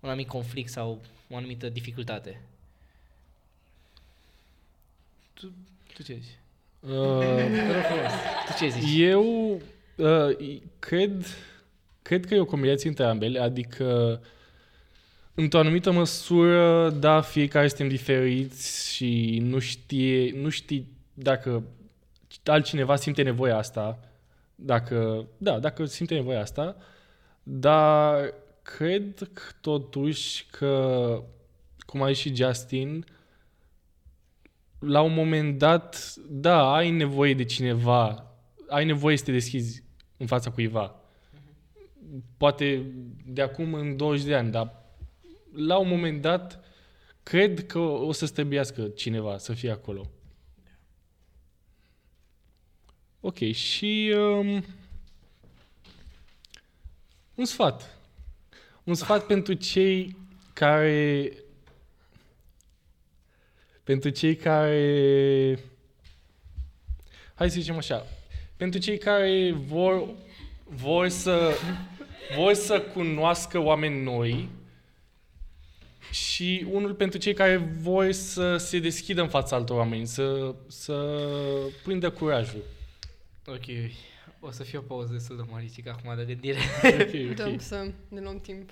un 0.00 0.08
anumit 0.08 0.28
conflict 0.28 0.70
sau 0.70 1.02
o 1.30 1.36
anumită 1.36 1.68
dificultate. 1.68 2.40
Tu, 5.94 6.02
tu 6.02 6.02
ce 6.02 6.14
zici? 6.14 6.38
Uh, 6.80 7.18
Te 7.18 7.72
rog 7.72 7.82
frumos. 7.82 8.12
Tu 8.46 8.52
ce 8.58 8.68
zici? 8.68 8.98
Eu 8.98 9.60
uh, 9.96 10.60
cred, 10.78 11.26
cred 12.02 12.26
că 12.26 12.34
e 12.34 12.40
o 12.40 12.44
combinație 12.44 12.88
între 12.88 13.04
ambele, 13.04 13.40
adică 13.40 14.20
într-o 15.34 15.58
anumită 15.58 15.92
măsură, 15.92 16.90
da, 16.90 17.20
fiecare 17.20 17.68
suntem 17.68 17.88
diferiți 17.88 18.92
și 18.94 19.38
nu 19.42 19.58
știe, 19.58 20.32
nu 20.34 20.48
știi 20.48 20.92
dacă 21.14 21.62
altcineva 22.44 22.96
simte 22.96 23.22
nevoia 23.22 23.56
asta, 23.56 23.98
dacă, 24.54 25.26
da, 25.38 25.58
dacă 25.58 25.84
simte 25.84 26.14
nevoia 26.14 26.40
asta, 26.40 26.76
dar 27.42 28.34
cred 28.62 29.30
că, 29.32 29.42
totuși 29.60 30.46
că, 30.50 31.22
cum 31.78 32.02
a 32.02 32.08
zis 32.08 32.18
și 32.18 32.34
Justin, 32.34 33.06
la 34.82 35.00
un 35.00 35.14
moment 35.14 35.58
dat, 35.58 36.14
da, 36.28 36.74
ai 36.74 36.90
nevoie 36.90 37.34
de 37.34 37.44
cineva, 37.44 38.30
ai 38.68 38.84
nevoie 38.84 39.16
să 39.16 39.24
te 39.24 39.32
deschizi 39.32 39.84
în 40.16 40.26
fața 40.26 40.50
cuiva. 40.50 40.94
Poate 42.36 42.92
de 43.24 43.42
acum 43.42 43.74
în 43.74 43.96
20 43.96 44.24
de 44.24 44.34
ani, 44.34 44.50
dar 44.50 44.84
la 45.52 45.78
un 45.78 45.88
moment 45.88 46.20
dat 46.20 46.64
cred 47.22 47.66
că 47.66 47.78
o 47.78 48.12
să 48.12 48.26
străbuiască 48.26 48.88
cineva 48.88 49.38
să 49.38 49.52
fie 49.52 49.70
acolo. 49.70 50.10
Ok, 53.20 53.38
și 53.38 54.14
um, 54.16 54.64
un 57.34 57.44
sfat. 57.44 57.98
Un 58.84 58.94
sfat 58.94 59.26
pentru 59.32 59.52
cei 59.52 60.16
care 60.52 61.32
pentru 63.84 64.08
cei 64.08 64.36
care 64.36 65.58
hai 67.34 67.50
să 67.50 67.60
zicem 67.60 67.76
așa, 67.76 68.06
pentru 68.56 68.80
cei 68.80 68.98
care 68.98 69.52
vor 69.52 70.08
vor 70.64 71.08
să 71.08 71.54
vor 72.36 72.54
să 72.54 72.80
cunoască 72.80 73.58
oameni 73.58 74.02
noi 74.02 74.48
și 76.10 76.66
unul 76.70 76.94
pentru 76.94 77.18
cei 77.18 77.34
care 77.34 77.56
vor 77.56 78.12
să 78.12 78.56
se 78.56 78.78
deschidă 78.78 79.20
în 79.20 79.28
fața 79.28 79.56
altor 79.56 79.76
oameni, 79.78 80.06
să, 80.06 80.54
să 80.66 81.18
prindă 81.82 82.10
curajul. 82.10 82.62
Ok, 83.46 83.64
o 84.40 84.50
să 84.50 84.62
fie 84.62 84.78
o 84.78 84.82
pauză 84.82 85.12
destul 85.12 85.36
de 85.36 85.42
marițică 85.50 85.96
acum 85.98 86.16
de 86.16 86.24
gândire. 86.24 86.58
Ok, 87.00 87.36
Dăm 87.36 87.52
ok. 87.52 87.60
să 87.60 87.90
ne 88.08 88.20
luăm 88.20 88.40
timp. 88.40 88.70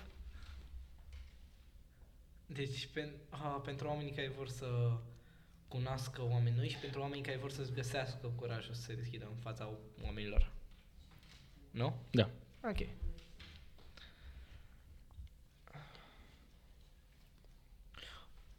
Deci, 2.52 2.86
pen, 2.86 3.10
a, 3.28 3.48
pentru 3.48 3.88
oamenii 3.88 4.12
care 4.12 4.28
vor 4.36 4.48
să 4.48 4.92
cunoască 5.68 6.22
oameni 6.22 6.56
noi 6.56 6.68
și 6.68 6.76
pentru 6.76 7.00
oamenii 7.00 7.22
care 7.22 7.36
vor 7.36 7.50
să-ți 7.50 7.72
găsească 7.72 8.26
curajul 8.36 8.74
să 8.74 8.82
se 8.82 8.94
deschidă 8.94 9.24
în 9.24 9.36
fața 9.36 9.70
oamenilor. 10.04 10.50
Nu? 11.70 11.94
Da. 12.10 12.30
Ok. 12.62 12.86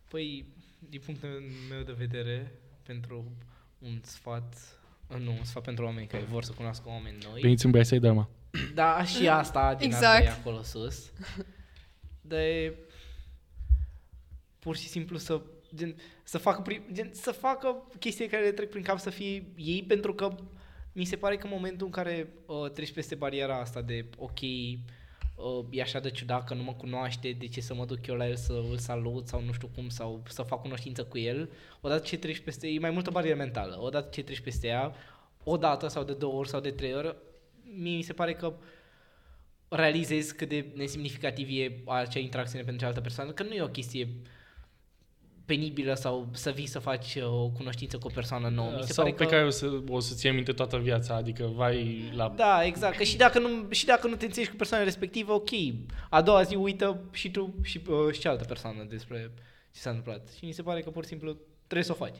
Păi, 0.07 0.45
din 0.89 1.01
punctul 1.05 1.43
meu 1.69 1.81
de 1.81 1.91
vedere, 1.91 2.51
pentru 2.83 3.31
un 3.79 3.99
sfat, 4.03 4.55
uh, 5.07 5.17
nu, 5.17 5.31
un 5.31 5.43
sfat 5.43 5.63
pentru 5.63 5.85
oameni 5.85 6.07
care 6.07 6.23
vor 6.23 6.43
să 6.43 6.51
cunoască 6.51 6.89
oameni 6.89 7.17
noi. 7.23 7.41
Veniți 7.41 7.65
în 7.65 7.71
Brașov, 7.71 7.99
Dharma. 7.99 8.29
Da, 8.73 9.03
și 9.03 9.27
asta 9.27 9.75
din 9.75 9.85
Exact. 9.85 10.05
asta 10.05 10.23
e 10.23 10.39
acolo 10.39 10.63
sus. 10.63 11.11
De 12.21 12.75
pur 14.61 14.75
și 14.75 14.87
simplu 14.87 15.17
să 15.17 15.41
gen, 15.75 15.95
să 16.23 16.37
facă 16.37 16.61
prim, 16.61 16.81
gen, 16.91 17.09
să 17.13 17.31
facă 17.31 17.87
chestii 17.99 18.27
care 18.27 18.43
le 18.43 18.51
trec 18.51 18.69
prin 18.69 18.83
cap 18.83 18.99
să 18.99 19.09
fie 19.09 19.45
ei 19.55 19.83
pentru 19.87 20.13
că 20.13 20.35
mi 20.93 21.05
se 21.05 21.15
pare 21.15 21.37
că 21.37 21.45
în 21.45 21.53
momentul 21.53 21.85
în 21.85 21.91
care 21.91 22.33
uh, 22.45 22.71
treci 22.71 22.91
peste 22.91 23.15
bariera 23.15 23.59
asta 23.59 23.81
de 23.81 24.05
ok, 24.17 24.39
uh, 24.41 25.65
e 25.69 25.81
așa 25.81 25.99
de 25.99 26.09
ciudat 26.09 26.43
că 26.47 26.53
nu 26.53 26.63
mă 26.63 26.73
cunoaște, 26.73 27.31
de 27.31 27.47
ce 27.47 27.61
să 27.61 27.73
mă 27.73 27.85
duc 27.85 28.07
eu 28.07 28.15
la 28.15 28.27
el 28.27 28.35
să 28.35 28.53
îl 28.69 28.77
salut 28.77 29.27
sau 29.27 29.43
nu 29.43 29.51
știu 29.51 29.69
cum 29.75 29.89
sau 29.89 30.23
să 30.27 30.41
fac 30.41 30.61
cunoștință 30.61 31.03
cu 31.03 31.17
el, 31.17 31.49
odată 31.81 32.03
ce 32.03 32.17
treci 32.17 32.39
peste, 32.39 32.67
e 32.67 32.79
mai 32.79 32.91
multă 32.91 33.11
barieră 33.11 33.37
mentală, 33.37 33.81
odată 33.81 34.09
ce 34.11 34.23
treci 34.23 34.39
peste 34.39 34.67
ea, 34.67 34.93
o 35.43 35.57
dată 35.57 35.87
sau 35.87 36.03
de 36.03 36.13
două 36.13 36.33
ori 36.33 36.49
sau 36.49 36.59
de 36.59 36.71
trei 36.71 36.93
ori, 36.93 37.15
mie 37.75 37.95
mi 37.95 38.01
se 38.01 38.13
pare 38.13 38.33
că 38.33 38.53
realizezi 39.69 40.35
cât 40.35 40.49
de 40.49 40.65
nesemnificativ 40.75 41.47
e 41.49 41.81
acea 41.85 42.19
interacțiune 42.19 42.63
pentru 42.63 42.79
cealaltă 42.79 43.01
persoană, 43.01 43.31
că 43.31 43.43
nu 43.43 43.53
e 43.53 43.61
o 43.61 43.67
chestie 43.67 44.07
penibilă 45.51 45.93
sau 45.93 46.27
să 46.31 46.51
vii 46.51 46.65
să 46.65 46.79
faci 46.79 47.15
uh, 47.15 47.23
o 47.23 47.49
cunoștință 47.49 47.97
cu 47.97 48.07
o 48.07 48.11
persoană 48.13 48.49
nouă. 48.49 48.71
Mi 48.75 48.83
se 48.83 48.93
Sau 48.93 49.03
pare 49.03 49.15
pe 49.15 49.23
că... 49.23 49.29
care 49.29 49.45
o 49.45 49.49
să, 49.49 49.81
o 49.87 49.99
să 49.99 50.13
ții 50.15 50.31
minte 50.31 50.51
toată 50.51 50.77
viața, 50.77 51.15
adică 51.15 51.51
vai 51.55 52.11
la... 52.15 52.33
Da, 52.35 52.63
exact. 52.63 52.97
Că 52.97 53.03
și 53.03 53.17
dacă 53.17 53.39
nu, 53.39 53.67
și 53.69 53.85
dacă 53.85 54.07
nu 54.07 54.15
te 54.15 54.25
înțelegi 54.25 54.51
cu 54.51 54.57
persoana 54.57 54.83
respectivă, 54.83 55.33
ok. 55.33 55.49
A 56.09 56.21
doua 56.21 56.41
zi 56.43 56.55
uită 56.55 56.99
și 57.11 57.31
tu 57.31 57.53
și, 57.61 57.81
uh, 57.87 58.13
și 58.13 58.19
cealaltă 58.19 58.45
persoană 58.45 58.83
despre 58.89 59.31
ce 59.71 59.79
s-a 59.79 59.89
întâmplat. 59.89 60.27
Și 60.37 60.45
mi 60.45 60.51
se 60.51 60.61
pare 60.61 60.81
că 60.81 60.89
pur 60.89 61.03
și 61.03 61.09
simplu 61.09 61.37
trebuie 61.63 61.83
să 61.83 61.91
o 61.91 62.05
faci. 62.05 62.17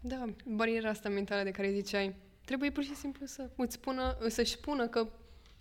Da, 0.00 0.24
bariera 0.46 0.88
asta 0.88 1.08
mentală 1.08 1.42
de 1.42 1.50
care 1.50 1.70
ziceai. 1.70 2.14
Trebuie 2.44 2.70
pur 2.70 2.82
și 2.82 2.94
simplu 2.94 3.26
să 3.26 3.50
îți 3.56 3.74
spună, 3.74 4.16
să-și 4.28 4.52
spună 4.52 4.86
că 4.86 5.06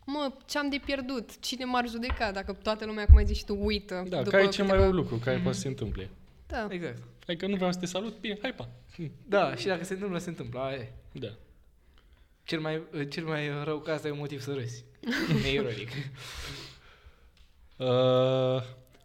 mă, 0.09 0.31
ce-am 0.45 0.69
de 0.69 0.79
pierdut? 0.85 1.39
Cine 1.39 1.65
m-ar 1.65 1.87
judeca 1.87 2.31
dacă 2.31 2.57
toată 2.63 2.85
lumea, 2.85 3.05
cum 3.05 3.15
ai 3.15 3.25
zis 3.25 3.37
și 3.37 3.45
tu, 3.45 3.57
uită? 3.59 4.05
Da, 4.09 4.17
după 4.17 4.29
care 4.29 4.43
e 4.43 4.47
cel 4.47 4.65
mai 4.65 4.73
câteva- 4.73 4.89
rău 4.89 4.91
lucru 5.01 5.15
care 5.15 5.37
poate 5.37 5.55
să 5.55 5.61
se 5.61 5.67
întâmple? 5.67 6.09
Da. 6.47 6.67
Exact. 6.69 7.01
Adică 7.27 7.47
nu 7.47 7.55
vreau 7.55 7.71
să 7.71 7.79
te 7.79 7.85
salut, 7.85 8.19
bine, 8.19 8.37
hai 8.41 8.53
pa. 8.53 8.67
Da, 9.25 9.55
și 9.55 9.65
dacă 9.67 9.83
se 9.83 9.93
întâmplă, 9.93 10.17
se 10.17 10.29
întâmplă. 10.29 10.59
Aia 10.59 10.75
e. 10.75 10.91
Da. 11.11 11.27
Cel 12.43 12.59
mai, 12.59 12.81
cel 13.09 13.23
mai 13.25 13.63
rău 13.63 13.79
caz 13.79 14.03
e 14.05 14.11
un 14.11 14.17
motiv 14.17 14.41
să 14.41 14.53
râzi. 14.53 14.83
e 15.45 15.51
ironic. 15.51 15.89
Uh, 17.77 18.61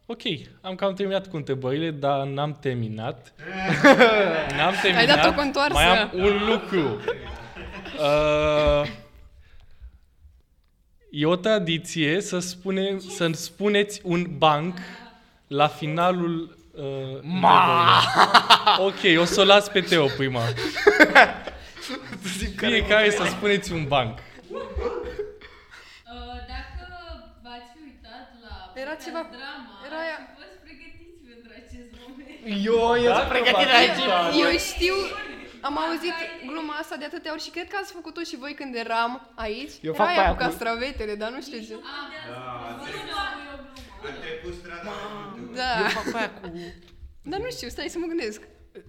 ok, 0.06 0.22
am 0.60 0.74
cam 0.74 0.94
terminat 0.94 1.26
cu 1.28 1.36
întrebările, 1.36 1.90
dar 1.90 2.26
n-am 2.26 2.52
terminat. 2.60 3.32
n-am 4.56 4.74
terminat. 4.82 5.06
dat 5.06 5.26
o 5.26 5.34
contoarsă. 5.34 5.72
Mai 5.72 5.98
am 5.98 6.10
un 6.14 6.48
lucru. 6.48 7.00
Uh, 7.98 9.00
e 11.14 11.26
o 11.26 11.36
tradiție 11.36 12.20
să 12.20 12.38
spune, 12.38 12.96
să 13.16 13.30
spuneți 13.34 14.00
un 14.04 14.26
banc 14.38 14.78
la 15.46 15.66
finalul 15.68 16.56
uh, 16.74 17.18
Ma! 17.22 18.02
Ok, 18.78 19.00
o 19.20 19.24
să 19.24 19.40
o 19.40 19.44
las 19.44 19.68
pe 19.68 19.80
Teo 19.80 20.06
prima. 20.16 20.40
Fiecare 22.56 23.10
să 23.10 23.24
spuneți 23.24 23.72
un 23.72 23.84
banc. 23.86 24.18
Uh, 24.48 24.58
dacă 26.52 26.84
v-ați 27.44 27.68
fi 27.74 27.78
uitat 27.88 28.26
la 28.44 28.54
Era 28.74 28.90
podcast 28.90 29.04
ceva- 29.06 29.28
drama, 29.36 29.70
era 29.86 29.98
ați 30.00 30.06
aia- 30.06 30.22
fi 30.26 30.30
fost 30.38 30.54
pregătiți 30.64 31.16
pentru 31.30 31.50
acest 31.60 31.90
moment. 32.02 32.38
Eu, 32.68 32.82
eu 33.06 33.12
Dacă 33.12 33.18
sunt 33.20 33.30
pregătit 33.34 33.66
v-ați 33.68 33.80
aici. 33.80 34.00
uitat- 34.04 34.32
Eu 34.44 34.50
știu, 34.70 34.96
am 35.62 35.78
auzit 35.78 36.12
gluma 36.46 36.74
asta 36.74 36.96
de 36.96 37.04
atâtea 37.04 37.32
ori 37.32 37.42
și 37.42 37.50
cred 37.50 37.68
că 37.68 37.76
ați 37.82 37.92
făcut-o 37.92 38.22
și 38.22 38.36
voi 38.36 38.54
când 38.54 38.74
eram 38.74 39.32
aici. 39.34 39.72
Eu 39.82 39.92
Era 39.94 40.04
fac 40.04 40.06
pe 40.06 40.12
aia 40.12 40.20
aia 40.22 40.30
cu 40.30 40.36
cu- 40.36 40.42
castravetele, 40.48 41.14
dar 41.14 41.30
nu 41.30 41.40
știu 41.42 41.58
ce. 41.68 41.74
A 44.02 44.08
trecut 44.20 44.54
strada 44.54 44.90
cu 45.32 45.50
Da, 45.54 45.78
Eu 45.80 45.86
fac 45.88 46.10
pe 46.12 46.16
aia 46.18 46.30
cu... 46.30 46.52
dar 47.22 47.40
nu 47.40 47.50
știu, 47.50 47.68
stai 47.68 47.88
să 47.88 47.98
mă 47.98 48.06
gândesc. 48.06 48.40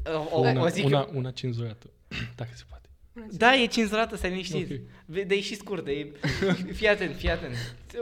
O, 0.06 0.28
o, 0.38 0.40
Una, 0.40 0.62
o 0.62 0.68
zic 0.68 0.86
una, 0.86 1.00
eu. 1.00 1.18
una 1.18 1.32
cenzurată, 1.32 1.90
dacă 2.40 2.50
se 2.54 2.64
poate. 2.70 2.88
Da, 3.32 3.56
e 3.56 3.66
cenzurată, 3.66 4.16
stai 4.16 4.30
liniștit. 4.30 4.72
Ok. 4.72 4.80
Okay. 5.10 5.24
Dar 5.28 5.38
e 5.38 5.42
și 5.42 5.56
scurtă, 5.56 5.92
e... 5.92 6.12
Fii 6.78 6.88
atent, 6.88 7.16
fii 7.16 7.30
atent. 7.30 7.56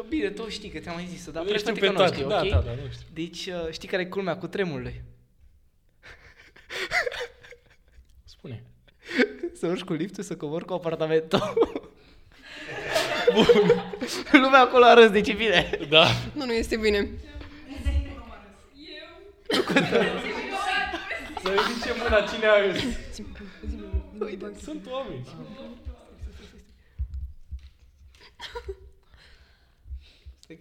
Bine, 0.07 0.29
tu 0.29 0.49
știi 0.49 0.69
că 0.69 0.79
ți-am 0.79 0.95
mai 0.95 1.05
zis-o, 1.09 1.31
dar 1.31 1.43
Le 1.45 1.57
știu 1.57 1.73
prefăte 1.73 1.79
pe 1.79 1.85
că 1.85 1.91
nu 1.91 1.97
toate, 1.97 2.15
știu, 2.15 2.27
da, 2.27 2.41
ok? 2.41 2.49
da, 2.49 2.59
da, 2.59 2.81
nu 2.83 2.89
știu. 2.91 3.05
Deci, 3.13 3.45
uh, 3.45 3.71
știi 3.71 3.87
care 3.87 4.01
e 4.01 4.05
culmea 4.05 4.37
cu 4.37 4.47
tremurului? 4.47 5.01
Spune. 8.41 8.63
Să 9.53 9.67
urci 9.67 9.81
cu 9.81 9.93
liftul, 9.93 10.23
să 10.23 10.35
cobor 10.35 10.65
cu 10.65 10.73
apartamentul. 10.73 11.39
Bun. 13.33 13.45
Lumea 14.31 14.59
acolo 14.59 14.85
a 14.85 14.93
râs, 14.93 15.09
deci 15.09 15.27
e 15.27 15.33
bine. 15.33 15.79
Da. 15.89 16.05
Nu, 16.33 16.45
nu 16.45 16.51
este 16.51 16.77
bine. 16.77 17.09
Să 21.41 21.49
ridicem 21.49 21.95
mâna 22.03 22.21
cine 22.21 22.45
a 22.45 22.65
râs. 22.65 22.83
Uite, 24.19 24.51
sunt 24.63 24.85
oameni. 24.89 25.27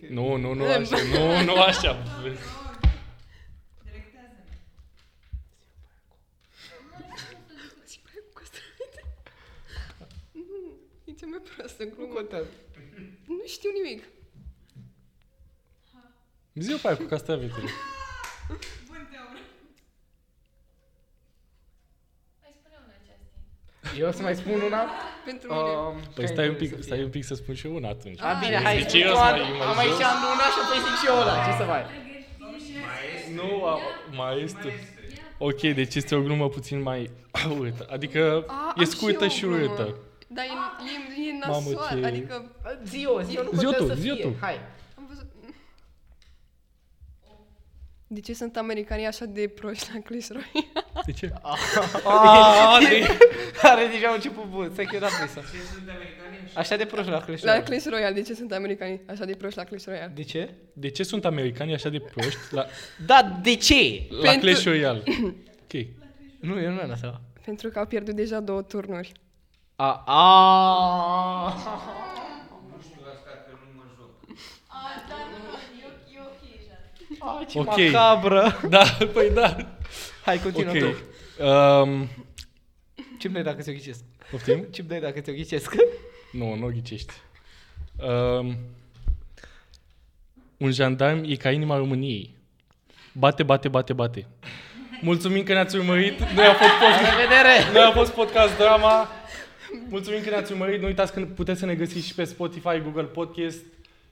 Nu, 0.09 0.37
nu, 0.37 0.55
nu 0.55 0.65
așa, 0.65 0.97
nu, 1.13 1.45
nu 1.45 1.61
așa. 1.61 2.03
Nu, 2.23 2.33
e 11.31 11.37
cea 11.37 11.39
mai 11.39 11.41
proastă 11.57 11.83
Nu 11.85 11.91
glumă. 11.97 12.13
contează. 12.15 12.47
Nu 13.27 13.43
știu 13.47 13.71
nimic. 13.83 14.03
Zi-o 16.55 16.77
pe 16.83 16.87
aia 16.89 16.97
cu 16.97 17.03
castravetele. 17.03 17.69
Mai 22.41 22.53
spune 22.59 22.77
una 22.85 22.95
aceasta. 23.03 23.99
Eu 24.01 24.09
o 24.09 24.11
să 24.13 24.23
mai 24.23 24.35
spun 24.37 24.61
una. 24.61 24.83
Pentru 25.25 25.53
mine. 25.55 25.65
Um, 25.65 25.97
Păi 26.15 26.27
stai 26.27 26.49
un 26.49 26.55
pic, 26.55 26.83
stai 26.83 27.03
un 27.03 27.11
pic 27.11 27.25
să 27.25 27.35
spun 27.35 27.55
și 27.55 27.67
eu 27.67 27.75
una 27.75 27.89
atunci. 27.89 28.21
A, 28.21 28.33
bine, 28.43 28.57
Ah, 28.57 28.63
hai, 28.63 28.77
zici 28.79 28.89
spun 28.89 29.01
eu 29.01 29.09
tu, 29.11 29.15
să 29.17 29.23
Andu. 29.23 29.43
mai- 29.43 29.59
mai 29.59 29.67
am 29.67 29.79
aici 29.79 29.91
jos? 29.91 30.01
Andu 30.13 30.27
una 30.35 30.47
și 30.55 30.59
apoi 30.65 30.79
zic 30.87 30.95
și 31.01 31.07
eu 31.07 31.17
una. 31.23 31.35
Ce 31.47 31.53
să 31.57 31.65
mai? 31.65 31.83
Nu, 33.35 33.65
a, 33.65 33.79
mai 34.17 34.43
este. 34.43 34.69
Ok, 35.39 35.61
deci 35.61 35.95
este 35.95 36.15
o 36.15 36.23
glumă 36.23 36.49
puțin 36.49 36.81
mai 36.83 37.11
urâtă. 37.59 37.87
Adică 37.91 38.45
A, 38.47 38.73
e 38.77 38.83
am 38.83 38.85
scurtă 38.85 39.23
eu 39.25 39.29
și 39.31 39.45
o 39.45 39.49
glumă. 39.49 39.63
urâtă. 39.65 39.97
Dar 40.33 40.45
e, 40.45 40.49
e, 40.49 41.29
e 41.29 41.33
Mamă, 41.47 41.55
nasoală, 41.71 42.01
ce- 42.01 42.07
adică 42.07 42.51
Zi-o, 42.85 43.23
zi-o, 43.23 43.43
nu 43.43 43.59
Zi-o 43.59 43.71
contează 43.71 43.77
tu, 43.77 43.87
să 43.87 43.95
zi-o 43.95 44.15
fie. 44.15 44.25
tu. 44.25 44.37
Hai. 44.41 44.61
am 44.97 45.07
văzut... 45.09 45.27
De 48.07 48.21
ce 48.21 48.33
sunt 48.35 48.57
americanii 48.57 49.07
așa 49.07 49.25
de 49.25 49.49
proști 49.49 49.91
la 49.95 50.01
Clash 50.01 50.29
Royale? 50.29 50.73
De 51.07 51.13
ce? 51.13 51.31
Ah, 51.43 51.59
Are 53.63 53.87
deja 53.87 54.11
început 54.15 54.45
bun, 54.45 54.71
stai 54.73 54.85
că 54.85 54.95
eu 54.95 55.01
n-am 55.01 55.11
prins 55.17 55.33
Ce 55.51 55.63
sunt 55.75 55.89
americanii 55.89 56.39
așa? 56.49 56.61
Așa 56.61 56.77
de 56.77 56.85
proști 56.85 57.11
la 57.11 57.21
Clash 57.21 57.43
La 57.43 57.51
Royale. 57.51 57.65
Clash 57.69 57.85
Royale, 57.87 58.15
de 58.15 58.23
ce 58.23 58.35
sunt 58.35 58.53
americanii 58.53 59.01
așa 59.09 59.25
de 59.25 59.35
proști 59.35 59.59
la 59.59 59.65
Clash 59.65 59.85
Royale? 59.85 60.13
De 60.15 60.23
ce? 60.23 60.55
De 60.73 60.89
ce 60.89 61.03
sunt 61.03 61.25
americanii 61.25 61.75
așa 61.75 61.89
de 61.89 61.99
proști 61.99 62.39
la, 62.51 62.67
Da, 63.07 63.39
de 63.43 63.55
ce? 63.57 64.07
la 64.11 64.31
Pentru- 64.31 64.49
Clash 64.49 64.65
Royale? 64.65 65.03
Ok. 65.63 65.87
Nu, 66.41 66.61
eu 66.61 66.71
nu 66.73 66.81
am 66.81 66.91
asta. 66.91 67.21
Pentru 67.45 67.69
că 67.69 67.79
au 67.79 67.87
pierdut 67.87 68.15
deja 68.15 68.41
două 68.41 68.63
turnuri. 68.63 69.13
A, 69.83 70.03
a. 70.07 71.55
Nu 72.71 72.81
știu 72.83 73.01
asta 73.15 73.31
că 73.45 73.51
nu 73.51 73.69
mă 73.77 73.83
joc. 73.97 74.11
A, 77.19 77.45
ce 77.49 77.59
Ok. 77.59 77.67
macabră. 77.67 78.61
Da, 78.69 78.83
păi 79.13 79.31
da. 79.31 79.57
Hai, 80.25 80.39
continuă 80.39 80.75
Ok. 80.75 80.79
tu. 80.79 80.95
Um, 81.45 82.09
Ce-mi 83.19 83.35
dai 83.35 83.43
dacă 83.43 83.63
ți-o 83.63 83.73
ghicesc? 83.73 84.01
poftim? 84.31 84.63
Ce-mi 84.71 84.89
dai 84.89 85.01
dacă 85.01 85.21
ți-o 85.21 85.33
ghicesc? 85.33 85.75
Nu, 86.33 86.55
nu 86.55 86.67
o 86.67 86.71
ghicești. 86.71 87.13
Um, 87.97 88.57
un 90.57 90.71
jandarm 90.73 91.23
e 91.27 91.35
ca 91.37 91.51
inima 91.51 91.77
României. 91.77 92.35
Bate, 93.13 93.43
bate, 93.43 93.69
bate, 93.69 93.93
bate. 93.93 94.27
Mulțumim 95.01 95.43
că 95.43 95.53
ne-ați 95.53 95.77
urmărit. 95.77 96.19
Noi 96.21 96.47
a 96.47 96.53
fost, 96.55 96.71
podcast, 96.71 97.03
La 97.03 97.17
revedere! 97.17 97.73
noi 97.73 97.83
a 97.83 97.91
fost 97.93 98.13
podcast 98.13 98.57
drama. 98.57 99.09
Mulțumim 99.89 100.23
că 100.23 100.31
ne-ați 100.31 100.53
urmărit. 100.53 100.81
Nu 100.81 100.87
uitați 100.87 101.13
că 101.13 101.21
puteți 101.21 101.59
să 101.59 101.67
ne 101.67 101.75
găsiți 101.75 102.07
și 102.07 102.15
pe 102.15 102.25
Spotify, 102.25 102.81
Google 102.83 103.03
Podcast 103.05 103.63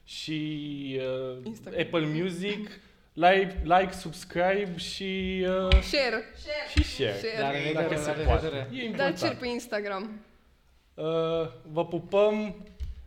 și 0.04 1.00
uh, 1.00 1.38
Instagram. 1.44 1.80
Apple 1.82 2.06
Music. 2.22 2.68
Like, 3.12 3.60
like, 3.64 3.92
subscribe 3.92 4.72
și, 4.76 5.44
uh, 5.48 5.80
Share! 5.82 6.24
și 6.76 6.84
share. 6.84 7.12
Share. 7.16 7.40
La 7.40 7.50
revedere, 7.50 7.72
Dacă 7.74 7.94
la 7.94 8.00
se 8.00 8.10
revedere. 8.10 8.26
poate. 8.38 8.46
E 8.56 8.76
Da, 8.78 8.82
important. 8.84 9.18
cer 9.18 9.36
pe 9.36 9.46
Instagram. 9.46 10.20
Uh, 10.94 11.04
vă 11.72 11.86
pupăm. 11.86 12.54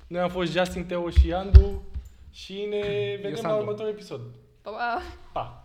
Noi 0.08 0.22
am 0.22 0.30
fost 0.30 0.52
Justin, 0.52 0.86
Teo 0.86 1.10
și 1.10 1.34
Andu 1.34 1.84
și 2.32 2.66
ne 2.70 2.80
vedem 3.16 3.32
la 3.32 3.38
Sandu. 3.38 3.58
următorul 3.58 3.90
episod. 3.92 4.22
Pa, 4.62 4.72
pa! 4.72 5.02
Pa! 5.34 5.61